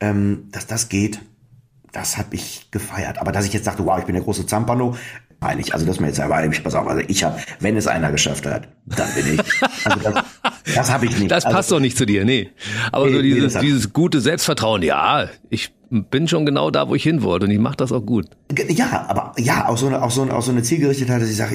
ähm, 0.00 0.48
dass 0.50 0.66
das 0.66 0.88
geht, 0.88 1.20
das 1.92 2.16
habe 2.18 2.34
ich 2.34 2.70
gefeiert. 2.70 3.18
Aber 3.18 3.32
dass 3.32 3.44
ich 3.44 3.52
jetzt 3.52 3.66
dachte, 3.66 3.84
wow, 3.84 3.98
ich 3.98 4.04
bin 4.04 4.14
der 4.14 4.24
große 4.24 4.46
Zampano, 4.46 4.96
eigentlich, 5.40 5.72
also 5.72 5.86
dass 5.86 6.00
man 6.00 6.08
jetzt 6.08 6.18
aber 6.18 6.44
ich 6.44 6.64
pass 6.64 6.74
auf, 6.74 6.88
also 6.88 7.02
ich 7.06 7.22
habe, 7.22 7.38
wenn 7.60 7.76
es 7.76 7.86
einer 7.86 8.10
geschafft 8.10 8.44
hat, 8.44 8.68
dann 8.86 9.08
bin 9.14 9.34
ich. 9.34 9.40
Also 9.84 10.00
das, 10.00 10.24
das 10.74 10.90
habe 10.90 11.06
ich 11.06 11.16
nicht. 11.16 11.30
Das 11.30 11.44
passt 11.44 11.56
also, 11.56 11.76
doch 11.76 11.80
nicht 11.80 11.96
zu 11.96 12.06
dir, 12.06 12.24
nee. 12.24 12.50
Aber 12.90 13.06
nee, 13.06 13.12
so 13.12 13.22
dieses, 13.22 13.54
nee, 13.54 13.60
dieses 13.60 13.92
gute 13.92 14.20
Selbstvertrauen, 14.20 14.82
ja, 14.82 15.28
ich 15.48 15.72
bin 15.90 16.26
schon 16.26 16.44
genau 16.44 16.70
da, 16.70 16.88
wo 16.88 16.94
ich 16.94 17.02
hin 17.04 17.22
wollte 17.22 17.46
und 17.46 17.52
ich 17.52 17.58
mache 17.58 17.76
das 17.76 17.92
auch 17.92 18.04
gut. 18.04 18.26
Ja, 18.68 19.06
aber 19.08 19.32
ja, 19.38 19.68
auch 19.68 19.78
so 19.78 19.86
eine, 19.86 20.02
auch 20.02 20.10
so 20.10 20.22
eine, 20.22 20.34
auch 20.34 20.42
so 20.42 20.50
eine 20.50 20.62
Zielgerichtetheit, 20.62 21.22
dass 21.22 21.30
ich 21.30 21.36
sage, 21.36 21.54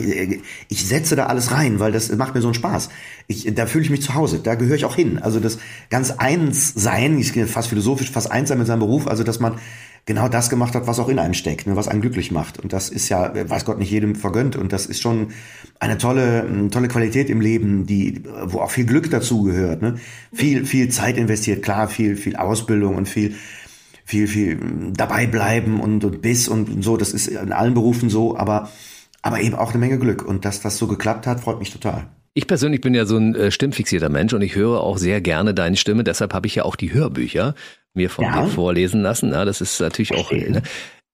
ich 0.69 0.87
setze 0.87 1.15
da 1.15 1.25
alles 1.25 1.51
rein, 1.51 1.79
weil 1.79 1.91
das 1.91 2.09
macht 2.15 2.33
mir 2.33 2.41
so 2.41 2.47
einen 2.47 2.55
Spaß. 2.55 2.89
Ich, 3.27 3.53
da 3.53 3.65
fühle 3.65 3.83
ich 3.83 3.89
mich 3.89 4.01
zu 4.01 4.15
Hause, 4.15 4.39
da 4.41 4.55
gehöre 4.55 4.75
ich 4.75 4.85
auch 4.85 4.95
hin. 4.95 5.19
Also 5.21 5.41
das 5.41 5.59
ganz 5.89 6.11
eins 6.11 6.73
sein, 6.73 7.19
ich 7.19 7.33
fast 7.47 7.67
philosophisch, 7.67 8.09
fast 8.11 8.31
eins 8.31 8.49
sein 8.49 8.57
mit 8.57 8.67
seinem 8.67 8.79
Beruf, 8.79 9.07
also 9.07 9.23
dass 9.23 9.39
man 9.39 9.55
genau 10.05 10.27
das 10.27 10.49
gemacht 10.49 10.75
hat, 10.75 10.87
was 10.87 10.99
auch 10.99 11.07
in 11.07 11.19
einem 11.19 11.33
steckt, 11.33 11.65
ne, 11.65 11.75
was 11.75 11.87
einen 11.87 12.01
glücklich 12.01 12.31
macht. 12.31 12.59
Und 12.59 12.73
das 12.73 12.89
ist 12.89 13.09
ja, 13.09 13.33
weiß 13.33 13.65
Gott, 13.65 13.79
nicht 13.79 13.91
jedem 13.91 14.15
vergönnt. 14.15 14.55
Und 14.55 14.73
das 14.73 14.85
ist 14.85 15.01
schon 15.01 15.29
eine 15.79 15.97
tolle, 15.97 16.43
eine 16.43 16.69
tolle 16.69 16.87
Qualität 16.87 17.29
im 17.29 17.39
Leben, 17.39 17.85
die, 17.85 18.23
wo 18.43 18.59
auch 18.59 18.71
viel 18.71 18.85
Glück 18.85 19.09
dazu 19.09 19.43
gehört. 19.43 19.81
Ne? 19.81 19.95
Viel, 20.33 20.65
viel 20.65 20.89
Zeit 20.89 21.17
investiert, 21.17 21.63
klar, 21.63 21.87
viel, 21.87 22.17
viel 22.17 22.35
Ausbildung 22.35 22.95
und 22.95 23.07
viel, 23.07 23.35
viel, 24.03 24.27
viel 24.27 24.59
dabei 24.95 25.25
bleiben 25.25 25.79
und, 25.79 26.03
und 26.03 26.21
Biss 26.21 26.47
und 26.47 26.83
so. 26.83 26.97
Das 26.97 27.13
ist 27.13 27.27
in 27.27 27.53
allen 27.53 27.73
Berufen 27.73 28.09
so, 28.09 28.37
aber, 28.37 28.69
aber 29.23 29.41
eben 29.41 29.55
auch 29.55 29.71
eine 29.71 29.79
Menge 29.79 29.97
Glück. 29.97 30.23
Und 30.23 30.45
dass 30.45 30.61
das 30.61 30.77
so 30.77 30.85
geklappt 30.85 31.25
hat, 31.25 31.39
freut 31.39 31.57
mich 31.57 31.71
total. 31.71 32.05
Ich 32.35 32.47
persönlich 32.47 32.81
bin 32.81 32.93
ja 32.93 33.05
so 33.05 33.17
ein 33.17 33.35
äh, 33.35 33.51
stimmfixierter 33.51 34.09
Mensch 34.09 34.33
und 34.33 34.41
ich 34.41 34.55
höre 34.55 34.81
auch 34.81 34.97
sehr 34.97 35.21
gerne 35.21 35.53
deine 35.53 35.77
Stimme. 35.77 36.03
Deshalb 36.03 36.33
habe 36.33 36.45
ich 36.45 36.55
ja 36.55 36.65
auch 36.65 36.75
die 36.75 36.93
Hörbücher 36.93 37.55
mir 37.93 38.09
von 38.09 38.25
ja. 38.25 38.43
dir 38.43 38.49
vorlesen 38.49 39.01
lassen. 39.01 39.31
Ja, 39.31 39.45
das 39.45 39.61
ist 39.61 39.79
natürlich 39.79 40.13
auch 40.15 40.31
ne, 40.31 40.61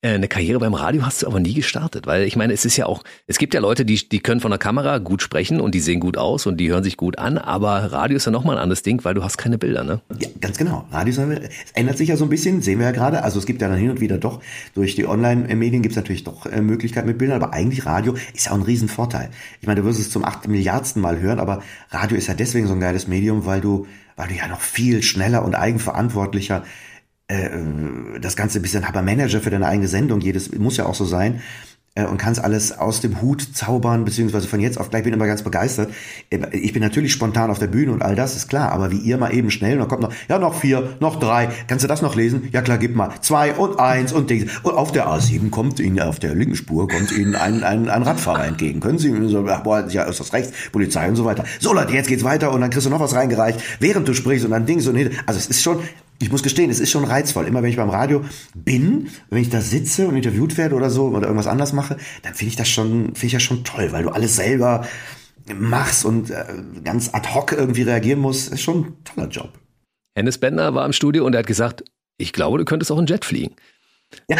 eine 0.01 0.29
Karriere 0.29 0.59
beim 0.59 0.73
Radio 0.73 1.05
hast 1.05 1.21
du 1.21 1.27
aber 1.27 1.41
nie 1.41 1.53
gestartet, 1.53 2.07
weil 2.07 2.23
ich 2.23 2.37
meine, 2.37 2.53
es 2.53 2.63
ist 2.63 2.77
ja 2.77 2.85
auch, 2.85 3.03
es 3.27 3.37
gibt 3.37 3.53
ja 3.53 3.59
Leute, 3.59 3.83
die, 3.83 4.07
die 4.07 4.19
können 4.19 4.39
von 4.39 4.51
der 4.51 4.57
Kamera 4.57 4.97
gut 4.99 5.21
sprechen 5.21 5.59
und 5.59 5.75
die 5.75 5.81
sehen 5.81 5.99
gut 5.99 6.17
aus 6.17 6.45
und 6.45 6.57
die 6.57 6.69
hören 6.69 6.85
sich 6.85 6.95
gut 6.95 7.17
an, 7.17 7.37
aber 7.37 7.91
Radio 7.91 8.15
ist 8.15 8.25
ja 8.25 8.31
nochmal 8.31 8.55
ein 8.55 8.63
anderes 8.63 8.81
Ding, 8.81 9.03
weil 9.03 9.13
du 9.13 9.23
hast 9.23 9.37
keine 9.37 9.57
Bilder, 9.57 9.83
ne? 9.83 9.99
Ja, 10.17 10.29
ganz 10.39 10.57
genau. 10.57 10.85
Radio 10.91 11.11
es 11.11 11.51
ändert 11.73 11.97
sich 11.97 12.07
ja 12.07 12.15
so 12.15 12.23
ein 12.23 12.29
bisschen, 12.29 12.61
sehen 12.61 12.79
wir 12.79 12.85
ja 12.85 12.91
gerade. 12.91 13.23
Also 13.23 13.39
es 13.39 13.45
gibt 13.45 13.61
ja 13.61 13.67
dann 13.67 13.77
hin 13.77 13.89
und 13.89 13.99
wieder 13.99 14.17
doch, 14.17 14.39
durch 14.73 14.95
die 14.95 15.05
Online-Medien 15.05 15.81
gibt 15.81 15.91
es 15.91 15.97
natürlich 15.97 16.23
doch 16.23 16.45
äh, 16.45 16.61
Möglichkeiten 16.61 17.07
mit 17.07 17.17
Bildern, 17.17 17.41
aber 17.41 17.53
eigentlich 17.53 17.85
Radio 17.85 18.15
ist 18.33 18.45
ja 18.45 18.53
auch 18.53 18.57
ein 18.57 18.61
Riesenvorteil. 18.61 19.29
Ich 19.59 19.67
meine, 19.67 19.81
du 19.81 19.87
wirst 19.87 19.99
es 19.99 20.09
zum 20.09 20.23
acht 20.23 20.47
Milliardsten 20.47 21.01
Mal 21.01 21.19
hören, 21.19 21.39
aber 21.39 21.61
Radio 21.89 22.17
ist 22.17 22.27
ja 22.27 22.35
deswegen 22.35 22.67
so 22.67 22.73
ein 22.73 22.79
geiles 22.79 23.07
Medium, 23.07 23.45
weil 23.45 23.59
du, 23.59 23.85
weil 24.15 24.29
du 24.29 24.35
ja 24.35 24.47
noch 24.47 24.61
viel 24.61 25.03
schneller 25.03 25.43
und 25.43 25.55
eigenverantwortlicher 25.55 26.63
äh, 27.29 27.49
das 28.19 28.35
Ganze 28.35 28.59
ein 28.59 28.61
bisschen 28.61 28.83
aber 28.83 29.01
Manager 29.01 29.39
für 29.39 29.49
deine 29.49 29.67
eigene 29.67 29.87
Sendung, 29.87 30.19
jedes 30.19 30.51
muss 30.57 30.77
ja 30.77 30.85
auch 30.85 30.95
so 30.95 31.05
sein 31.05 31.41
äh, 31.95 32.05
und 32.05 32.17
kannst 32.17 32.43
alles 32.43 32.77
aus 32.77 33.01
dem 33.01 33.21
Hut 33.21 33.55
zaubern, 33.55 34.05
beziehungsweise 34.05 34.47
von 34.47 34.59
jetzt 34.59 34.79
auf 34.79 34.89
gleich 34.89 35.03
bin 35.03 35.13
ich 35.13 35.17
immer 35.17 35.27
ganz 35.27 35.43
begeistert. 35.43 35.91
Äh, 36.29 36.39
ich 36.51 36.73
bin 36.73 36.81
natürlich 36.81 37.11
spontan 37.11 37.51
auf 37.51 37.59
der 37.59 37.67
Bühne 37.67 37.91
und 37.91 38.01
all 38.01 38.15
das 38.15 38.35
ist 38.35 38.49
klar, 38.49 38.71
aber 38.71 38.91
wie 38.91 38.97
ihr 38.97 39.17
mal 39.17 39.33
eben 39.33 39.51
schnell, 39.51 39.73
und 39.73 39.79
dann 39.79 39.87
kommt 39.87 40.01
noch, 40.01 40.13
ja, 40.27 40.39
noch 40.39 40.59
vier, 40.59 40.97
noch 40.99 41.19
drei, 41.19 41.49
kannst 41.67 41.83
du 41.83 41.87
das 41.87 42.01
noch 42.01 42.15
lesen? 42.15 42.49
Ja 42.51 42.61
klar, 42.61 42.77
gib 42.77 42.95
mal. 42.95 43.11
Zwei 43.21 43.53
und 43.53 43.79
eins 43.79 44.11
und 44.13 44.29
Ding. 44.29 44.49
Und 44.63 44.73
auf 44.73 44.91
der 44.91 45.07
A7 45.07 45.49
kommt 45.49 45.79
Ihnen, 45.79 45.99
auf 45.99 46.19
der 46.19 46.35
linken 46.35 46.55
Spur 46.55 46.87
kommt 46.87 47.11
Ihnen 47.11 47.35
ein, 47.35 47.63
ein, 47.63 47.89
ein 47.89 48.03
Radfahrer 48.03 48.45
entgegen. 48.45 48.79
Können 48.79 48.97
Sie, 48.97 49.13
so, 49.27 49.45
ach, 49.47 49.61
boah, 49.61 49.87
ja, 49.87 50.03
ist 50.03 50.19
das 50.19 50.33
rechts, 50.33 50.51
Polizei 50.71 51.07
und 51.07 51.15
so 51.15 51.25
weiter. 51.25 51.43
So 51.59 51.73
Leute, 51.73 51.93
jetzt 51.93 52.07
geht's 52.07 52.23
weiter 52.23 52.51
und 52.51 52.61
dann 52.61 52.69
kriegst 52.69 52.85
du 52.85 52.89
noch 52.89 52.99
was 52.99 53.15
reingereicht, 53.15 53.59
während 53.79 54.07
du 54.07 54.13
sprichst 54.13 54.45
und 54.45 54.51
dann 54.51 54.65
Dings 54.65 54.87
und 54.87 54.97
also 55.25 55.37
es 55.37 55.47
ist 55.47 55.61
schon, 55.61 55.79
ich 56.21 56.31
muss 56.31 56.43
gestehen, 56.43 56.69
es 56.69 56.79
ist 56.79 56.91
schon 56.91 57.05
reizvoll. 57.05 57.47
Immer 57.47 57.63
wenn 57.63 57.69
ich 57.69 57.77
beim 57.77 57.89
Radio 57.89 58.23
bin, 58.53 59.09
wenn 59.29 59.41
ich 59.41 59.49
da 59.49 59.61
sitze 59.61 60.07
und 60.07 60.15
interviewt 60.15 60.57
werde 60.57 60.75
oder 60.75 60.89
so 60.89 61.07
oder 61.07 61.27
irgendwas 61.27 61.47
anders 61.47 61.73
mache, 61.73 61.97
dann 62.23 62.33
finde 62.33 62.49
ich 62.49 62.55
das 62.55 62.67
schon, 62.67 63.15
finde 63.15 63.25
ich 63.27 63.33
das 63.33 63.43
schon 63.43 63.63
toll, 63.63 63.91
weil 63.91 64.03
du 64.03 64.09
alles 64.09 64.35
selber 64.35 64.85
machst 65.55 66.05
und 66.05 66.29
äh, 66.29 66.45
ganz 66.83 67.13
ad 67.13 67.29
hoc 67.33 67.53
irgendwie 67.53 67.83
reagieren 67.83 68.19
musst. 68.19 68.51
Ist 68.51 68.61
schon 68.61 68.79
ein 68.79 69.03
toller 69.03 69.27
Job. 69.29 69.53
Hennes 70.15 70.37
Bender 70.37 70.73
war 70.75 70.85
im 70.85 70.93
Studio 70.93 71.25
und 71.25 71.33
er 71.33 71.39
hat 71.39 71.47
gesagt, 71.47 71.83
ich 72.17 72.33
glaube, 72.33 72.57
du 72.57 72.65
könntest 72.65 72.91
auch 72.91 72.97
ein 72.97 73.05
Jet 73.05 73.23
fliegen. 73.23 73.55
Ja. 74.27 74.37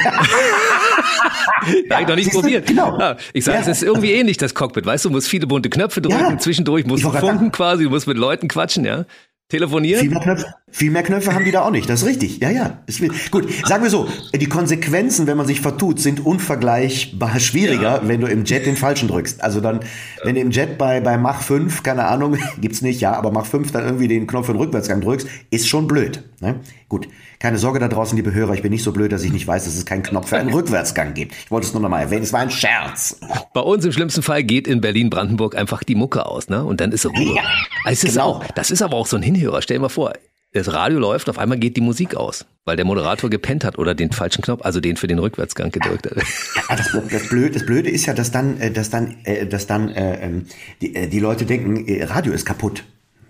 ja, 1.90 2.00
ich 2.02 2.08
noch 2.08 2.16
nicht 2.16 2.32
probiert. 2.32 2.68
Genau. 2.68 3.00
Ja, 3.00 3.18
ich 3.34 3.46
sage, 3.46 3.58
ja. 3.58 3.62
es 3.62 3.68
ist 3.68 3.84
irgendwie 3.84 4.12
ähnlich, 4.12 4.38
das 4.38 4.54
Cockpit. 4.54 4.86
Weißt 4.86 5.06
du, 5.06 5.10
du 5.10 5.16
musst 5.16 5.28
viele 5.28 5.48
bunte 5.48 5.70
Knöpfe 5.70 6.02
drücken, 6.02 6.32
ja. 6.32 6.38
zwischendurch 6.38 6.86
musst 6.86 7.04
du 7.04 7.12
funken 7.12 7.52
quasi, 7.52 7.84
du 7.84 7.90
musst 7.90 8.08
mit 8.08 8.18
Leuten 8.18 8.48
quatschen, 8.48 8.84
ja. 8.86 9.06
Telefonieren? 9.50 10.02
Viel 10.02 10.10
mehr, 10.12 10.22
Knöpfe, 10.22 10.54
viel 10.72 10.92
mehr 10.92 11.04
Knöpfe 11.04 11.34
haben 11.34 11.46
die 11.46 11.52
da 11.52 11.62
auch 11.62 11.72
nicht. 11.72 11.90
Das 11.90 12.02
ist 12.02 12.08
richtig. 12.08 12.40
Ja, 12.40 12.50
ja. 12.50 12.80
Ist, 12.86 13.02
gut, 13.32 13.48
sagen 13.66 13.84
wir 13.84 13.90
so, 13.90 14.08
die 14.34 14.48
Konsequenzen, 14.48 15.28
wenn 15.28 15.38
man 15.38 15.48
sich 15.48 15.62
vertut, 15.62 16.00
sind 16.00 16.26
unvergleichbar 16.26 17.40
schwieriger, 17.40 18.02
ja. 18.02 18.08
wenn 18.08 18.22
du 18.22 18.28
im 18.28 18.46
Jet 18.46 18.66
den 18.66 18.76
falschen 18.76 19.08
drückst. 19.08 19.44
Also 19.44 19.62
dann, 19.62 19.82
wenn 20.24 20.36
du 20.36 20.42
im 20.42 20.52
Jet 20.52 20.78
bei, 20.78 21.02
bei 21.02 21.18
Mach 21.18 21.42
5, 21.42 21.84
keine 21.84 22.06
Ahnung, 22.06 22.38
gibt's 22.62 22.82
nicht, 22.82 23.02
ja, 23.02 23.14
aber 23.14 23.32
Mach 23.32 23.46
5 23.46 23.72
dann 23.72 23.84
irgendwie 23.84 24.08
den 24.08 24.28
Knopf 24.28 24.48
für 24.48 24.54
den 24.54 24.62
Rückwärtsgang 24.62 25.02
drückst, 25.02 25.28
ist 25.50 25.68
schon 25.68 25.88
blöd. 25.88 26.24
Ne? 26.42 26.60
Gut, 26.88 27.08
keine 27.40 27.58
Sorge 27.58 27.80
da 27.80 27.88
draußen, 27.88 28.16
liebe 28.16 28.34
Hörer, 28.34 28.54
ich 28.54 28.62
bin 28.62 28.72
nicht 28.72 28.84
so 28.84 28.92
blöd, 28.92 29.12
dass 29.12 29.24
ich 29.24 29.32
nicht 29.32 29.48
weiß, 29.48 29.66
dass 29.66 29.76
es 29.76 29.86
keinen 29.86 30.04
Knopf 30.04 30.30
für 30.30 30.38
einen 30.38 30.54
Rückwärtsgang 30.54 31.14
gibt. 31.14 31.34
Ich 31.34 31.52
wollte 31.52 31.68
es 31.68 31.74
nur 31.74 31.82
noch 31.82 31.90
mal 31.90 32.02
erwähnen, 32.02 32.24
es 32.24 32.34
war 32.34 32.42
ein 32.42 32.52
Scherz. 32.52 33.20
Bei 33.54 33.62
uns 33.62 33.86
im 33.86 33.92
schlimmsten 33.92 34.24
Fall 34.24 34.44
geht 34.44 34.68
in 34.68 34.82
Berlin-Brandenburg 34.82 35.56
einfach 35.56 35.84
die 35.84 35.96
Mucke 35.96 36.26
aus, 36.26 36.50
ne? 36.50 36.64
Und 36.64 36.82
dann 36.82 36.92
ist 36.92 37.06
Ruhe. 37.06 37.36
Ja, 37.36 37.44
es 37.86 38.04
ist 38.04 38.14
genau. 38.14 38.26
auch, 38.26 38.46
das 38.48 38.72
ist 38.72 38.82
aber 38.82 38.98
auch 38.98 39.08
so 39.08 39.18
ein 39.18 39.24
Hinhörer. 39.24 39.62
Stell 39.62 39.78
dir 39.78 39.82
mal 39.82 39.90
vor, 39.90 40.14
das 40.54 40.74
Radio 40.74 41.00
läuft, 41.00 41.30
auf 41.30 41.38
einmal 41.38 41.60
geht 41.60 41.78
die 41.78 41.82
Musik 41.82 42.16
aus, 42.16 42.46
weil 42.66 42.76
der 42.76 42.86
Moderator 42.86 43.30
gepennt 43.30 43.64
hat 43.64 43.78
oder 43.78 43.94
den 43.94 44.12
falschen 44.12 44.42
Knopf, 44.42 44.62
also 44.64 44.80
den 44.80 44.98
für 44.98 45.08
den 45.08 45.20
Rückwärtsgang 45.20 45.72
gedrückt 45.72 46.08
hat. 46.08 46.18
Ja, 46.18 46.76
das, 46.76 46.98
das, 47.12 47.30
Blöde, 47.30 47.52
das 47.52 47.66
Blöde 47.66 47.90
ist 47.90 48.06
ja, 48.06 48.14
dass 48.14 48.32
dann, 48.32 48.60
äh, 48.60 48.72
dass 48.72 48.90
dann, 48.90 49.18
äh, 49.26 49.46
dass 49.46 49.68
dann 49.68 49.90
äh, 49.90 50.26
ähm, 50.26 50.46
die, 50.82 51.10
die 51.10 51.20
Leute 51.20 51.46
denken, 51.46 51.86
Radio 52.04 52.34
ist 52.34 52.46
kaputt. 52.46 52.84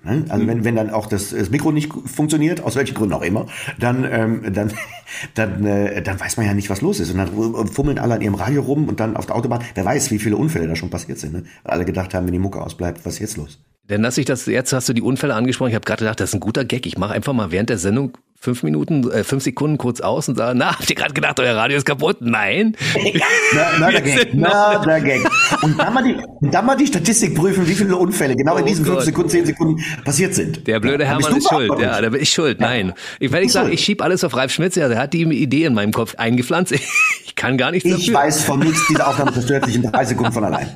Ne? 0.03 0.25
Also 0.29 0.47
wenn, 0.47 0.63
wenn 0.63 0.75
dann 0.75 0.89
auch 0.89 1.07
das, 1.07 1.29
das 1.31 1.49
Mikro 1.49 1.71
nicht 1.71 1.91
funktioniert, 2.05 2.62
aus 2.62 2.75
welchen 2.75 2.95
Gründen 2.95 3.13
auch 3.13 3.21
immer, 3.21 3.47
dann, 3.79 4.07
ähm, 4.09 4.53
dann, 4.53 4.71
dann, 5.35 5.65
äh, 5.65 6.01
dann 6.01 6.19
weiß 6.19 6.38
man 6.38 6.45
ja 6.45 6.53
nicht, 6.53 6.69
was 6.69 6.81
los 6.81 6.99
ist. 6.99 7.12
Und 7.12 7.17
dann 7.17 7.67
fummeln 7.67 7.99
alle 7.99 8.15
an 8.15 8.21
ihrem 8.21 8.35
Radio 8.35 8.62
rum 8.62 8.88
und 8.88 8.99
dann 8.99 9.17
auf 9.17 9.25
der 9.25 9.35
Autobahn, 9.35 9.62
wer 9.75 9.85
weiß, 9.85 10.12
wie 10.12 10.19
viele 10.19 10.38
Unfälle 10.38 10.67
da 10.67 10.75
schon 10.75 10.89
passiert 10.89 11.19
sind. 11.19 11.33
Ne? 11.33 11.43
Weil 11.63 11.73
alle 11.73 11.85
gedacht 11.85 12.13
haben, 12.13 12.25
wenn 12.25 12.33
die 12.33 12.39
Mucke 12.39 12.62
ausbleibt, 12.62 13.05
was 13.05 13.15
ist 13.15 13.19
jetzt 13.19 13.38
los? 13.38 13.59
Denn 13.89 14.03
dass 14.03 14.17
ich 14.17 14.25
das, 14.25 14.45
jetzt 14.45 14.71
hast 14.71 14.88
du 14.88 14.93
die 14.93 15.01
Unfälle 15.01 15.33
angesprochen, 15.33 15.69
ich 15.69 15.75
habe 15.75 15.85
gerade 15.85 16.03
gedacht, 16.03 16.19
das 16.19 16.29
ist 16.29 16.35
ein 16.35 16.39
guter 16.39 16.63
Gag. 16.63 16.85
Ich 16.85 16.97
mache 16.97 17.13
einfach 17.13 17.33
mal 17.33 17.51
während 17.51 17.69
der 17.69 17.79
Sendung 17.79 18.17
fünf 18.41 18.63
Minuten, 18.63 19.10
äh, 19.12 19.23
fünf 19.23 19.43
Sekunden 19.43 19.78
kurz 19.78 19.99
aus 19.99 20.30
und 20.30 20.38
sagen, 20.38 20.58
na, 20.60 20.78
habt 20.78 20.89
ihr 20.89 20.95
gerade 20.95 21.13
gedacht, 21.13 21.39
euer 21.39 21.56
Radio 21.56 21.78
ist 21.78 21.86
kaputt? 21.86 22.17
Nein. 22.21 22.75
na, 23.54 23.62
na, 23.80 23.91
der 23.91 24.02
Gang. 24.02 24.28
Na, 24.34 24.86
der 24.86 25.02
Gang. 25.02 25.30
Und 25.62 25.78
dann 25.78 25.93
mal, 25.93 26.04
die, 26.04 26.15
dann 26.49 26.65
mal 26.65 26.75
die 26.78 26.88
Statistik 26.88 27.36
prüfen, 27.36 27.67
wie 27.67 27.73
viele 27.73 27.97
Unfälle 27.97 28.36
genau 28.36 28.56
in 28.56 28.63
oh 28.63 28.67
diesen 28.67 28.86
Gott. 28.86 28.95
fünf 28.95 29.06
Sekunden, 29.06 29.30
zehn 29.30 29.45
Sekunden 29.45 29.84
passiert 30.06 30.34
sind. 30.34 30.65
Der 30.67 30.80
blöde 30.80 31.04
ja, 31.04 31.10
Hermann 31.10 31.36
ist 31.36 31.49
schuld. 31.49 31.71
Ja, 31.80 32.02
da 32.02 32.10
bin 32.10 32.21
ich 32.21 32.30
schuld. 32.30 32.62
Nein. 32.62 32.93
Ich, 33.19 33.32
wenn 33.32 33.43
ich 33.43 33.52
sage, 33.52 33.71
ich 33.71 33.84
schieb 33.84 34.02
alles 34.02 34.23
auf 34.23 34.36
Ralf 34.36 34.52
Schmitz, 34.54 34.75
ja, 34.75 34.88
der 34.88 34.99
hat 34.99 35.13
die 35.13 35.23
Idee 35.23 35.65
in 35.65 35.73
meinem 35.73 35.91
Kopf 35.91 36.15
eingepflanzt. 36.15 36.73
Ich 37.25 37.36
kann 37.36 37.58
gar 37.58 37.71
nichts 37.71 37.88
Ich 37.88 38.08
dafür. 38.08 38.13
weiß 38.15 38.43
von 38.43 38.60
nichts, 38.60 38.86
diese 38.89 39.08
Aufnahme 39.08 39.32
zerstört 39.32 39.65
sich 39.65 39.75
in 39.75 39.84
drei 39.84 40.04
Sekunden 40.04 40.34
von 40.34 40.43
allein. 40.43 40.67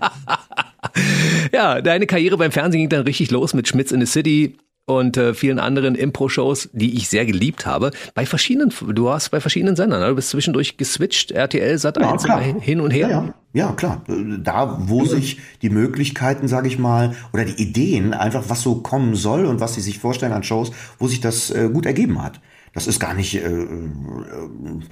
ja, 1.52 1.82
deine 1.82 2.06
Karriere 2.06 2.38
beim 2.38 2.52
Fernsehen 2.54 2.82
ging 2.82 2.90
dann 2.90 3.02
richtig 3.02 3.32
los 3.32 3.54
mit 3.54 3.68
Schmitz 3.68 3.92
in 3.92 4.00
the 4.00 4.06
City 4.06 4.56
und 4.86 5.16
äh, 5.16 5.34
vielen 5.34 5.60
anderen 5.60 5.96
Impro-Shows, 5.96 6.70
die 6.74 6.98
ich 6.98 7.08
sehr 7.08 7.26
geliebt 7.26 7.66
habe. 7.66 7.92
Bei 8.16 8.26
verschiedenen, 8.26 8.74
du 8.94 9.06
warst 9.06 9.32
bei 9.32 9.40
verschiedenen 9.40 9.76
Sendern, 9.76 10.02
ne? 10.02 10.08
du 10.10 10.16
bist 10.16 10.30
zwischendurch 10.30 10.78
geswitcht, 10.78 11.32
RTL, 11.32 11.78
Sat 11.78 11.98
1 11.98 12.26
ja, 12.26 12.40
hin 12.40 12.82
und 12.82 12.92
her. 12.92 13.10
Ja, 13.10 13.24
ja. 13.24 13.34
ja, 13.54 13.72
klar. 13.72 14.04
Da, 14.40 14.78
wo 14.82 15.06
sich 15.06 15.40
die 15.62 15.70
Möglichkeiten, 15.70 16.48
sage 16.48 16.68
ich 16.68 16.80
mal, 16.80 17.16
oder 17.32 17.46
die 17.46 17.62
Ideen, 17.62 18.14
einfach 18.14 18.44
was 18.48 18.62
so 18.62 18.76
kommen 18.76 19.16
soll 19.16 19.46
und 19.46 19.62
was 19.62 19.76
sie 19.76 19.82
sich 19.82 20.00
vorstellen 20.00 20.34
an 20.34 20.44
Shows, 20.44 20.72
wo 21.00 21.08
sich 21.08 21.22
das 21.22 21.50
äh, 21.50 21.70
gut 21.72 21.86
ergeben 21.86 22.22
hat. 22.22 22.42
Das 22.74 22.88
ist 22.88 23.00
gar 23.00 23.14
nicht, 23.14 23.36
äh, 23.36 23.48
äh 23.48 23.90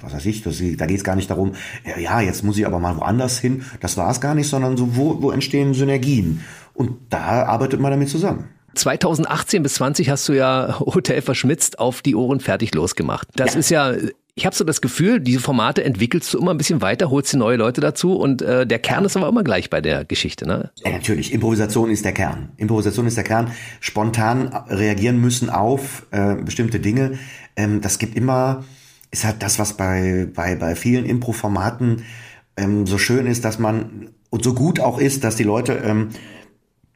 was 0.00 0.14
weiß 0.14 0.24
ich, 0.26 0.42
das, 0.42 0.62
da 0.78 0.86
geht 0.86 0.98
es 0.98 1.04
gar 1.04 1.16
nicht 1.16 1.28
darum, 1.28 1.52
ja, 2.00 2.20
jetzt 2.20 2.44
muss 2.44 2.56
ich 2.56 2.66
aber 2.66 2.78
mal 2.78 2.96
woanders 2.96 3.38
hin. 3.38 3.64
Das 3.80 3.98
war 3.98 4.10
es 4.10 4.20
gar 4.22 4.34
nicht, 4.34 4.48
sondern 4.48 4.78
so, 4.78 4.96
wo, 4.96 5.20
wo 5.20 5.32
entstehen 5.32 5.74
Synergien. 5.74 6.42
Und 6.72 6.92
da 7.10 7.44
arbeitet 7.44 7.80
man 7.80 7.90
damit 7.90 8.08
zusammen. 8.08 8.48
2018 8.74 9.62
bis 9.62 9.74
20 9.74 10.10
hast 10.10 10.28
du 10.28 10.32
ja 10.32 10.80
Hotel 10.80 11.22
verschmitzt 11.22 11.78
auf 11.78 12.02
die 12.02 12.14
Ohren 12.14 12.40
fertig 12.40 12.74
losgemacht. 12.74 13.28
Das 13.34 13.54
ja. 13.54 13.60
ist 13.60 13.70
ja 13.70 13.94
ich 14.34 14.46
habe 14.46 14.56
so 14.56 14.64
das 14.64 14.80
Gefühl, 14.80 15.20
diese 15.20 15.40
Formate 15.40 15.84
entwickelst 15.84 16.32
du 16.32 16.38
immer 16.38 16.52
ein 16.52 16.56
bisschen 16.56 16.80
weiter, 16.80 17.10
holst 17.10 17.32
dir 17.32 17.36
neue 17.36 17.56
Leute 17.56 17.82
dazu 17.82 18.16
und 18.16 18.40
äh, 18.40 18.66
der 18.66 18.78
Kern 18.78 19.04
ist 19.04 19.16
aber 19.16 19.28
immer 19.28 19.44
gleich 19.44 19.68
bei 19.68 19.82
der 19.82 20.06
Geschichte, 20.06 20.46
ne? 20.46 20.70
Ja, 20.84 20.92
natürlich. 20.92 21.34
Improvisation 21.34 21.90
ist 21.90 22.04
der 22.04 22.12
Kern. 22.12 22.48
Improvisation 22.56 23.06
ist 23.06 23.16
der 23.18 23.24
Kern. 23.24 23.52
Spontan 23.80 24.48
reagieren 24.68 25.18
müssen 25.18 25.50
auf 25.50 26.06
äh, 26.12 26.36
bestimmte 26.36 26.80
Dinge. 26.80 27.18
Ähm, 27.56 27.82
das 27.82 27.98
gibt 27.98 28.16
immer, 28.16 28.64
ist 29.10 29.24
halt 29.24 29.42
das, 29.42 29.58
was 29.58 29.76
bei, 29.76 30.28
bei, 30.34 30.56
bei 30.56 30.76
vielen 30.76 31.04
Impro-Formaten 31.04 32.04
ähm, 32.56 32.86
so 32.86 32.96
schön 32.96 33.26
ist, 33.26 33.44
dass 33.44 33.58
man 33.58 34.08
und 34.30 34.42
so 34.42 34.54
gut 34.54 34.80
auch 34.80 34.98
ist, 34.98 35.24
dass 35.24 35.36
die 35.36 35.44
Leute 35.44 35.74
ähm, 35.84 36.08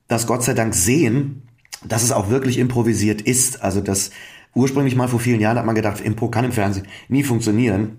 das 0.09 0.27
Gott 0.27 0.43
sei 0.43 0.55
Dank 0.55 0.75
sehen, 0.75 1.46
dass 1.85 2.03
es 2.03 2.13
auch 2.13 2.31
wirklich 2.31 2.59
improvisiert 2.59 3.21
ist. 3.21 3.63
Also 3.63 3.81
das 3.81 4.11
ursprünglich 4.55 4.97
mal 4.97 5.09
vor 5.09 5.21
vielen 5.21 5.41
Jahren 5.41 5.59
hat 5.59 5.67
man 5.67 5.75
gedacht, 5.75 6.01
Impro 6.01 6.29
kann 6.29 6.45
im 6.45 6.53
Fernsehen 6.53 6.87
nie 7.09 7.23
funktionieren, 7.23 7.99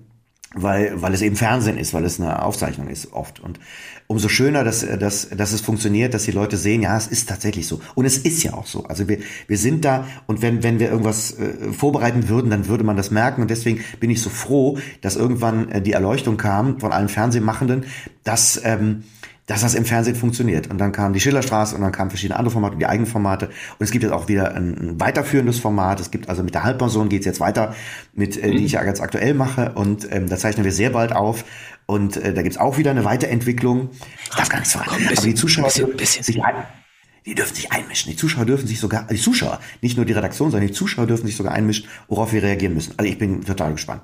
weil, 0.53 1.01
weil 1.01 1.13
es 1.13 1.21
eben 1.21 1.35
Fernsehen 1.35 1.77
ist, 1.77 1.93
weil 1.93 2.05
es 2.05 2.19
eine 2.19 2.43
Aufzeichnung 2.43 2.87
ist 2.87 3.13
oft. 3.13 3.39
Und 3.39 3.59
umso 4.07 4.29
schöner, 4.29 4.63
dass, 4.63 4.85
dass, 4.97 5.29
dass 5.29 5.51
es 5.51 5.61
funktioniert, 5.61 6.13
dass 6.13 6.23
die 6.23 6.31
Leute 6.31 6.57
sehen, 6.57 6.81
ja, 6.81 6.97
es 6.97 7.07
ist 7.07 7.29
tatsächlich 7.29 7.67
so. 7.67 7.81
Und 7.95 8.05
es 8.05 8.17
ist 8.17 8.43
ja 8.43 8.53
auch 8.53 8.65
so. 8.65 8.85
Also 8.85 9.07
wir, 9.07 9.19
wir 9.47 9.57
sind 9.57 9.85
da 9.85 10.07
und 10.25 10.41
wenn, 10.41 10.63
wenn 10.63 10.79
wir 10.79 10.89
irgendwas 10.89 11.37
äh, 11.37 11.71
vorbereiten 11.73 12.29
würden, 12.29 12.49
dann 12.49 12.67
würde 12.67 12.83
man 12.83 12.97
das 12.97 13.11
merken. 13.11 13.41
Und 13.41 13.51
deswegen 13.51 13.83
bin 13.99 14.09
ich 14.09 14.21
so 14.21 14.29
froh, 14.29 14.79
dass 15.01 15.15
irgendwann 15.15 15.69
äh, 15.69 15.81
die 15.81 15.91
Erleuchtung 15.91 16.37
kam 16.37 16.79
von 16.79 16.91
allen 16.91 17.09
Fernsehmachenden, 17.09 17.85
dass 18.23 18.59
ähm, 18.63 19.03
dass 19.47 19.61
das 19.61 19.73
im 19.73 19.85
Fernsehen 19.85 20.15
funktioniert. 20.15 20.69
Und 20.69 20.77
dann 20.77 20.91
kam 20.91 21.13
die 21.13 21.19
Schillerstraße 21.19 21.75
und 21.75 21.81
dann 21.81 21.91
kamen 21.91 22.11
verschiedene 22.11 22.37
andere 22.37 22.51
Formate, 22.51 22.77
die 22.77 22.85
eigenen 22.85 23.09
Formate. 23.09 23.47
Und 23.47 23.83
es 23.83 23.91
gibt 23.91 24.03
jetzt 24.03 24.13
auch 24.13 24.27
wieder 24.27 24.53
ein, 24.53 24.99
weiterführendes 24.99 25.59
Format. 25.59 25.99
Es 25.99 26.11
gibt 26.11 26.29
also 26.29 26.43
mit 26.43 26.53
der 26.53 26.63
Halbpension 26.63 27.09
geht's 27.09 27.25
jetzt 27.25 27.39
weiter, 27.39 27.73
mit 28.13 28.37
äh, 28.37 28.51
die 28.51 28.65
ich 28.65 28.73
ja 28.73 28.83
ganz 28.83 28.99
aktuell 28.99 29.33
mache. 29.33 29.71
Und 29.73 30.07
ähm, 30.11 30.29
da 30.29 30.37
zeichnen 30.37 30.65
wir 30.65 30.73
sehr 30.73 30.91
bald 30.91 31.13
auf. 31.13 31.45
Und 31.85 32.17
äh, 32.17 32.33
da 32.33 32.41
gibt's 32.41 32.57
auch 32.57 32.77
wieder 32.77 32.91
eine 32.91 33.05
Weiterentwicklung. 33.05 33.89
Ich 34.29 34.35
darf 34.35 34.49
gar 34.49 34.59
nichts 34.59 34.73
verraten. 34.73 35.07
Aber 35.07 35.21
die 35.21 35.33
Zuschauer 35.33 35.65
bisschen, 35.65 35.95
bisschen. 35.95 36.23
sich 36.23 36.43
ein, 36.43 36.55
die 37.25 37.33
dürfen 37.33 37.55
sich 37.55 37.71
einmischen. 37.71 38.11
Die 38.11 38.17
Zuschauer 38.17 38.45
dürfen 38.45 38.67
sich 38.67 38.81
sogar, 38.81 39.07
die 39.07 39.15
Zuschauer, 39.15 39.61
nicht 39.81 39.95
nur 39.95 40.05
die 40.05 40.13
Redaktion, 40.13 40.51
sondern 40.51 40.67
die 40.67 40.73
Zuschauer 40.73 41.07
dürfen 41.07 41.25
sich 41.25 41.37
sogar 41.37 41.53
einmischen, 41.53 41.87
worauf 42.09 42.33
wir 42.33 42.43
reagieren 42.43 42.73
müssen. 42.73 42.95
Also 42.97 43.09
ich 43.09 43.17
bin 43.17 43.45
total 43.45 43.71
gespannt. 43.71 44.01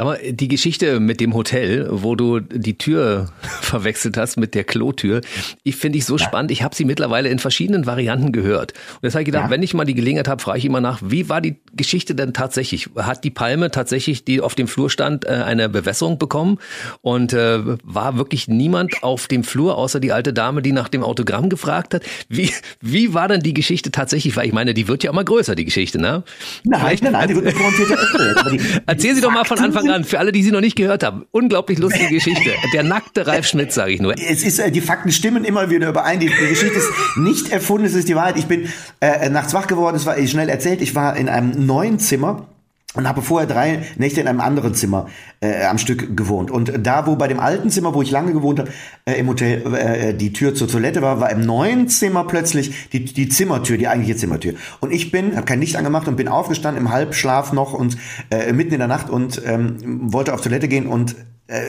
Aber 0.00 0.16
die 0.18 0.46
Geschichte 0.46 1.00
mit 1.00 1.18
dem 1.18 1.34
Hotel, 1.34 1.88
wo 1.90 2.14
du 2.14 2.38
die 2.38 2.78
Tür 2.78 3.32
verwechselt 3.42 4.16
hast 4.16 4.36
mit 4.36 4.54
der 4.54 4.62
Klotür, 4.62 5.22
ich 5.64 5.74
finde 5.74 5.98
ich 5.98 6.04
so 6.04 6.16
ja. 6.16 6.24
spannend. 6.24 6.52
Ich 6.52 6.62
habe 6.62 6.72
sie 6.72 6.84
mittlerweile 6.84 7.28
in 7.30 7.40
verschiedenen 7.40 7.84
Varianten 7.84 8.30
gehört. 8.30 8.74
Und 8.94 9.02
jetzt 9.02 9.14
habe 9.14 9.22
ich 9.22 9.26
gedacht, 9.26 9.46
ja. 9.46 9.50
wenn 9.50 9.60
ich 9.60 9.74
mal 9.74 9.84
die 9.84 9.94
Gelegenheit 9.94 10.28
habe, 10.28 10.40
frage 10.40 10.58
ich 10.58 10.64
immer 10.64 10.80
nach, 10.80 11.00
wie 11.02 11.28
war 11.28 11.40
die 11.40 11.56
Geschichte 11.74 12.14
denn 12.14 12.32
tatsächlich? 12.32 12.90
Hat 12.94 13.24
die 13.24 13.30
Palme 13.30 13.72
tatsächlich, 13.72 14.24
die 14.24 14.40
auf 14.40 14.54
dem 14.54 14.68
Flur 14.68 14.88
stand, 14.88 15.24
äh, 15.24 15.30
eine 15.30 15.68
Bewässerung 15.68 16.16
bekommen? 16.16 16.58
Und 17.02 17.32
äh, 17.32 17.58
war 17.82 18.16
wirklich 18.16 18.46
niemand 18.46 19.02
auf 19.02 19.26
dem 19.26 19.42
Flur, 19.42 19.76
außer 19.76 19.98
die 19.98 20.12
alte 20.12 20.32
Dame, 20.32 20.62
die 20.62 20.70
nach 20.70 20.88
dem 20.88 21.02
Autogramm 21.02 21.48
gefragt 21.48 21.94
hat? 21.94 22.04
Wie, 22.28 22.52
wie 22.80 23.14
war 23.14 23.26
denn 23.26 23.40
die 23.40 23.52
Geschichte 23.52 23.90
tatsächlich? 23.90 24.36
Weil 24.36 24.46
ich 24.46 24.52
meine, 24.52 24.74
die 24.74 24.86
wird 24.86 25.02
ja 25.02 25.10
immer 25.10 25.24
größer, 25.24 25.56
die 25.56 25.64
Geschichte, 25.64 26.00
ne? 26.00 26.22
Nein, 26.62 26.80
Vielleicht, 26.80 27.02
nein, 27.02 27.12
nein, 27.14 27.26
die 27.26 27.34
wird 27.34 27.46
erzählt. 27.46 28.82
Erzähl 28.86 29.16
sie 29.16 29.20
doch 29.20 29.32
mal 29.32 29.44
von 29.44 29.58
Anfang 29.58 29.87
an, 29.90 30.04
für 30.04 30.18
alle, 30.18 30.32
die 30.32 30.42
sie 30.42 30.50
noch 30.50 30.60
nicht 30.60 30.76
gehört 30.76 31.02
haben. 31.02 31.26
Unglaublich 31.30 31.78
lustige 31.78 32.08
Geschichte. 32.08 32.50
Der 32.72 32.82
nackte 32.82 33.26
Ralf 33.26 33.46
Schmidt, 33.46 33.72
sage 33.72 33.92
ich 33.92 34.00
nur. 34.00 34.14
Es 34.18 34.42
ist, 34.42 34.58
äh, 34.58 34.70
die 34.70 34.80
Fakten 34.80 35.10
stimmen 35.10 35.44
immer 35.44 35.70
wieder 35.70 35.88
überein. 35.88 36.20
Die, 36.20 36.26
die 36.26 36.48
Geschichte 36.48 36.78
ist 36.78 36.90
nicht 37.16 37.50
erfunden, 37.50 37.86
es 37.86 37.94
ist 37.94 38.08
die 38.08 38.16
Wahrheit. 38.16 38.36
Ich 38.36 38.46
bin 38.46 38.68
äh, 39.00 39.28
nachts 39.28 39.54
wach 39.54 39.66
geworden, 39.66 39.96
es 39.96 40.06
war 40.06 40.16
schnell 40.26 40.48
erzählt. 40.48 40.82
Ich 40.82 40.94
war 40.94 41.16
in 41.16 41.28
einem 41.28 41.66
neuen 41.66 41.98
Zimmer 41.98 42.46
und 42.94 43.06
habe 43.06 43.20
vorher 43.20 43.46
drei 43.46 43.82
Nächte 43.96 44.20
in 44.22 44.28
einem 44.28 44.40
anderen 44.40 44.74
Zimmer 44.74 45.08
äh, 45.40 45.64
am 45.66 45.76
Stück 45.76 46.16
gewohnt. 46.16 46.50
Und 46.50 46.72
da, 46.82 47.06
wo 47.06 47.16
bei 47.16 47.28
dem 47.28 47.38
alten 47.38 47.70
Zimmer, 47.70 47.94
wo 47.94 48.00
ich 48.00 48.10
lange 48.10 48.32
gewohnt 48.32 48.58
habe, 48.58 48.70
äh, 49.04 49.18
im 49.18 49.28
Hotel 49.28 49.74
äh, 49.74 50.14
die 50.14 50.32
Tür 50.32 50.54
zur 50.54 50.68
Toilette 50.68 51.02
war, 51.02 51.20
war 51.20 51.30
im 51.30 51.42
neuen 51.42 51.88
Zimmer 51.88 52.24
plötzlich 52.24 52.88
die, 52.90 53.04
die 53.04 53.28
Zimmertür, 53.28 53.76
die 53.76 53.88
eigentliche 53.88 54.16
Zimmertür. 54.16 54.54
Und 54.80 54.90
ich 54.90 55.10
bin, 55.10 55.36
habe 55.36 55.44
kein 55.44 55.60
Licht 55.60 55.76
angemacht 55.76 56.08
und 56.08 56.16
bin 56.16 56.28
aufgestanden 56.28 56.82
im 56.82 56.90
Halbschlaf 56.90 57.52
noch 57.52 57.74
und 57.74 57.98
äh, 58.30 58.52
mitten 58.54 58.72
in 58.72 58.78
der 58.78 58.88
Nacht 58.88 59.10
und 59.10 59.42
ähm, 59.44 59.76
wollte 60.12 60.32
auf 60.32 60.40
Toilette 60.40 60.66
gehen 60.66 60.86
und 60.86 61.12
äh, 61.12 61.14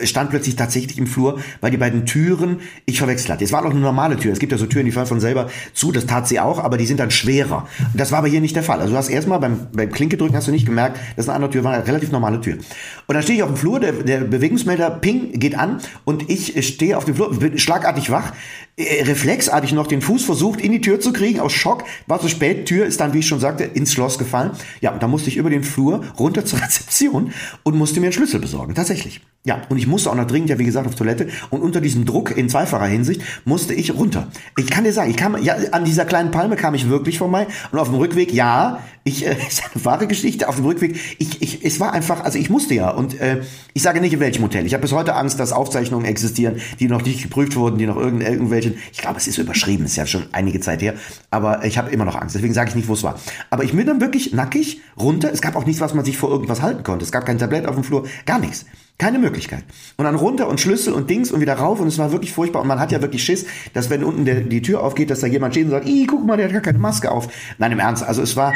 stand 0.04 0.30
plötzlich 0.30 0.56
tatsächlich 0.56 0.98
im 0.98 1.08
Flur, 1.08 1.40
weil 1.62 1.72
die 1.72 1.78
beiden 1.78 2.06
Türen 2.06 2.60
ich 2.86 3.00
verwechselt 3.00 3.32
hatte. 3.32 3.46
Es 3.46 3.54
war 3.54 3.62
noch 3.62 3.72
eine 3.72 3.80
normale 3.80 4.18
Tür. 4.18 4.34
Es 4.34 4.40
gibt 4.40 4.52
ja 4.52 4.58
so 4.58 4.66
Türen, 4.66 4.86
die 4.86 4.92
fallen 4.92 5.08
von 5.08 5.20
selber 5.20 5.50
zu, 5.74 5.92
das 5.92 6.06
tat 6.06 6.28
sie 6.28 6.40
auch, 6.40 6.60
aber 6.60 6.78
die 6.78 6.86
sind 6.86 7.00
dann 7.00 7.12
schwerer. 7.12 7.68
Und 7.80 8.00
das 8.00 8.12
war 8.12 8.20
aber 8.20 8.28
hier 8.28 8.42
nicht 8.42 8.56
der 8.56 8.64
Fall. 8.64 8.80
Also 8.80 8.92
du 8.92 8.98
hast 8.98 9.10
erstmal 9.10 9.40
beim, 9.40 9.68
beim 9.72 9.92
Klinke 9.92 10.18
drücken 10.18 10.36
hast 10.36 10.48
du 10.48 10.52
nicht 10.52 10.66
gemerkt, 10.66 11.00
dass 11.16 11.30
eine 11.30 11.36
andere 11.36 11.52
Tür 11.52 11.64
war, 11.64 11.74
eine 11.74 11.88
relativ 11.88 12.12
normale 12.12 12.42
Tür. 12.42 12.56
Und 12.56 13.14
dann 13.14 13.24
stehe 13.24 13.38
ich 13.38 13.44
auf 13.44 13.50
dem 13.50 13.58
Flur, 13.58 13.80
der, 13.80 13.94
der 13.94 14.20
Bewegungsmelder 14.20 14.90
Ping 14.90 15.40
geht 15.40 15.58
an 15.58 15.80
und 16.04 16.30
ich 16.30 16.68
stehe 16.68 16.98
auf 16.98 17.06
dem 17.06 17.16
Flur, 17.16 17.38
bin 17.38 17.58
schlagartig 17.58 18.12
wach, 18.12 18.34
äh, 18.80 19.04
reflexartig 19.04 19.74
noch 19.74 19.88
den 19.88 20.02
Fuß 20.02 20.24
versucht 20.24 20.62
in 20.62 20.72
die 20.72 20.80
Tür 20.80 21.02
zu 21.02 21.12
kriegen, 21.12 21.42
aus 21.42 21.52
Schock, 21.52 21.84
war 22.08 22.22
zu 22.22 22.30
spät, 22.30 22.66
Tür 22.66 22.86
ist 22.86 23.02
dann, 23.02 23.14
wie 23.14 23.20
ich 23.20 23.28
schon 23.28 23.42
sagte, 23.42 23.66
ins 23.66 23.92
Schloss 23.92 24.18
gefallen. 24.18 24.52
Ja, 24.80 24.92
und 24.92 25.04
da 25.04 25.08
musste 25.08 25.30
ich 25.30 25.36
über 25.36 25.50
den 25.50 25.64
Flur 25.64 26.06
runter 26.18 26.46
zur 26.46 26.62
Rezeption 26.62 27.34
und 27.64 27.76
musste 27.76 28.00
mir 28.00 28.08
einen 28.08 28.14
Schlüssel 28.14 28.40
besorgen, 28.40 28.76
tatsächlich. 28.76 29.22
Ja, 29.46 29.62
und 29.70 29.78
ich 29.78 29.88
musste 29.88 30.12
auch 30.12 30.16
noch 30.16 30.28
dringend, 30.28 30.50
ja 30.50 30.60
wie 30.60 30.66
gesagt, 30.66 30.86
auf 30.86 30.96
Toilette. 30.96 31.30
Und 31.50 31.62
unter 31.62 31.80
diesem 31.80 32.06
Druck 32.06 32.36
in 32.36 32.50
zweifacher 32.50 32.86
Hinsicht 32.86 33.22
musste 33.46 33.74
ich 33.74 33.96
runter. 33.96 34.28
Ich 34.58 34.70
kann 34.70 34.84
dir 34.84 34.92
sagen, 34.92 35.10
ich 35.10 35.16
kam, 35.16 35.42
ja, 35.42 35.56
an 35.72 35.86
dieser 35.86 36.04
kleinen 36.04 36.32
Palme 36.32 36.58
kam 36.58 36.74
ich 36.74 36.90
wirklich 36.90 37.18
vorbei. 37.18 37.48
Und 37.72 37.80
auf 37.80 37.88
dem 37.88 37.96
Rückweg, 37.96 38.34
ja, 38.34 38.80
ich, 39.06 39.26
äh, 39.26 39.36
ist 39.48 39.64
eine 39.74 39.86
wahre 39.86 40.08
Geschichte. 40.08 40.50
Auf 40.50 40.58
dem 40.58 40.66
Rückweg, 40.66 41.00
ich, 41.20 41.42
ich, 41.42 41.64
es 41.64 41.80
war 41.80 41.94
einfach, 41.94 42.26
also 42.26 42.38
ich 42.38 42.50
musste 42.50 42.74
ja. 42.74 42.90
Und 42.90 43.20
äh, 43.20 43.42
ich 43.74 43.82
sage 43.82 44.02
nicht 44.02 44.14
in 44.14 44.20
welchem 44.20 44.44
Hotel. 44.44 44.66
Ich 44.66 44.74
habe 44.74 44.82
bis 44.82 44.92
heute 44.92 45.16
Angst, 45.16 45.40
dass 45.40 45.54
Aufzeichnungen 45.54 46.06
existieren, 46.06 46.58
die 46.82 46.90
noch 46.90 47.04
nicht 47.04 47.24
geprüft 47.24 47.56
wurden, 47.56 47.78
die 47.78 47.86
noch 47.86 47.98
irgend, 47.98 48.22
irgendwelchen, 48.70 48.92
ich 48.92 49.00
glaube, 49.00 49.18
es 49.18 49.28
ist 49.28 49.38
überschrieben, 49.38 49.86
ist 49.86 49.96
ja 49.96 50.06
schon 50.06 50.26
einige 50.32 50.60
Zeit 50.60 50.82
her. 50.82 50.94
Aber 51.30 51.66
ich 51.66 51.78
habe 51.78 51.92
immer 51.92 52.06
noch 52.06 52.16
Angst. 52.16 52.36
Deswegen 52.36 52.54
sage 52.54 52.70
ich 52.70 52.76
nicht, 52.76 52.88
wo 52.88 52.94
es 52.94 53.04
war. 53.04 53.20
Aber 53.50 53.64
ich 53.64 53.74
bin 53.74 53.86
dann 53.86 54.02
wirklich 54.02 54.34
nackig 54.34 54.82
runter. 55.00 55.32
Es 55.32 55.42
gab 55.42 55.56
auch 55.56 55.66
nichts, 55.66 55.82
was 55.82 55.94
man 55.94 56.06
sich 56.06 56.18
vor 56.18 56.30
irgendwas 56.30 56.62
halten 56.62 56.84
konnte. 56.84 57.06
Es 57.06 57.12
gab 57.12 57.26
kein 57.26 57.38
Tablett 57.38 57.66
auf 57.66 57.76
dem 57.76 57.84
Flur, 57.84 58.08
gar 58.26 58.40
nichts. 58.40 58.66
Keine 58.98 59.18
Möglichkeit. 59.18 59.64
Und 59.96 60.06
dann 60.06 60.16
runter 60.16 60.50
und 60.50 60.60
Schlüssel 60.60 60.92
und 60.92 61.10
Dings 61.10 61.32
und 61.32 61.40
wieder 61.40 61.54
rauf 61.54 61.80
und 61.80 61.88
es 61.88 61.98
war 61.98 62.12
wirklich 62.12 62.34
furchtbar. 62.34 62.62
Und 62.62 62.68
man 62.68 62.82
hat 62.82 62.92
ja 62.92 63.02
wirklich 63.02 63.24
Schiss, 63.24 63.46
dass 63.74 63.90
wenn 63.90 64.04
unten 64.04 64.26
der, 64.26 64.42
die 64.42 64.62
Tür 64.62 64.84
aufgeht, 64.84 65.10
dass 65.10 65.22
da 65.22 65.28
jemand 65.28 65.54
steht 65.54 65.66
und 65.66 65.72
sagt, 65.72 65.88
Ih, 65.88 66.06
guck 66.06 66.26
mal, 66.26 66.36
der 66.36 66.48
hat 66.48 66.54
gar 66.54 66.62
keine 66.62 66.80
Maske 66.80 67.10
auf. 67.10 67.30
Nein, 67.60 67.72
im 67.72 67.80
Ernst. 67.80 68.04
Also 68.04 68.22
es 68.22 68.36
war, 68.36 68.54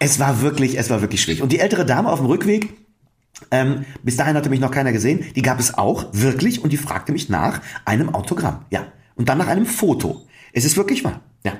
es 0.00 0.18
war 0.18 0.40
wirklich, 0.40 0.78
es 0.78 0.88
war 0.88 1.02
wirklich 1.02 1.20
schwierig. 1.20 1.42
Und 1.42 1.52
die 1.52 1.58
ältere 1.58 1.84
Dame 1.84 2.08
auf 2.08 2.20
dem 2.20 2.26
Rückweg, 2.26 2.72
ähm, 3.50 3.84
bis 4.02 4.16
dahin 4.16 4.34
hatte 4.34 4.48
mich 4.48 4.60
noch 4.60 4.70
keiner 4.70 4.92
gesehen, 4.92 5.26
die 5.36 5.42
gab 5.42 5.60
es 5.60 5.74
auch, 5.76 6.06
wirklich, 6.12 6.64
und 6.64 6.72
die 6.72 6.78
fragte 6.78 7.12
mich 7.12 7.28
nach 7.28 7.60
einem 7.84 8.14
Autogramm. 8.14 8.64
Ja. 8.70 8.86
Und 9.14 9.28
dann 9.28 9.38
nach 9.38 9.48
einem 9.48 9.66
Foto. 9.66 10.22
Es 10.52 10.64
ist 10.64 10.76
wirklich 10.76 11.04
wahr. 11.04 11.20
Ja. 11.44 11.52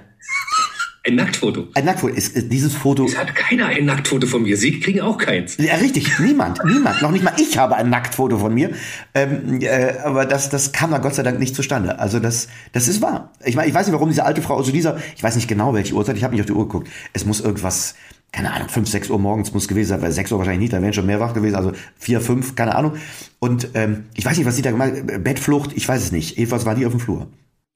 Ein 1.04 1.16
Nacktfoto. 1.16 1.66
Ein 1.74 1.84
Nacktfoto. 1.84 2.14
Ist, 2.14 2.36
ist 2.36 2.52
dieses 2.52 2.74
Foto. 2.74 3.04
Es 3.04 3.18
hat 3.18 3.34
keiner 3.34 3.66
ein 3.66 3.86
Nacktfoto 3.86 4.26
von 4.28 4.42
mir. 4.42 4.56
Sie 4.56 4.78
kriegen 4.78 5.00
auch 5.00 5.18
keins. 5.18 5.56
Ja, 5.58 5.74
richtig. 5.74 6.18
Niemand. 6.20 6.64
Niemand. 6.64 7.02
Noch 7.02 7.10
nicht 7.10 7.24
mal 7.24 7.34
ich 7.38 7.58
habe 7.58 7.74
ein 7.74 7.90
Nacktfoto 7.90 8.38
von 8.38 8.54
mir. 8.54 8.70
Ähm, 9.14 9.60
äh, 9.60 9.94
aber 10.04 10.26
das, 10.26 10.48
das 10.48 10.70
kam 10.70 10.92
da 10.92 10.98
Gott 10.98 11.16
sei 11.16 11.24
Dank 11.24 11.40
nicht 11.40 11.56
zustande. 11.56 11.98
Also 11.98 12.20
das, 12.20 12.46
das 12.70 12.86
ist 12.86 13.02
wahr. 13.02 13.32
Ich 13.44 13.56
meine, 13.56 13.68
ich 13.68 13.74
weiß 13.74 13.86
nicht, 13.86 13.94
warum 13.94 14.10
diese 14.10 14.24
alte 14.24 14.42
Frau, 14.42 14.56
also 14.56 14.70
dieser, 14.70 14.98
ich 15.16 15.22
weiß 15.22 15.34
nicht 15.34 15.48
genau 15.48 15.74
welche 15.74 15.94
Uhrzeit, 15.94 16.16
ich 16.16 16.22
habe 16.22 16.34
nicht 16.34 16.42
auf 16.42 16.46
die 16.46 16.52
Uhr 16.52 16.68
geguckt. 16.68 16.88
Es 17.12 17.24
muss 17.24 17.40
irgendwas, 17.40 17.96
keine 18.30 18.52
Ahnung, 18.52 18.68
fünf, 18.68 18.88
sechs 18.88 19.10
Uhr 19.10 19.18
morgens 19.18 19.52
muss 19.52 19.66
gewesen 19.66 19.88
sein, 19.88 20.02
weil 20.02 20.12
sechs 20.12 20.30
Uhr 20.30 20.38
wahrscheinlich 20.38 20.60
nicht, 20.60 20.72
da 20.72 20.80
wären 20.80 20.92
schon 20.92 21.06
mehr 21.06 21.18
wach 21.18 21.34
gewesen, 21.34 21.56
also 21.56 21.72
vier, 21.98 22.20
fünf, 22.20 22.54
keine 22.54 22.76
Ahnung. 22.76 22.92
Und 23.40 23.70
ähm, 23.74 24.04
ich 24.14 24.24
weiß 24.24 24.38
nicht, 24.38 24.46
was 24.46 24.54
sie 24.54 24.62
da 24.62 24.70
gemacht 24.70 24.92
hat. 24.92 25.24
Bettflucht, 25.24 25.72
ich 25.74 25.88
weiß 25.88 26.00
es 26.00 26.12
nicht. 26.12 26.38
Jedenfalls 26.38 26.64
war 26.64 26.76
die 26.76 26.86
auf 26.86 26.92
dem 26.92 27.00
Flur. 27.00 27.26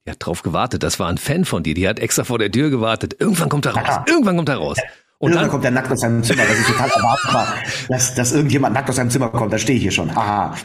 Die 0.07 0.11
hat 0.11 0.25
drauf 0.25 0.41
gewartet. 0.41 0.83
Das 0.83 0.99
war 0.99 1.09
ein 1.09 1.17
Fan 1.17 1.43
von 1.43 1.63
dir. 1.63 1.73
Die 1.73 1.85
hat 1.85 1.99
extra 1.99 2.23
vor 2.23 2.39
der 2.39 2.49
Tür 2.49 2.69
gewartet. 2.69 3.17
Irgendwann 3.19 3.49
kommt 3.49 3.65
er 3.65 3.73
raus. 3.73 3.83
Ja. 3.87 4.05
Irgendwann 4.07 4.37
kommt 4.37 4.47
er 4.47 4.55
raus. 4.55 4.77
Und 5.17 5.31
Irgendwann 5.31 5.43
dann 5.43 5.51
kommt 5.51 5.65
er 5.65 5.71
nackt 5.71 5.91
aus 5.91 5.99
seinem 5.99 6.23
Zimmer. 6.23 6.43
Das 6.43 6.57
ist 6.57 6.67
total 6.67 6.89
erwartbar, 6.89 7.53
dass, 7.89 8.15
dass 8.15 8.31
irgendjemand 8.31 8.73
nackt 8.73 8.89
aus 8.89 8.95
seinem 8.95 9.09
Zimmer 9.09 9.27
kommt. 9.29 9.51
Da 9.51 9.57
stehe 9.57 9.75
ich 9.75 9.81
hier 9.81 9.91
schon. 9.91 10.15
Haha. 10.15 10.55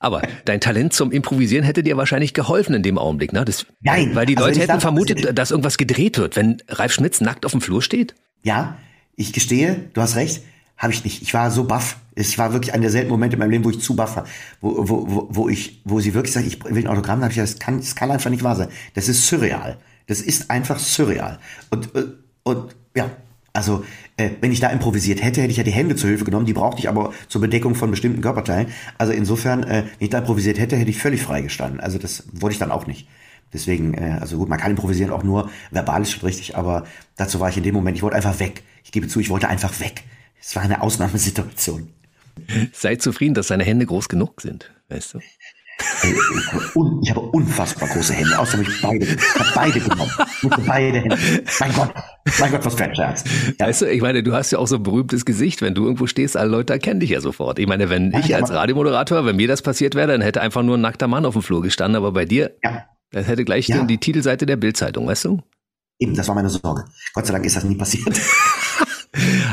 Aber 0.00 0.22
dein 0.46 0.60
Talent 0.60 0.94
zum 0.94 1.12
Improvisieren 1.12 1.64
hätte 1.64 1.84
dir 1.84 1.96
wahrscheinlich 1.96 2.34
geholfen 2.34 2.74
in 2.74 2.82
dem 2.82 2.98
Augenblick, 2.98 3.32
ne? 3.32 3.44
Das, 3.44 3.66
Nein. 3.82 4.16
Weil 4.16 4.26
die 4.26 4.36
also 4.36 4.48
Leute 4.48 4.60
hätten 4.60 4.72
sag, 4.72 4.82
vermutet, 4.82 5.38
dass 5.38 5.52
irgendwas 5.52 5.78
gedreht 5.78 6.18
wird, 6.18 6.34
wenn 6.34 6.60
Ralf 6.68 6.92
Schmitz 6.92 7.20
nackt 7.20 7.46
auf 7.46 7.52
dem 7.52 7.60
Flur 7.60 7.82
steht. 7.82 8.16
Ja, 8.42 8.78
ich 9.14 9.32
gestehe, 9.32 9.90
du 9.92 10.00
hast 10.00 10.16
recht. 10.16 10.42
Habe 10.76 10.92
ich 10.92 11.04
nicht. 11.04 11.22
Ich 11.22 11.32
war 11.32 11.50
so 11.50 11.64
baff. 11.64 11.98
Es 12.14 12.36
war 12.38 12.52
wirklich 12.52 12.74
einer 12.74 12.82
der 12.82 12.90
seltenen 12.90 13.12
Momente 13.12 13.36
in 13.36 13.40
meinem 13.40 13.50
Leben, 13.50 13.64
wo 13.64 13.70
ich 13.70 13.80
zu 13.80 13.96
baff 13.96 14.16
war. 14.16 14.24
Wo, 14.60 14.88
wo, 14.88 15.06
wo, 15.08 15.28
wo, 15.30 15.48
ich, 15.48 15.80
wo 15.84 16.00
sie 16.00 16.14
wirklich 16.14 16.32
sagt, 16.32 16.46
ich 16.46 16.62
will 16.64 16.84
ein 16.84 16.86
Autogramm, 16.86 17.20
da 17.20 17.24
habe 17.24 17.32
ich 17.32 17.38
gesagt, 17.38 17.60
das 17.60 17.64
kann, 17.64 17.78
das 17.78 17.94
kann 17.94 18.10
einfach 18.10 18.30
nicht 18.30 18.42
wahr 18.42 18.56
sein. 18.56 18.68
Das 18.94 19.08
ist 19.08 19.26
surreal. 19.26 19.78
Das 20.06 20.20
ist 20.20 20.50
einfach 20.50 20.78
surreal. 20.78 21.38
Und, 21.70 21.94
äh, 21.94 22.04
und 22.42 22.76
ja, 22.94 23.10
also 23.52 23.84
äh, 24.18 24.30
wenn 24.40 24.52
ich 24.52 24.60
da 24.60 24.68
improvisiert 24.68 25.22
hätte, 25.22 25.40
hätte 25.40 25.50
ich 25.50 25.56
ja 25.56 25.64
die 25.64 25.72
Hände 25.72 25.96
zur 25.96 26.10
Hilfe 26.10 26.24
genommen. 26.24 26.46
Die 26.46 26.52
brauchte 26.52 26.80
ich 26.80 26.88
aber 26.88 27.12
zur 27.28 27.40
Bedeckung 27.40 27.74
von 27.74 27.90
bestimmten 27.90 28.20
Körperteilen. 28.20 28.68
Also 28.98 29.12
insofern, 29.12 29.64
äh, 29.64 29.84
wenn 29.98 30.06
ich 30.06 30.10
da 30.10 30.18
improvisiert 30.18 30.58
hätte, 30.58 30.76
hätte 30.76 30.90
ich 30.90 30.98
völlig 30.98 31.22
freigestanden. 31.22 31.80
Also 31.80 31.98
das 31.98 32.24
wollte 32.32 32.52
ich 32.52 32.58
dann 32.58 32.70
auch 32.70 32.86
nicht. 32.86 33.08
Deswegen, 33.52 33.94
äh, 33.94 34.18
also 34.20 34.36
gut, 34.36 34.48
man 34.48 34.58
kann 34.58 34.70
improvisieren 34.70 35.10
auch 35.10 35.22
nur 35.22 35.50
verbal 35.70 36.02
ist 36.02 36.12
schon 36.12 36.26
richtig, 36.26 36.56
aber 36.56 36.84
dazu 37.16 37.40
war 37.40 37.48
ich 37.48 37.56
in 37.56 37.62
dem 37.62 37.74
Moment, 37.74 37.96
ich 37.96 38.02
wollte 38.02 38.16
einfach 38.16 38.38
weg. 38.40 38.62
Ich 38.84 38.92
gebe 38.92 39.08
zu, 39.08 39.20
ich 39.20 39.30
wollte 39.30 39.48
einfach 39.48 39.80
weg. 39.80 40.04
Es 40.40 40.54
war 40.54 40.62
eine 40.62 40.82
Ausnahmesituation. 40.82 41.92
Sei 42.72 42.96
zufrieden, 42.96 43.34
dass 43.34 43.48
deine 43.48 43.64
Hände 43.64 43.86
groß 43.86 44.08
genug 44.08 44.40
sind, 44.40 44.70
weißt 44.88 45.14
du? 45.14 45.20
Ich 47.02 47.10
habe 47.10 47.20
unfassbar 47.20 47.88
große 47.88 48.14
Hände. 48.14 48.36
Habe 48.36 48.62
ich 48.62 48.80
beide, 48.80 49.04
ich 49.04 49.38
habe 49.38 49.50
beide 49.54 49.80
genommen. 49.80 50.10
Beide 50.66 51.00
Hände. 51.00 51.18
Mein 51.60 51.72
Gott, 51.74 51.94
mein 52.38 52.50
Gott, 52.50 52.64
was 52.64 52.74
für 52.74 52.84
ein 52.84 52.94
Scherz. 52.94 53.24
Ja. 53.58 53.66
Weißt 53.66 53.82
du, 53.82 53.90
ich 53.90 54.00
meine, 54.00 54.22
du 54.22 54.32
hast 54.32 54.50
ja 54.52 54.58
auch 54.58 54.66
so 54.66 54.76
ein 54.76 54.82
berühmtes 54.82 55.24
Gesicht. 55.24 55.60
Wenn 55.60 55.74
du 55.74 55.84
irgendwo 55.84 56.06
stehst, 56.06 56.36
alle 56.36 56.50
Leute 56.50 56.72
erkennen 56.72 57.00
dich 57.00 57.10
ja 57.10 57.20
sofort. 57.20 57.58
Ich 57.58 57.66
meine, 57.66 57.90
wenn 57.90 58.12
ich 58.14 58.34
als 58.34 58.50
Radiomoderator, 58.50 59.26
wenn 59.26 59.36
mir 59.36 59.48
das 59.48 59.62
passiert 59.62 59.94
wäre, 59.94 60.08
dann 60.08 60.22
hätte 60.22 60.40
einfach 60.40 60.62
nur 60.62 60.78
ein 60.78 60.80
nackter 60.80 61.08
Mann 61.08 61.26
auf 61.26 61.34
dem 61.34 61.42
Flur 61.42 61.62
gestanden. 61.62 61.96
Aber 61.96 62.12
bei 62.12 62.24
dir, 62.24 62.56
ja. 62.62 62.86
das 63.10 63.26
hätte 63.26 63.44
gleich 63.44 63.68
ja. 63.68 63.84
die 63.84 63.98
Titelseite 63.98 64.46
der 64.46 64.56
Bildzeitung, 64.56 65.06
weißt 65.06 65.26
du? 65.26 65.42
Eben, 65.98 66.14
das 66.14 66.28
war 66.28 66.34
meine 66.34 66.50
Sorge. 66.50 66.84
Gott 67.12 67.26
sei 67.26 67.32
Dank 67.32 67.44
ist 67.44 67.56
das 67.56 67.64
nie 67.64 67.76
passiert. 67.76 68.18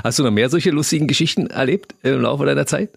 Hast 0.03 0.19
du 0.19 0.23
noch 0.23 0.31
mehr 0.31 0.49
solche 0.49 0.71
lustigen 0.71 1.07
Geschichten 1.07 1.47
erlebt 1.47 1.95
im 2.03 2.21
Laufe 2.21 2.45
deiner 2.45 2.65
Zeit? 2.65 2.89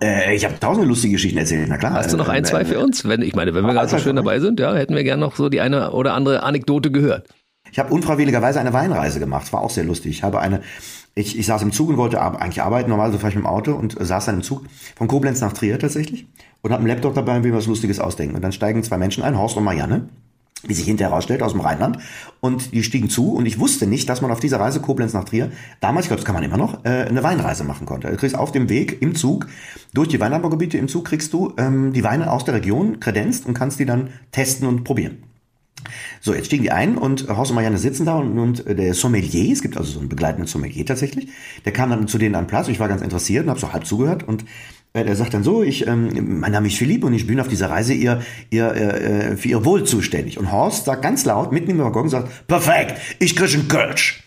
Äh, 0.00 0.34
ich 0.36 0.44
habe 0.44 0.58
tausende 0.58 0.88
lustige 0.88 1.14
Geschichten 1.14 1.38
erzählt, 1.38 1.66
na 1.68 1.76
klar. 1.76 1.92
Hast 1.92 2.12
du 2.12 2.16
noch 2.16 2.28
ein, 2.28 2.44
zwei 2.44 2.64
für 2.64 2.78
uns? 2.78 3.06
Wenn, 3.06 3.22
ich 3.22 3.34
meine, 3.34 3.54
wenn 3.54 3.64
wir 3.64 3.72
gerade 3.72 3.88
so 3.88 3.98
schön 3.98 4.16
dabei 4.16 4.40
sind, 4.40 4.60
ja, 4.60 4.74
hätten 4.74 4.94
wir 4.94 5.04
gerne 5.04 5.20
noch 5.20 5.36
so 5.36 5.48
die 5.48 5.60
eine 5.60 5.92
oder 5.92 6.14
andere 6.14 6.42
Anekdote 6.42 6.90
gehört. 6.90 7.28
Ich 7.72 7.78
habe 7.78 7.92
unfreiwilligerweise 7.92 8.60
eine 8.60 8.72
Weinreise 8.72 9.20
gemacht. 9.20 9.52
War 9.52 9.60
auch 9.60 9.70
sehr 9.70 9.84
lustig. 9.84 10.12
Ich 10.12 10.22
habe 10.22 10.40
eine, 10.40 10.62
ich, 11.14 11.38
ich 11.38 11.46
saß 11.46 11.62
im 11.62 11.72
Zug 11.72 11.88
und 11.88 11.96
wollte 11.96 12.20
eigentlich 12.20 12.62
arbeiten. 12.62 12.90
Normalerweise 12.90 13.18
fahre 13.18 13.30
ich 13.30 13.36
mit 13.36 13.44
dem 13.44 13.48
Auto 13.48 13.72
und 13.74 13.96
saß 13.98 14.26
dann 14.26 14.36
im 14.36 14.42
Zug 14.42 14.64
von 14.96 15.08
Koblenz 15.08 15.40
nach 15.40 15.52
Trier 15.52 15.78
tatsächlich 15.78 16.26
und 16.62 16.72
habe 16.72 16.80
einen 16.80 16.88
Laptop 16.88 17.14
dabei 17.14 17.36
und 17.36 17.44
will 17.44 17.52
was 17.52 17.66
Lustiges 17.66 18.00
ausdenken. 18.00 18.36
Und 18.36 18.42
dann 18.42 18.52
steigen 18.52 18.82
zwei 18.82 18.96
Menschen 18.96 19.22
ein, 19.22 19.38
Horst 19.38 19.56
und 19.56 19.64
Marianne 19.64 20.08
wie 20.62 20.74
sich 20.74 20.84
hinterher 20.84 21.10
herausstellt, 21.10 21.42
aus 21.42 21.52
dem 21.52 21.60
Rheinland. 21.60 21.98
Und 22.40 22.72
die 22.72 22.82
stiegen 22.82 23.10
zu 23.10 23.32
und 23.32 23.46
ich 23.46 23.58
wusste 23.58 23.86
nicht, 23.86 24.08
dass 24.08 24.20
man 24.20 24.30
auf 24.30 24.40
dieser 24.40 24.60
Reise 24.60 24.80
Koblenz 24.80 25.12
nach 25.12 25.24
Trier, 25.24 25.50
damals, 25.80 26.06
ich 26.06 26.08
glaube, 26.08 26.20
das 26.20 26.26
kann 26.26 26.34
man 26.34 26.44
immer 26.44 26.56
noch, 26.56 26.84
äh, 26.84 27.06
eine 27.08 27.22
Weinreise 27.22 27.64
machen 27.64 27.86
konnte. 27.86 28.08
Du 28.08 28.16
kriegst 28.16 28.36
auf 28.36 28.52
dem 28.52 28.68
Weg 28.68 29.00
im 29.02 29.14
Zug, 29.14 29.46
durch 29.94 30.08
die 30.08 30.20
Weinanbaugebiete 30.20 30.78
im 30.78 30.88
Zug 30.88 31.06
kriegst 31.06 31.32
du 31.32 31.52
ähm, 31.56 31.92
die 31.92 32.04
Weine 32.04 32.30
aus 32.30 32.44
der 32.44 32.54
Region 32.54 33.00
kredenzt 33.00 33.46
und 33.46 33.54
kannst 33.54 33.78
die 33.78 33.86
dann 33.86 34.10
testen 34.32 34.66
und 34.66 34.84
probieren. 34.84 35.24
So, 36.20 36.34
jetzt 36.34 36.46
stiegen 36.46 36.62
die 36.62 36.72
ein 36.72 36.98
und 36.98 37.28
Horst 37.28 37.50
und 37.50 37.54
Marianne 37.54 37.78
sitzen 37.78 38.04
da 38.04 38.16
und, 38.16 38.38
und 38.38 38.64
der 38.66 38.94
Sommelier, 38.94 39.52
es 39.52 39.62
gibt 39.62 39.76
also 39.76 39.92
so 39.92 40.00
einen 40.00 40.08
begleitenden 40.08 40.46
Sommelier 40.46 40.84
tatsächlich, 40.84 41.30
der 41.64 41.72
kam 41.72 41.90
dann 41.90 42.06
zu 42.08 42.18
denen 42.18 42.34
an 42.34 42.46
Platz, 42.46 42.68
ich 42.68 42.80
war 42.80 42.88
ganz 42.88 43.02
interessiert 43.02 43.44
und 43.44 43.50
habe 43.50 43.60
so 43.60 43.72
halb 43.72 43.86
zugehört 43.86 44.26
und 44.26 44.42
äh, 44.42 44.46
er 44.92 45.16
sagt 45.16 45.34
dann 45.34 45.44
so, 45.44 45.62
ich, 45.62 45.86
ähm, 45.86 46.40
mein 46.40 46.50
Name 46.50 46.66
ist 46.66 46.76
Philipp 46.76 47.04
und 47.04 47.14
ich 47.14 47.26
bin 47.26 47.38
auf 47.38 47.48
dieser 47.48 47.70
Reise 47.70 47.94
ihr, 47.94 48.22
ihr, 48.50 48.74
äh, 48.74 49.36
für 49.36 49.48
ihr 49.48 49.64
Wohl 49.64 49.84
zuständig. 49.84 50.38
Und 50.38 50.50
Horst 50.50 50.86
sagt 50.86 51.02
ganz 51.02 51.24
laut, 51.24 51.52
mitten 51.52 51.70
im 51.70 51.78
Waggon, 51.78 52.08
sagt, 52.08 52.46
perfekt, 52.48 53.00
ich 53.20 53.36
krieg 53.36 53.54
einen 53.54 53.68
Kölsch. 53.68 54.24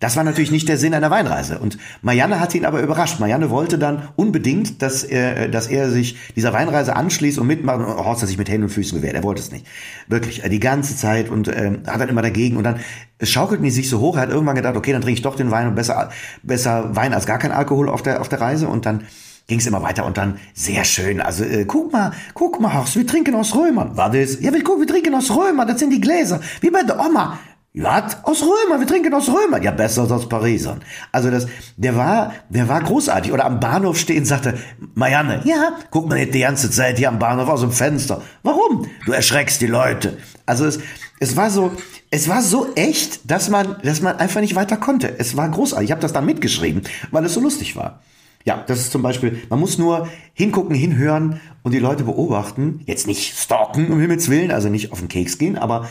Das 0.00 0.16
war 0.16 0.22
natürlich 0.22 0.52
nicht 0.52 0.68
der 0.68 0.78
Sinn 0.78 0.94
einer 0.94 1.10
Weinreise. 1.10 1.58
Und 1.58 1.76
Marianne 2.02 2.38
hat 2.38 2.54
ihn 2.54 2.64
aber 2.64 2.80
überrascht. 2.80 3.18
Marianne 3.18 3.50
wollte 3.50 3.78
dann 3.78 4.08
unbedingt, 4.14 4.80
dass 4.80 5.02
er, 5.02 5.48
dass 5.48 5.66
er 5.66 5.90
sich 5.90 6.16
dieser 6.36 6.52
Weinreise 6.52 6.94
anschließt 6.94 7.38
und 7.38 7.48
mitmacht. 7.48 7.80
Und 7.80 7.86
Horst 7.86 8.22
hat 8.22 8.28
sich 8.28 8.38
mit 8.38 8.48
Händen 8.48 8.64
und 8.64 8.70
Füßen 8.70 8.96
gewehrt. 8.98 9.16
Er 9.16 9.24
wollte 9.24 9.40
es 9.40 9.50
nicht. 9.50 9.66
Wirklich. 10.06 10.44
Äh, 10.44 10.50
die 10.50 10.60
ganze 10.60 10.96
Zeit 10.96 11.28
und 11.28 11.48
äh, 11.48 11.72
hat 11.86 12.00
dann 12.00 12.08
immer 12.08 12.22
dagegen. 12.22 12.56
Und 12.56 12.64
dann 12.64 12.78
es 13.18 13.28
schaukelt 13.28 13.60
mir 13.60 13.72
sich 13.72 13.90
so 13.90 13.98
hoch. 13.98 14.14
Er 14.14 14.22
hat 14.22 14.30
irgendwann 14.30 14.54
gedacht, 14.54 14.76
okay, 14.76 14.92
dann 14.92 15.02
trinke 15.02 15.18
ich 15.18 15.22
doch 15.22 15.34
den 15.34 15.50
Wein 15.50 15.66
und 15.66 15.74
besser, 15.74 16.10
besser 16.44 16.94
Wein 16.94 17.12
als 17.12 17.26
gar 17.26 17.38
kein 17.38 17.50
Alkohol 17.50 17.88
auf 17.88 18.02
der, 18.02 18.20
auf 18.20 18.28
der 18.28 18.40
Reise. 18.40 18.68
Und 18.68 18.86
dann 18.86 19.02
ging 19.48 19.58
es 19.58 19.66
immer 19.66 19.82
weiter 19.82 20.04
und 20.04 20.16
dann 20.16 20.38
sehr 20.54 20.84
schön. 20.84 21.20
Also 21.20 21.42
äh, 21.42 21.64
guck 21.64 21.90
mal, 21.92 22.12
guck 22.34 22.60
mal, 22.60 22.74
Horst, 22.74 22.96
wir 22.96 23.06
trinken 23.06 23.34
aus 23.34 23.54
Römern. 23.56 23.96
War 23.96 24.10
das? 24.10 24.40
Ja, 24.40 24.52
wir 24.52 24.62
gucken, 24.62 24.82
wir 24.82 24.86
trinken 24.86 25.14
aus 25.14 25.30
Römern. 25.30 25.66
Das 25.66 25.80
sind 25.80 25.90
die 25.90 26.00
Gläser, 26.00 26.40
wie 26.60 26.70
bei 26.70 26.82
der 26.82 27.00
Oma. 27.00 27.38
Was? 27.74 28.24
Aus 28.24 28.42
Römer, 28.42 28.80
wir 28.80 28.86
trinken 28.86 29.14
aus 29.14 29.28
Römer. 29.28 29.62
Ja, 29.62 29.70
besser 29.70 30.02
als 30.02 30.12
aus 30.12 30.28
Parisern. 30.28 30.80
Also 31.12 31.30
das, 31.30 31.46
der 31.76 31.96
war, 31.96 32.34
der 32.50 32.68
war 32.68 32.82
großartig. 32.82 33.32
Oder 33.32 33.46
am 33.46 33.60
Bahnhof 33.60 33.98
stehen, 33.98 34.24
sagte, 34.24 34.58
Marianne, 34.94 35.42
ja, 35.44 35.76
guck 35.90 36.08
mal 36.08 36.16
nicht 36.16 36.34
die 36.34 36.40
ganze 36.40 36.70
Zeit 36.70 36.98
hier 36.98 37.08
am 37.08 37.18
Bahnhof 37.18 37.48
aus 37.48 37.60
dem 37.60 37.72
Fenster. 37.72 38.20
Warum? 38.42 38.86
Du 39.06 39.12
erschreckst 39.12 39.60
die 39.60 39.66
Leute. 39.66 40.18
Also 40.44 40.66
es, 40.66 40.80
es 41.20 41.36
war 41.36 41.50
so, 41.50 41.72
es 42.10 42.28
war 42.28 42.42
so 42.42 42.74
echt, 42.74 43.30
dass 43.30 43.48
man, 43.48 43.76
dass 43.82 44.02
man 44.02 44.16
einfach 44.16 44.40
nicht 44.40 44.56
weiter 44.56 44.76
konnte. 44.76 45.18
Es 45.18 45.36
war 45.36 45.48
großartig. 45.48 45.86
Ich 45.86 45.92
habe 45.92 46.02
das 46.02 46.12
dann 46.12 46.26
mitgeschrieben, 46.26 46.82
weil 47.12 47.24
es 47.24 47.34
so 47.34 47.40
lustig 47.40 47.76
war. 47.76 48.02
Ja, 48.44 48.64
das 48.66 48.80
ist 48.80 48.92
zum 48.92 49.02
Beispiel, 49.02 49.42
man 49.50 49.60
muss 49.60 49.78
nur 49.78 50.08
hingucken, 50.32 50.74
hinhören 50.74 51.40
und 51.62 51.72
die 51.72 51.78
Leute 51.78 52.04
beobachten. 52.04 52.80
Jetzt 52.86 53.06
nicht 53.06 53.36
stalken, 53.36 53.90
um 53.90 54.00
Himmels 54.00 54.30
Willen, 54.30 54.50
also 54.50 54.68
nicht 54.68 54.92
auf 54.92 55.00
den 55.00 55.08
Keks 55.08 55.38
gehen, 55.38 55.58
aber, 55.58 55.88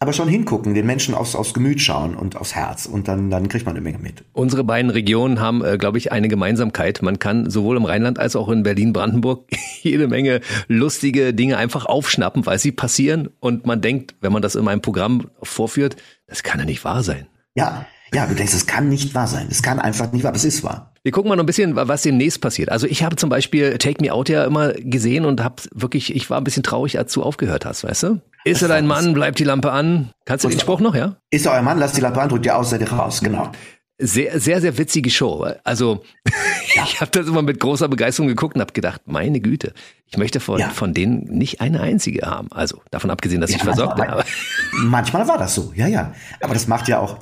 aber 0.00 0.12
schon 0.12 0.26
hingucken, 0.26 0.74
den 0.74 0.84
Menschen 0.84 1.14
aufs, 1.14 1.36
aufs 1.36 1.54
Gemüt 1.54 1.80
schauen 1.80 2.16
und 2.16 2.36
aufs 2.36 2.56
Herz 2.56 2.86
und 2.86 3.06
dann, 3.06 3.30
dann 3.30 3.48
kriegt 3.48 3.66
man 3.66 3.76
eine 3.76 3.84
Menge 3.84 3.98
mit. 3.98 4.24
Unsere 4.32 4.64
beiden 4.64 4.90
Regionen 4.90 5.38
haben, 5.38 5.64
äh, 5.64 5.78
glaube 5.78 5.98
ich, 5.98 6.10
eine 6.10 6.26
Gemeinsamkeit. 6.26 7.02
Man 7.02 7.20
kann 7.20 7.48
sowohl 7.50 7.76
im 7.76 7.84
Rheinland 7.84 8.18
als 8.18 8.34
auch 8.34 8.48
in 8.48 8.64
Berlin-Brandenburg 8.64 9.48
jede 9.82 10.08
Menge 10.08 10.40
lustige 10.66 11.34
Dinge 11.34 11.56
einfach 11.56 11.86
aufschnappen, 11.86 12.46
weil 12.46 12.58
sie 12.58 12.72
passieren 12.72 13.28
und 13.38 13.66
man 13.66 13.80
denkt, 13.80 14.16
wenn 14.20 14.32
man 14.32 14.42
das 14.42 14.56
in 14.56 14.66
einem 14.66 14.82
Programm 14.82 15.30
vorführt, 15.42 15.96
das 16.26 16.42
kann 16.42 16.58
ja 16.58 16.66
nicht 16.66 16.84
wahr 16.84 17.04
sein. 17.04 17.28
Ja, 17.54 17.86
ja, 18.14 18.26
du 18.26 18.34
denkst, 18.34 18.52
es 18.52 18.66
kann 18.66 18.88
nicht 18.88 19.14
wahr 19.14 19.26
sein. 19.26 19.46
Es 19.50 19.62
kann 19.62 19.78
einfach 19.78 20.12
nicht 20.12 20.22
wahr, 20.22 20.32
das 20.32 20.44
ist 20.44 20.62
wahr. 20.62 20.92
Wir 21.02 21.12
gucken 21.12 21.30
mal 21.30 21.36
noch 21.36 21.44
ein 21.44 21.46
bisschen, 21.46 21.74
was 21.74 22.02
demnächst 22.02 22.40
passiert. 22.40 22.70
Also 22.70 22.86
ich 22.86 23.02
habe 23.02 23.16
zum 23.16 23.30
Beispiel 23.30 23.78
Take 23.78 24.02
Me 24.02 24.12
Out 24.12 24.28
ja 24.28 24.44
immer 24.44 24.72
gesehen 24.74 25.24
und 25.24 25.42
habe 25.42 25.62
wirklich, 25.72 26.14
ich 26.14 26.28
war 26.28 26.38
ein 26.38 26.44
bisschen 26.44 26.62
traurig, 26.62 26.98
als 26.98 27.12
du 27.12 27.22
aufgehört 27.22 27.64
hast, 27.64 27.84
weißt 27.84 28.02
du? 28.04 28.20
Ist 28.44 28.62
er 28.62 28.68
dein 28.68 28.86
Mann, 28.86 29.14
bleibt 29.14 29.38
die 29.38 29.44
Lampe 29.44 29.72
an. 29.72 30.10
Kannst 30.26 30.44
du 30.44 30.48
den 30.48 30.60
Spruch 30.60 30.80
noch, 30.80 30.94
ja? 30.94 31.16
Ist 31.30 31.46
er 31.46 31.52
euer 31.52 31.62
Mann, 31.62 31.78
lasst 31.78 31.96
die 31.96 32.00
Lampe 32.00 32.20
an, 32.20 32.28
drückt 32.28 32.44
ihr 32.46 32.56
aus, 32.56 32.70
seid 32.70 32.82
ihr 32.82 32.92
raus, 32.92 33.20
genau. 33.20 33.50
Sehr, 33.98 34.38
sehr, 34.40 34.60
sehr 34.60 34.76
witzige 34.78 35.10
Show. 35.10 35.46
Also 35.64 36.02
ja. 36.74 36.82
ich 36.84 37.00
habe 37.00 37.10
das 37.12 37.26
immer 37.26 37.42
mit 37.42 37.60
großer 37.60 37.88
Begeisterung 37.88 38.28
geguckt 38.28 38.56
und 38.56 38.60
habe 38.60 38.72
gedacht, 38.72 39.02
meine 39.06 39.40
Güte, 39.40 39.74
ich 40.06 40.18
möchte 40.18 40.38
von, 40.40 40.58
ja. 40.60 40.68
von 40.68 40.92
denen 40.92 41.24
nicht 41.24 41.60
eine 41.60 41.80
einzige 41.80 42.26
haben. 42.26 42.48
Also 42.52 42.82
davon 42.90 43.10
abgesehen, 43.10 43.40
dass 43.40 43.50
ja, 43.50 43.56
ich 43.56 43.62
versorgt 43.62 43.96
bin. 43.96 44.08
Aber 44.08 44.24
manchmal 44.84 45.26
war 45.28 45.38
das 45.38 45.54
so, 45.54 45.72
ja, 45.74 45.86
ja. 45.86 46.12
Aber 46.40 46.54
das 46.54 46.66
macht 46.66 46.88
ja 46.88 46.98
auch 46.98 47.18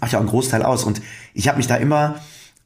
macht 0.00 0.12
ja 0.12 0.18
auch 0.18 0.22
einen 0.22 0.30
Großteil 0.30 0.62
aus. 0.62 0.84
Und 0.84 1.00
ich 1.34 1.48
habe 1.48 1.58
mich 1.58 1.66
da 1.66 1.76
immer, 1.76 2.16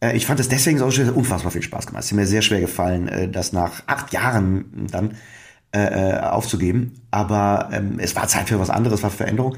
äh, 0.01 0.17
ich 0.17 0.27
fand 0.27 0.41
es 0.41 0.49
deswegen 0.49 0.79
so 0.79 0.91
schön, 0.91 1.11
unfassbar 1.11 1.53
viel 1.53 1.63
Spaß 1.63 1.87
gemacht. 1.87 2.05
Es 2.05 2.11
ist 2.11 2.17
mir 2.17 2.27
sehr 2.27 2.43
schwer 2.43 2.61
gefallen, 2.61 3.09
äh, 3.09 3.29
das 3.29 3.53
nach 3.53 3.83
acht 3.87 4.13
Jahren 4.13 4.87
dann 4.91 5.15
äh, 5.73 6.15
äh, 6.15 6.21
aufzugeben. 6.21 7.01
Aber 7.11 7.69
ähm, 7.73 7.99
es 7.99 8.17
war 8.17 8.27
Zeit 8.29 8.49
für 8.49 8.59
was 8.59 8.71
anderes, 8.71 9.03
war 9.03 9.11
Veränderung. 9.11 9.57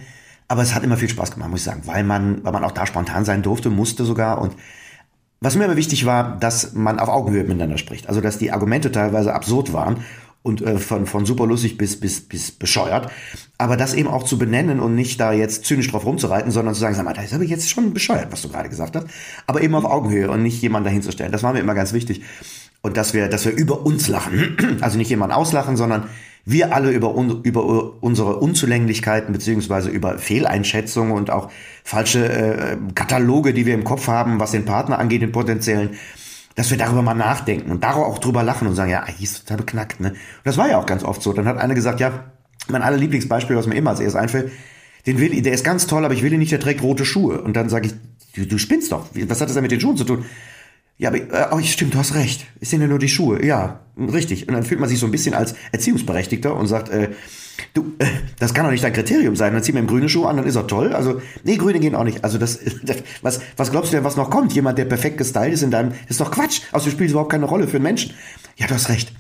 Aber 0.49 0.63
es 0.63 0.75
hat 0.75 0.85
immer 0.85 0.99
viel 0.99 1.09
Spaß 1.09 1.31
gemacht, 1.31 1.51
muss 1.51 1.61
ich 1.61 1.65
sagen, 1.65 1.83
weil 1.87 2.05
man, 2.05 2.45
weil 2.45 2.53
man 2.53 2.65
auch 2.65 2.73
da 2.73 2.85
spontan 2.85 3.25
sein 3.25 3.43
durfte, 3.43 3.71
musste 3.71 4.05
sogar. 4.05 4.41
Und 4.41 4.55
was 5.41 5.57
mir 5.57 5.65
aber 5.65 5.77
wichtig 5.77 6.05
war, 6.05 6.37
dass 6.39 6.75
man 6.75 7.01
auf 7.01 7.09
Augenhöhe 7.09 7.45
miteinander 7.45 7.79
spricht. 7.79 8.09
Also 8.09 8.21
dass 8.21 8.39
die 8.39 8.53
Argumente 8.53 8.93
teilweise 8.93 9.35
absurd 9.35 9.73
waren 9.73 10.05
und 10.43 10.61
äh, 10.62 10.78
von, 10.78 11.07
von 11.07 11.24
super 11.24 11.47
lustig 11.47 11.78
bis, 11.78 11.99
bis, 11.99 12.20
bis 12.20 12.51
bescheuert. 12.51 13.11
Aber 13.59 13.76
das 13.76 13.95
eben 13.95 14.09
auch 14.09 14.24
zu 14.24 14.38
benennen 14.38 14.80
und 14.80 14.95
nicht 14.95 15.20
da 15.20 15.32
jetzt 15.32 15.64
zynisch 15.64 15.88
drauf 15.90 16.05
rumzureiten, 16.05 16.51
sondern 16.51 16.74
zu 16.74 16.80
sagen, 16.80 16.95
sag 16.95 17.05
mal, 17.05 17.12
das 17.12 17.26
ist 17.26 17.34
aber 17.34 17.45
jetzt 17.45 17.70
schon 17.70 17.95
bescheuert, 17.95 18.28
was 18.30 18.43
du 18.43 18.49
gerade 18.49 18.68
gesagt 18.68 18.97
hast. 18.97 19.07
Aber 19.47 19.62
eben 19.62 19.74
auf 19.74 19.84
Augenhöhe 19.84 20.30
und 20.30 20.43
nicht 20.43 20.61
jemanden 20.61 20.86
dahinzustellen. 20.86 21.32
Das 21.32 21.43
war 21.43 21.53
mir 21.53 21.61
immer 21.61 21.74
ganz 21.74 21.93
wichtig. 21.93 22.22
Und 22.80 22.97
dass 22.97 23.14
wir, 23.14 23.28
dass 23.28 23.45
wir 23.45 23.53
über 23.53 23.86
uns 23.86 24.09
lachen. 24.09 24.57
Also 24.80 24.99
nicht 24.99 25.11
jemanden 25.11 25.34
auslachen, 25.34 25.76
sondern 25.76 26.09
wir 26.45 26.74
alle 26.74 26.90
über, 26.90 27.14
un, 27.14 27.43
über 27.43 28.03
unsere 28.03 28.36
Unzulänglichkeiten 28.38 29.32
beziehungsweise 29.32 29.90
über 29.90 30.18
Fehleinschätzungen 30.18 31.12
und 31.12 31.30
auch 31.30 31.51
falsche 31.84 32.28
äh, 32.28 32.76
Kataloge, 32.97 33.55
die 33.55 33.64
wir 33.64 33.74
im 33.74 33.84
Kopf 33.84 34.09
haben, 34.09 34.40
was 34.40 34.51
den 34.51 34.64
Partner 34.64 34.99
angeht, 34.99 35.22
den 35.22 35.30
potenziellen, 35.30 35.90
dass 36.55 36.70
wir 36.70 36.78
darüber 36.78 37.03
mal 37.03 37.14
nachdenken 37.14 37.70
und 37.70 37.82
darauf 37.82 38.07
auch 38.07 38.18
drüber 38.18 38.42
lachen 38.42 38.68
und 38.68 38.74
sagen, 38.74 38.90
ja, 38.90 39.05
die 39.18 39.24
ist 39.24 39.40
total 39.40 39.59
beknackt. 39.59 40.00
Ne? 40.00 40.11
Und 40.11 40.16
das 40.44 40.57
war 40.57 40.68
ja 40.68 40.78
auch 40.78 40.86
ganz 40.86 41.03
oft 41.05 41.22
so. 41.22 41.32
Dann 41.32 41.46
hat 41.46 41.59
einer 41.59 41.74
gesagt, 41.74 42.00
ja, 42.00 42.32
mein 42.68 42.82
aller 42.82 42.96
Lieblingsbeispiel, 42.96 43.57
was 43.57 43.66
mir 43.66 43.74
immer 43.74 43.90
als 43.90 44.00
erstes 44.00 44.20
einfällt, 44.20 44.53
den 45.07 45.18
will, 45.18 45.40
der 45.42 45.53
ist 45.53 45.64
ganz 45.64 45.86
toll, 45.86 46.05
aber 46.05 46.14
ich 46.14 46.22
will 46.22 46.32
ihn 46.32 46.38
nicht, 46.38 46.53
der 46.53 46.61
trägt 46.61 46.82
rote 46.82 47.05
Schuhe. 47.05 47.40
Und 47.40 47.57
dann 47.57 47.68
sage 47.68 47.88
ich, 47.88 47.94
du, 48.34 48.46
du 48.46 48.59
spinnst 48.59 48.92
doch. 48.92 49.07
Was 49.26 49.40
hat 49.40 49.48
das 49.48 49.55
denn 49.55 49.62
mit 49.62 49.72
den 49.72 49.80
Schuhen 49.80 49.96
zu 49.96 50.05
tun? 50.05 50.24
Ja, 50.98 51.09
aber 51.09 51.18
äh, 51.18 51.46
oh, 51.50 51.61
stimmt, 51.61 51.94
du 51.94 51.98
hast 51.98 52.14
recht. 52.14 52.46
Es 52.61 52.70
sind 52.70 52.80
ja 52.80 52.86
nur 52.86 52.98
die 52.98 53.09
Schuhe. 53.09 53.44
Ja, 53.44 53.80
richtig. 53.98 54.46
Und 54.46 54.55
dann 54.55 54.62
fühlt 54.62 54.78
man 54.78 54.88
sich 54.88 54.98
so 54.98 55.07
ein 55.07 55.12
bisschen 55.12 55.34
als 55.34 55.55
Erziehungsberechtigter 55.72 56.55
und 56.55 56.68
sagt, 56.68 56.90
äh, 56.90 57.11
du, 57.74 57.92
äh, 57.98 58.07
das 58.38 58.55
kann 58.55 58.64
doch 58.64 58.72
nicht 58.72 58.84
dein 58.84 58.92
Kriterium 58.92 59.36
sein. 59.36 59.53
Dann 59.53 59.62
zieh 59.62 59.72
mir 59.72 59.78
einen 59.78 59.88
grünen 59.88 60.09
Schuh 60.09 60.26
an, 60.26 60.36
dann 60.36 60.46
ist 60.46 60.57
er 60.57 60.66
toll. 60.66 60.92
Also, 60.92 61.20
nee, 61.44 61.57
grüne 61.57 61.80
gehen 61.80 61.94
auch 61.94 62.05
nicht. 62.05 62.24
Also, 62.24 62.38
das, 62.38 62.61
was, 63.22 63.40
was 63.57 63.70
glaubst 63.70 63.92
du 63.92 63.96
denn, 63.96 64.05
was 64.05 64.16
noch 64.16 64.30
kommt? 64.30 64.53
Jemand, 64.53 64.78
der 64.78 64.84
perfekt 64.84 65.18
gestylt 65.18 65.53
ist 65.53 65.62
in 65.62 65.70
deinem, 65.70 65.92
ist 66.09 66.20
doch 66.20 66.30
Quatsch. 66.30 66.62
Also, 66.72 66.86
du 66.86 66.92
spielst 66.92 67.12
überhaupt 67.12 67.32
keine 67.32 67.46
Rolle 67.46 67.68
für 67.68 67.76
einen 67.76 67.84
Menschen. 67.84 68.14
Ja, 68.57 68.66
du 68.66 68.74
hast 68.74 68.88
recht. 68.88 69.12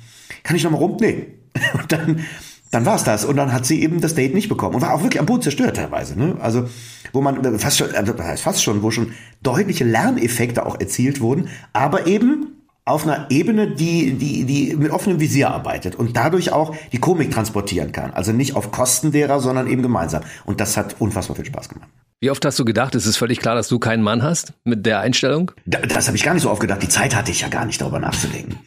Kann 0.42 0.56
ich 0.56 0.64
noch 0.64 0.70
mal 0.70 0.78
rum? 0.78 0.96
Nee. 1.00 1.26
Und 1.74 1.92
dann, 1.92 2.24
dann 2.70 2.86
war's 2.86 3.04
das. 3.04 3.24
Und 3.24 3.36
dann 3.36 3.52
hat 3.52 3.66
sie 3.66 3.82
eben 3.82 4.00
das 4.00 4.14
Date 4.14 4.34
nicht 4.34 4.48
bekommen. 4.48 4.74
Und 4.74 4.82
war 4.82 4.94
auch 4.94 5.02
wirklich 5.02 5.20
am 5.20 5.26
Boden 5.26 5.42
zerstört 5.42 5.76
teilweise. 5.76 6.18
Ne? 6.18 6.36
Also, 6.40 6.68
wo 7.12 7.20
man 7.20 7.44
äh, 7.44 7.58
fast 7.58 7.78
schon, 7.78 7.90
heißt 7.92 8.42
fast 8.42 8.62
schon, 8.62 8.82
wo 8.82 8.90
schon 8.90 9.12
deutliche 9.42 9.84
Lerneffekte 9.84 10.64
auch 10.64 10.80
erzielt 10.80 11.20
wurden, 11.20 11.48
aber 11.72 12.06
eben 12.06 12.61
auf 12.84 13.06
einer 13.06 13.30
Ebene, 13.30 13.68
die, 13.68 14.14
die, 14.14 14.44
die 14.44 14.76
mit 14.76 14.90
offenem 14.90 15.20
Visier 15.20 15.50
arbeitet 15.50 15.94
und 15.94 16.16
dadurch 16.16 16.52
auch 16.52 16.74
die 16.90 16.98
Komik 16.98 17.30
transportieren 17.30 17.92
kann. 17.92 18.12
Also 18.12 18.32
nicht 18.32 18.56
auf 18.56 18.72
Kosten 18.72 19.12
derer, 19.12 19.40
sondern 19.40 19.68
eben 19.68 19.82
gemeinsam. 19.82 20.22
Und 20.44 20.60
das 20.60 20.76
hat 20.76 20.96
unfassbar 21.00 21.36
viel 21.36 21.44
Spaß 21.44 21.68
gemacht. 21.68 21.88
Wie 22.22 22.30
oft 22.30 22.44
hast 22.44 22.56
du 22.56 22.64
gedacht, 22.64 22.94
es 22.94 23.04
ist 23.04 23.16
völlig 23.16 23.40
klar, 23.40 23.56
dass 23.56 23.66
du 23.66 23.80
keinen 23.80 24.00
Mann 24.00 24.22
hast 24.22 24.52
mit 24.62 24.86
der 24.86 25.00
Einstellung? 25.00 25.50
Das, 25.66 25.82
das 25.88 26.06
habe 26.06 26.16
ich 26.16 26.22
gar 26.22 26.34
nicht 26.34 26.44
so 26.44 26.52
oft 26.52 26.60
gedacht. 26.60 26.80
Die 26.80 26.88
Zeit 26.88 27.16
hatte 27.16 27.32
ich 27.32 27.40
ja 27.40 27.48
gar 27.48 27.64
nicht 27.64 27.80
darüber 27.80 27.98
nachzudenken. 27.98 28.60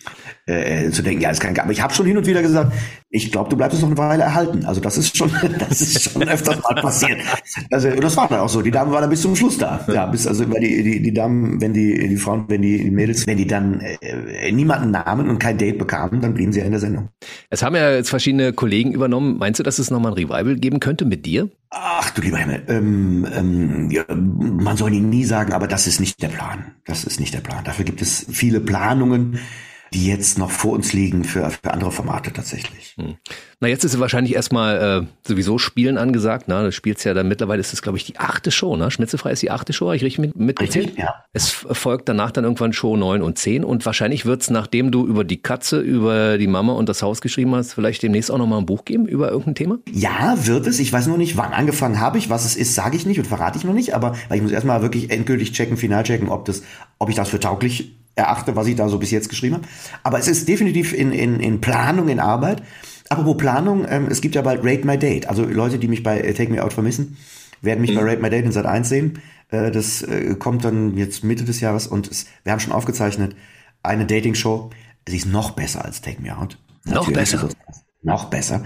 Äh, 0.46 0.92
zu 0.92 1.02
denken, 1.02 1.22
ja, 1.22 1.32
ist 1.32 1.40
kein 1.40 1.58
Aber 1.58 1.72
ich 1.72 1.82
habe 1.82 1.92
schon 1.94 2.06
hin 2.06 2.18
und 2.18 2.28
wieder 2.28 2.42
gesagt, 2.42 2.74
ich 3.10 3.32
glaube, 3.32 3.50
du 3.50 3.56
bleibst 3.56 3.82
noch 3.82 3.88
eine 3.88 3.98
Weile 3.98 4.24
erhalten. 4.24 4.66
Also 4.66 4.82
das 4.82 4.98
ist 4.98 5.18
schon, 5.18 5.32
das 5.60 5.82
ist 5.82 6.04
schon 6.04 6.28
öfters 6.28 6.62
mal 6.62 6.76
passiert. 6.82 7.20
Also 7.72 7.90
das 7.90 8.18
war 8.18 8.28
dann 8.28 8.42
auch 8.42 8.50
so. 8.50 8.62
Die 8.62 8.72
Damen 8.72 8.92
waren 8.92 9.02
dann 9.02 9.10
bis 9.10 9.22
zum 9.22 9.38
Schluss 9.38 9.58
da. 9.58 9.84
Ja, 9.88 10.06
bis 10.06 10.28
also 10.28 10.52
weil 10.52 10.60
die, 10.60 10.84
die, 10.84 11.02
die 11.02 11.14
Damen, 11.14 11.62
wenn 11.62 11.74
die, 11.74 12.10
die 12.10 12.18
Frauen, 12.18 12.46
wenn 12.50 12.62
die, 12.62 12.78
die 12.78 12.92
Mädels, 12.92 13.26
wenn 13.26 13.38
die 13.38 13.48
dann 13.48 13.80
äh, 13.80 14.52
niemanden 14.52 14.92
nahmen 14.92 15.30
und 15.30 15.40
kein 15.40 15.58
Date 15.58 15.80
bekamen, 15.80 16.20
dann 16.20 16.34
blieben 16.34 16.52
sie 16.52 16.60
ja 16.60 16.66
in 16.66 16.72
der 16.72 16.82
Sendung. 16.82 17.10
Es 17.50 17.64
haben 17.64 17.76
ja 17.76 17.94
jetzt 17.94 18.10
verschiedene 18.10 18.52
Kollegen 18.52 18.92
übernommen. 18.92 19.38
Meinst 19.38 19.60
du, 19.60 19.64
dass 19.64 19.80
es 19.80 19.90
nochmal 19.90 20.12
ein 20.12 20.18
Revival 20.18 20.58
geben 20.58 20.82
könnte 20.82 21.06
mit 21.06 21.26
dir? 21.26 21.50
Ach 21.72 22.10
du 22.12 22.22
lieber 22.22 22.38
Himmel, 22.38 22.64
ähm, 22.70 23.28
ähm, 23.36 23.45
ja, 23.92 24.04
man 24.10 24.78
soll 24.78 24.94
ihn 24.94 25.10
nie 25.10 25.26
sagen, 25.26 25.54
aber 25.54 25.68
das 25.68 25.88
ist 25.88 26.00
nicht 26.00 26.22
der 26.22 26.30
Plan. 26.30 26.76
Das 26.86 27.04
ist 27.04 27.20
nicht 27.20 27.34
der 27.34 27.42
Plan. 27.42 27.64
Dafür 27.64 27.86
gibt 27.86 28.02
es 28.02 28.26
viele 28.30 28.60
Planungen 28.60 29.40
die 29.94 30.08
jetzt 30.08 30.38
noch 30.38 30.52
vor 30.52 30.74
uns 30.74 30.94
liegen 30.94 31.24
für, 31.24 31.50
für 31.50 31.74
andere 31.74 31.92
Formate 31.92 32.34
tatsächlich. 32.34 32.96
Hm. 32.98 33.16
Na, 33.60 33.68
jetzt 33.68 33.84
ist 33.84 33.94
es 33.94 34.00
wahrscheinlich 34.00 34.36
erstmal 34.36 35.04
äh, 35.04 35.28
sowieso 35.28 35.58
Spielen 35.58 35.98
angesagt. 35.98 36.48
Ne? 36.48 36.64
Du 36.64 36.72
spielst 36.72 37.06
ja 37.06 37.14
dann 37.14 37.28
mittlerweile 37.28 37.62
ist 37.62 37.74
es, 37.74 37.82
glaube 37.82 37.98
ich, 37.98 38.04
die 38.04 38.18
achte 38.18 38.52
Show, 38.52 38.76
ne? 38.76 38.92
Schmitzefrei 38.92 39.32
ist 39.32 39.42
die 39.42 39.52
achte 39.52 39.74
Show, 39.74 39.92
ich 39.94 40.04
richtig 40.04 40.34
mit? 40.36 40.60
Richtig, 40.60 40.98
ja. 40.98 41.16
Es 41.34 41.50
folgt 41.50 42.10
danach 42.10 42.32
dann 42.32 42.44
irgendwann 42.44 42.74
Show 42.74 42.98
9 42.98 43.22
und 43.22 43.38
10 43.38 43.64
und 43.64 43.86
wahrscheinlich 43.86 44.26
wird 44.26 44.42
es, 44.42 44.50
nachdem 44.50 44.92
du 44.92 45.06
über 45.06 45.24
die 45.24 45.42
Katze, 45.42 45.80
über 45.80 46.38
die 46.38 46.48
Mama 46.48 46.74
und 46.74 46.90
das 46.90 47.02
Haus 47.02 47.22
geschrieben 47.22 47.56
hast, 47.56 47.74
vielleicht 47.74 48.04
demnächst 48.04 48.32
auch 48.32 48.38
nochmal 48.38 48.60
ein 48.60 48.66
Buch 48.66 48.86
geben 48.86 49.08
über 49.08 49.30
irgendein 49.30 49.56
Thema? 49.56 49.80
Ja, 49.92 50.36
wird 50.46 50.68
es. 50.68 50.80
Ich 50.80 50.92
weiß 50.92 51.08
nur 51.08 51.18
nicht, 51.18 51.38
wann 51.38 51.54
angefangen 51.54 52.00
habe 52.00 52.18
ich. 52.18 52.30
Was 52.30 52.46
es 52.46 52.56
ist, 52.56 52.76
sage 52.76 52.98
ich 52.98 53.06
nicht 53.06 53.20
und 53.20 53.26
verrate 53.26 53.58
ich 53.58 53.64
noch 53.64 53.74
nicht. 53.74 53.96
Aber 53.96 54.16
ich 54.34 54.42
muss 54.42 54.52
erstmal 54.52 54.82
wirklich 54.82 55.12
endgültig 55.12 55.54
checken, 55.54 55.78
final 55.78 56.04
checken, 56.04 56.30
ob, 56.30 56.46
das, 56.46 56.64
ob 57.00 57.10
ich 57.10 57.16
das 57.16 57.30
für 57.30 57.40
tauglich 57.40 57.96
erachte, 58.16 58.56
was 58.56 58.68
ich 58.68 58.76
da 58.76 58.88
so 58.90 58.98
bis 58.98 59.12
jetzt 59.12 59.30
geschrieben 59.30 59.56
habe. 59.56 59.68
Aber 60.04 60.20
es 60.20 60.28
ist 60.28 60.48
definitiv 60.48 60.94
in, 60.94 61.12
in, 61.12 61.40
in 61.40 61.62
Planung, 61.62 62.08
in 62.08 62.20
Arbeit. 62.20 62.64
Apropos 63.10 63.38
Planung, 63.38 63.86
ähm, 63.88 64.08
es 64.10 64.22
gibt 64.22 64.36
ja 64.36 64.42
bald 64.42 64.62
Rate 64.64 64.86
My 64.86 64.98
Date. 64.98 65.30
Also 65.30 65.46
Leute, 65.46 65.78
die 65.78 65.88
mich 65.88 66.02
bei 66.02 66.20
äh, 66.20 66.34
Take 66.34 66.52
Me 66.52 66.64
Out 66.64 66.74
vermissen, 66.74 67.18
werden 67.62 67.82
mich 67.82 67.92
mhm. 67.92 67.96
bei 67.96 68.04
Rate 68.04 68.22
My 68.22 68.30
Date 68.30 68.46
in 68.46 68.52
Sat 68.52 68.66
1 68.66 68.90
sehen. 68.90 69.20
Äh, 69.50 69.72
das 69.72 70.02
äh, 70.02 70.36
kommt 70.36 70.66
dann 70.66 70.98
jetzt 70.98 71.24
Mitte 71.24 71.44
des 71.44 71.60
Jahres 71.60 71.88
und 71.88 72.10
es, 72.10 72.26
wir 72.44 72.52
haben 72.52 72.60
schon 72.60 72.74
aufgezeichnet 72.74 73.36
eine 73.84 74.06
Dating-Show. 74.06 74.72
Sie 75.08 75.18
ist 75.18 75.28
noch 75.28 75.52
besser 75.52 75.86
als 75.86 76.02
Take 76.02 76.22
Me 76.22 76.36
Out. 76.36 76.58
Noch 76.86 77.12
besser. 77.12 77.50
Noch 78.02 78.26
besser. 78.26 78.64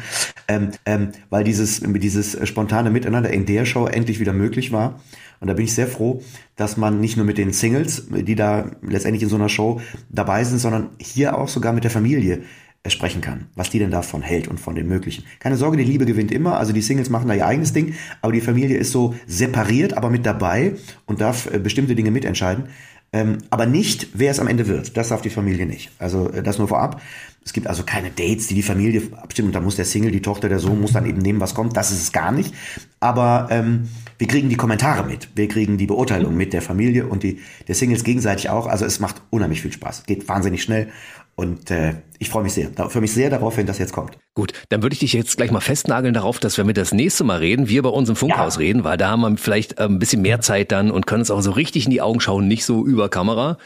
Ähm, 0.49 0.71
ähm, 0.85 1.11
weil 1.29 1.45
dieses, 1.45 1.81
dieses 1.81 2.47
spontane 2.47 2.89
Miteinander 2.89 3.29
in 3.29 3.45
der 3.45 3.65
Show 3.65 3.87
endlich 3.87 4.19
wieder 4.19 4.33
möglich 4.33 4.71
war. 4.73 4.99
Und 5.39 5.47
da 5.47 5.53
bin 5.53 5.65
ich 5.65 5.73
sehr 5.73 5.87
froh, 5.87 6.21
dass 6.55 6.77
man 6.77 6.99
nicht 6.99 7.17
nur 7.17 7.25
mit 7.25 7.37
den 7.37 7.53
Singles, 7.53 8.07
die 8.09 8.35
da 8.35 8.71
letztendlich 8.81 9.23
in 9.23 9.29
so 9.29 9.35
einer 9.35 9.49
Show 9.49 9.81
dabei 10.09 10.43
sind, 10.43 10.59
sondern 10.59 10.89
hier 10.99 11.37
auch 11.37 11.47
sogar 11.47 11.73
mit 11.73 11.83
der 11.83 11.91
Familie 11.91 12.43
äh, 12.83 12.89
sprechen 12.89 13.21
kann, 13.21 13.47
was 13.55 13.69
die 13.69 13.79
denn 13.79 13.91
davon 13.91 14.21
hält 14.21 14.47
und 14.47 14.59
von 14.59 14.75
dem 14.75 14.87
Möglichen. 14.87 15.23
Keine 15.39 15.57
Sorge, 15.57 15.77
die 15.77 15.83
Liebe 15.83 16.05
gewinnt 16.05 16.31
immer, 16.31 16.57
also 16.57 16.73
die 16.73 16.81
Singles 16.81 17.09
machen 17.09 17.27
da 17.27 17.33
ihr 17.33 17.45
eigenes 17.45 17.73
Ding, 17.73 17.95
aber 18.21 18.31
die 18.31 18.41
Familie 18.41 18.77
ist 18.77 18.91
so 18.91 19.15
separiert, 19.27 19.95
aber 19.95 20.09
mit 20.09 20.25
dabei 20.25 20.75
und 21.05 21.21
darf 21.21 21.51
äh, 21.53 21.59
bestimmte 21.59 21.95
Dinge 21.95 22.11
mitentscheiden. 22.11 22.65
Ähm, 23.11 23.39
aber 23.49 23.65
nicht, 23.65 24.09
wer 24.13 24.31
es 24.31 24.39
am 24.39 24.47
Ende 24.47 24.67
wird. 24.67 24.95
Das 24.95 25.09
darf 25.09 25.21
die 25.21 25.31
Familie 25.31 25.65
nicht. 25.65 25.91
Also 25.97 26.29
äh, 26.29 26.43
das 26.43 26.59
nur 26.59 26.67
vorab. 26.67 27.01
Es 27.49 27.53
gibt 27.53 27.65
also 27.65 27.81
keine 27.81 28.11
Dates, 28.11 28.45
die 28.45 28.53
die 28.53 28.61
Familie 28.61 29.01
abstimmen. 29.19 29.47
Und 29.47 29.55
da 29.55 29.59
muss 29.59 29.75
der 29.75 29.85
Single, 29.85 30.11
die 30.11 30.21
Tochter, 30.21 30.49
der 30.49 30.59
Sohn 30.59 30.79
muss 30.79 30.93
dann 30.93 31.07
eben 31.07 31.17
nehmen, 31.17 31.39
was 31.39 31.55
kommt. 31.55 31.75
Das 31.75 31.89
ist 31.89 31.99
es 31.99 32.11
gar 32.11 32.31
nicht. 32.31 32.53
Aber 32.99 33.47
ähm, 33.49 33.89
wir 34.19 34.27
kriegen 34.27 34.49
die 34.49 34.55
Kommentare 34.55 35.03
mit. 35.03 35.29
Wir 35.35 35.47
kriegen 35.47 35.79
die 35.79 35.87
Beurteilung 35.87 36.37
mit 36.37 36.53
der 36.53 36.61
Familie 36.61 37.07
und 37.07 37.23
die 37.23 37.39
der 37.67 37.73
Singles 37.73 38.03
gegenseitig 38.03 38.51
auch. 38.51 38.67
Also 38.67 38.85
es 38.85 38.99
macht 38.99 39.23
unheimlich 39.31 39.63
viel 39.63 39.73
Spaß. 39.73 40.03
Geht 40.03 40.29
wahnsinnig 40.29 40.61
schnell. 40.61 40.91
Und 41.33 41.71
äh, 41.71 41.95
ich 42.19 42.29
freue 42.29 42.43
mich 42.43 42.53
sehr. 42.53 42.69
Freue 42.69 43.01
mich 43.01 43.13
sehr 43.13 43.31
darauf, 43.31 43.57
wenn 43.57 43.65
das 43.65 43.79
jetzt 43.79 43.93
kommt. 43.93 44.15
Gut, 44.35 44.53
dann 44.69 44.83
würde 44.83 44.93
ich 44.93 44.99
dich 44.99 45.13
jetzt 45.13 45.35
gleich 45.35 45.49
mal 45.49 45.59
festnageln 45.59 46.13
darauf, 46.13 46.37
dass 46.37 46.55
wir 46.55 46.65
mit 46.65 46.77
das 46.77 46.93
nächste 46.93 47.23
Mal 47.23 47.39
reden, 47.39 47.67
wir 47.67 47.81
bei 47.81 47.89
uns 47.89 48.09
im 48.09 48.15
Funkhaus 48.15 48.57
ja. 48.57 48.59
reden, 48.59 48.83
weil 48.83 48.97
da 48.97 49.09
haben 49.09 49.21
wir 49.21 49.37
vielleicht 49.37 49.79
äh, 49.79 49.85
ein 49.85 49.97
bisschen 49.97 50.21
mehr 50.21 50.39
Zeit 50.39 50.71
dann 50.71 50.91
und 50.91 51.07
können 51.07 51.21
uns 51.21 51.31
auch 51.31 51.41
so 51.41 51.49
richtig 51.49 51.85
in 51.85 51.91
die 51.91 52.01
Augen 52.01 52.19
schauen, 52.19 52.47
nicht 52.47 52.63
so 52.63 52.85
über 52.85 53.09
Kamera. 53.09 53.57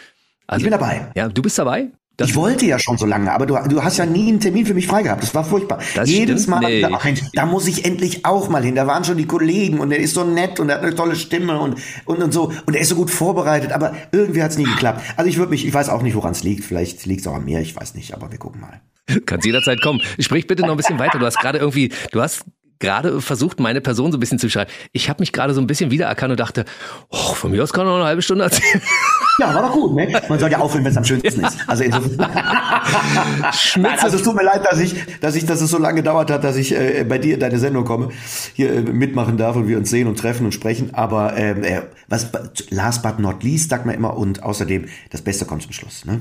Also, 0.48 0.66
ich 0.66 0.72
bin 0.72 0.80
dabei. 0.80 1.12
Ja, 1.16 1.28
du 1.28 1.42
bist 1.42 1.60
dabei? 1.60 1.90
Das 2.18 2.30
ich 2.30 2.36
wollte 2.36 2.68
ja 2.68 2.78
schon 2.78 3.00
so 3.00 3.08
lange, 3.08 3.32
aber 3.32 3.48
du, 3.48 3.58
du 3.70 3.84
hast 3.84 3.98
ja 3.98 4.06
nie 4.06 4.28
einen 4.28 4.40
Termin 4.40 4.68
für 4.68 4.76
mich 4.76 4.86
frei 4.86 5.02
gehabt. 5.02 5.24
Das 5.24 5.34
war 5.34 5.44
furchtbar. 5.44 5.80
Das 5.96 6.08
Jedes 6.08 6.46
Mal, 6.46 6.82
da, 6.82 7.00
da, 7.34 7.46
muss 7.48 7.68
ich 7.68 7.86
endlich 7.86 8.24
auch 8.24 8.50
mal 8.50 8.64
hin. 8.64 8.76
Da 8.76 8.86
waren 8.86 9.04
schon 9.04 9.18
die 9.18 9.26
Kollegen 9.26 9.80
und 9.80 9.92
er 9.92 9.98
ist 9.98 10.14
so 10.14 10.24
nett 10.24 10.60
und 10.60 10.70
er 10.70 10.76
hat 10.76 10.84
eine 10.84 10.94
tolle 10.94 11.16
Stimme 11.16 11.60
und, 11.60 11.76
und, 12.06 12.22
und 12.22 12.32
so. 12.32 12.52
Und 12.68 12.76
er 12.76 12.82
ist 12.82 12.90
so 12.90 12.96
gut 12.96 13.10
vorbereitet, 13.10 13.72
aber 13.72 13.94
irgendwie 14.12 14.44
hat 14.44 14.52
es 14.52 14.60
nie 14.60 14.66
geklappt. 14.66 15.02
Also 15.18 15.28
ich 15.28 15.38
würde 15.38 15.50
mich, 15.50 15.66
ich 15.66 15.74
weiß 15.74 15.90
auch 15.90 16.04
nicht, 16.04 16.14
woran 16.14 16.34
es 16.34 16.44
liegt. 16.44 16.64
Vielleicht 16.64 17.04
liegt 17.08 17.22
es 17.22 17.28
auch 17.28 17.36
an 17.36 17.46
mir, 17.46 17.62
ich 17.62 17.76
weiß 17.76 17.96
nicht, 17.96 18.14
aber 18.14 18.32
wir 18.32 18.38
gucken 18.38 18.62
mal. 18.62 18.80
Kannst 19.26 19.48
jederzeit 19.48 19.82
kommen. 19.82 20.00
Sprich 20.20 20.46
bitte 20.46 20.62
noch 20.62 20.72
ein 20.72 20.78
bisschen 20.78 21.00
weiter. 21.00 21.18
Du 21.18 21.26
hast 21.26 21.40
gerade 21.40 21.58
irgendwie, 21.58 21.92
du 22.12 22.22
hast 22.22 22.46
gerade 22.84 23.22
versucht, 23.22 23.60
meine 23.60 23.82
Person 23.82 24.12
so 24.12 24.18
ein 24.18 24.20
bisschen 24.20 24.40
zu 24.40 24.50
schreiben. 24.50 24.70
Ich 24.92 25.10
habe 25.10 25.22
mich 25.22 25.32
gerade 25.32 25.54
so 25.54 25.62
ein 25.62 25.68
bisschen 25.68 25.90
wiedererkannt 25.90 26.32
und 26.32 26.40
dachte, 26.40 26.66
oh, 27.10 27.34
von 27.34 27.52
mir 27.52 27.64
aus 27.64 27.72
kann 27.72 27.88
er 27.88 27.92
noch 27.92 27.96
eine 27.96 28.06
halbe 28.06 28.22
Stunde 28.22 28.44
erzählen. 28.44 28.82
Ja, 29.40 29.56
war 29.56 29.64
doch 29.64 29.72
gut, 29.72 29.96
ne? 29.96 30.22
Man 30.30 30.38
soll 30.38 30.52
ja 30.52 30.60
aufhören, 30.60 30.84
wenn 30.84 30.92
es 30.92 30.98
am 30.98 31.06
schönsten 31.06 31.44
ist. 31.44 31.58
Also, 31.66 31.84
Nein, 33.80 33.98
also 34.00 34.18
es 34.18 34.24
tut 34.24 34.36
mir 34.36 34.44
leid, 34.44 34.64
dass 34.70 34.80
ich, 34.80 34.96
dass 35.22 35.36
ich, 35.36 35.46
dass 35.46 35.62
es 35.62 35.72
so 35.72 35.80
lange 35.80 35.96
gedauert 35.96 36.30
hat, 36.30 36.44
dass 36.44 36.56
ich 36.56 36.76
äh, 36.76 37.04
bei 37.08 37.18
dir 37.18 37.34
in 37.36 37.40
deine 37.40 37.58
Sendung 37.58 37.86
komme, 37.86 38.10
hier 38.54 38.72
äh, 38.72 38.82
mitmachen 38.82 39.38
darf 39.38 39.56
und 39.56 39.68
wir 39.68 39.78
uns 39.78 39.90
sehen 39.90 40.08
und 40.08 40.20
treffen 40.20 40.46
und 40.46 40.52
sprechen. 40.52 40.94
Aber 40.94 41.36
ähm, 41.36 41.64
äh, 41.64 41.82
was 42.10 42.28
last 42.70 43.02
but 43.02 43.18
not 43.18 43.44
least 43.44 43.70
sagt 43.70 43.86
man 43.86 43.96
immer 43.96 44.16
und 44.18 44.44
außerdem 44.44 44.86
das 45.10 45.22
Beste 45.22 45.46
kommt 45.46 45.64
zum 45.64 45.72
Schluss. 45.72 46.06
Ne? 46.06 46.20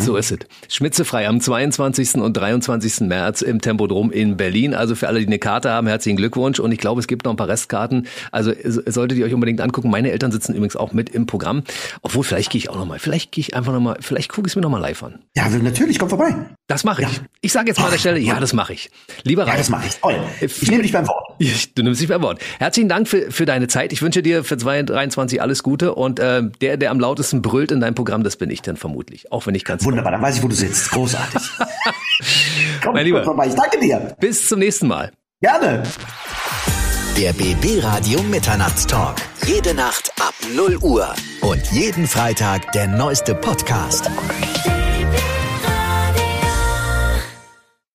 So 0.00 0.16
ist 0.16 0.30
es. 0.30 0.38
Schmitzefrei 0.68 1.26
am 1.28 1.40
22. 1.40 2.16
und 2.16 2.36
23. 2.36 3.00
März 3.00 3.42
im 3.42 3.60
Tempodrom 3.60 4.10
in 4.10 4.36
Berlin. 4.36 4.74
Also 4.74 4.94
für 4.94 5.08
alle, 5.08 5.20
die 5.20 5.26
eine 5.26 5.38
Karte 5.38 5.70
haben, 5.70 5.86
herzlichen 5.86 6.16
Glückwunsch. 6.16 6.60
Und 6.60 6.72
ich 6.72 6.78
glaube, 6.78 7.00
es 7.00 7.08
gibt 7.08 7.24
noch 7.24 7.32
ein 7.32 7.36
paar 7.36 7.48
Restkarten. 7.48 8.06
Also 8.30 8.52
solltet 8.86 9.18
ihr 9.18 9.26
euch 9.26 9.34
unbedingt 9.34 9.60
angucken. 9.60 9.90
Meine 9.90 10.12
Eltern 10.12 10.30
sitzen 10.30 10.54
übrigens 10.54 10.76
auch 10.76 10.92
mit 10.92 11.10
im 11.10 11.26
Programm. 11.26 11.64
Obwohl, 12.02 12.22
vielleicht 12.24 12.50
gehe 12.50 12.58
ich 12.58 12.70
auch 12.70 12.76
noch 12.76 12.86
mal. 12.86 12.98
Vielleicht 12.98 13.32
gehe 13.32 13.42
ich 13.42 13.54
einfach 13.54 13.72
noch 13.72 13.80
mal. 13.80 13.96
Vielleicht 14.00 14.30
gucke 14.30 14.46
ich 14.46 14.52
es 14.52 14.56
mir 14.56 14.62
noch 14.62 14.70
mal 14.70 14.78
live 14.78 15.02
an. 15.02 15.18
Ja, 15.36 15.48
natürlich, 15.48 15.98
komm 15.98 16.08
vorbei. 16.08 16.34
Das 16.68 16.84
mache 16.84 17.00
ich. 17.02 17.08
Ja. 17.08 17.22
Ich 17.40 17.52
sage 17.52 17.68
jetzt 17.68 17.78
mal 17.78 17.86
an 17.86 17.92
der 17.92 17.98
Stelle, 17.98 18.18
ja, 18.18 18.38
das 18.38 18.52
mache 18.52 18.74
ich. 18.74 18.90
Lieber 19.22 19.44
Ralf. 19.44 19.52
Ja, 19.54 19.58
das 19.58 19.70
mache 19.70 19.86
ich. 19.86 19.96
Toll. 19.96 20.20
Ich 20.42 20.70
nehme 20.70 20.82
dich 20.82 20.92
beim 20.92 21.08
Wort. 21.08 21.24
Du 21.74 21.82
nimmst 21.82 22.00
dich 22.00 22.08
beim 22.08 22.20
Wort. 22.20 22.40
Herzlichen 22.58 22.88
Dank 22.88 23.08
für, 23.08 23.30
für 23.30 23.46
deine 23.46 23.68
Zeit. 23.68 23.92
Ich 23.92 24.02
wünsche 24.02 24.22
dir 24.22 24.44
für 24.44 24.58
2023 24.58 25.40
alles 25.40 25.62
Gute. 25.62 25.94
Und 25.94 26.18
äh, 26.18 26.42
der, 26.60 26.76
der 26.76 26.90
am 26.90 27.00
lautesten 27.00 27.40
brüllt 27.40 27.70
in 27.70 27.80
deinem 27.80 27.94
Programm, 27.94 28.22
das 28.22 28.36
bin 28.36 28.50
ich 28.50 28.60
dann 28.60 28.76
vermutlich. 28.76 29.32
Auch 29.32 29.46
wenn 29.46 29.54
ich 29.54 29.64
ganz 29.64 29.84
Wunderbar, 29.84 30.12
dann 30.12 30.20
weiß 30.20 30.36
ich, 30.36 30.42
wo 30.42 30.48
du 30.48 30.54
sitzt. 30.54 30.90
Großartig. 30.90 31.40
Komm, 32.82 32.94
mein 32.94 33.06
Lieber. 33.06 33.24
Vorbei. 33.24 33.46
Ich 33.46 33.54
danke 33.54 33.78
dir. 33.78 34.14
Bis 34.20 34.48
zum 34.48 34.58
nächsten 34.58 34.88
Mal. 34.88 35.12
Gerne. 35.40 35.84
Der 37.16 37.32
BB 37.32 37.82
Radio 37.82 38.22
Mitternachtstalk. 38.24 39.16
Jede 39.46 39.72
Nacht 39.72 40.12
ab 40.20 40.34
0 40.54 40.76
Uhr. 40.82 41.14
Und 41.40 41.64
jeden 41.70 42.06
Freitag 42.06 42.72
der 42.72 42.88
neueste 42.88 43.34
Podcast. 43.34 44.10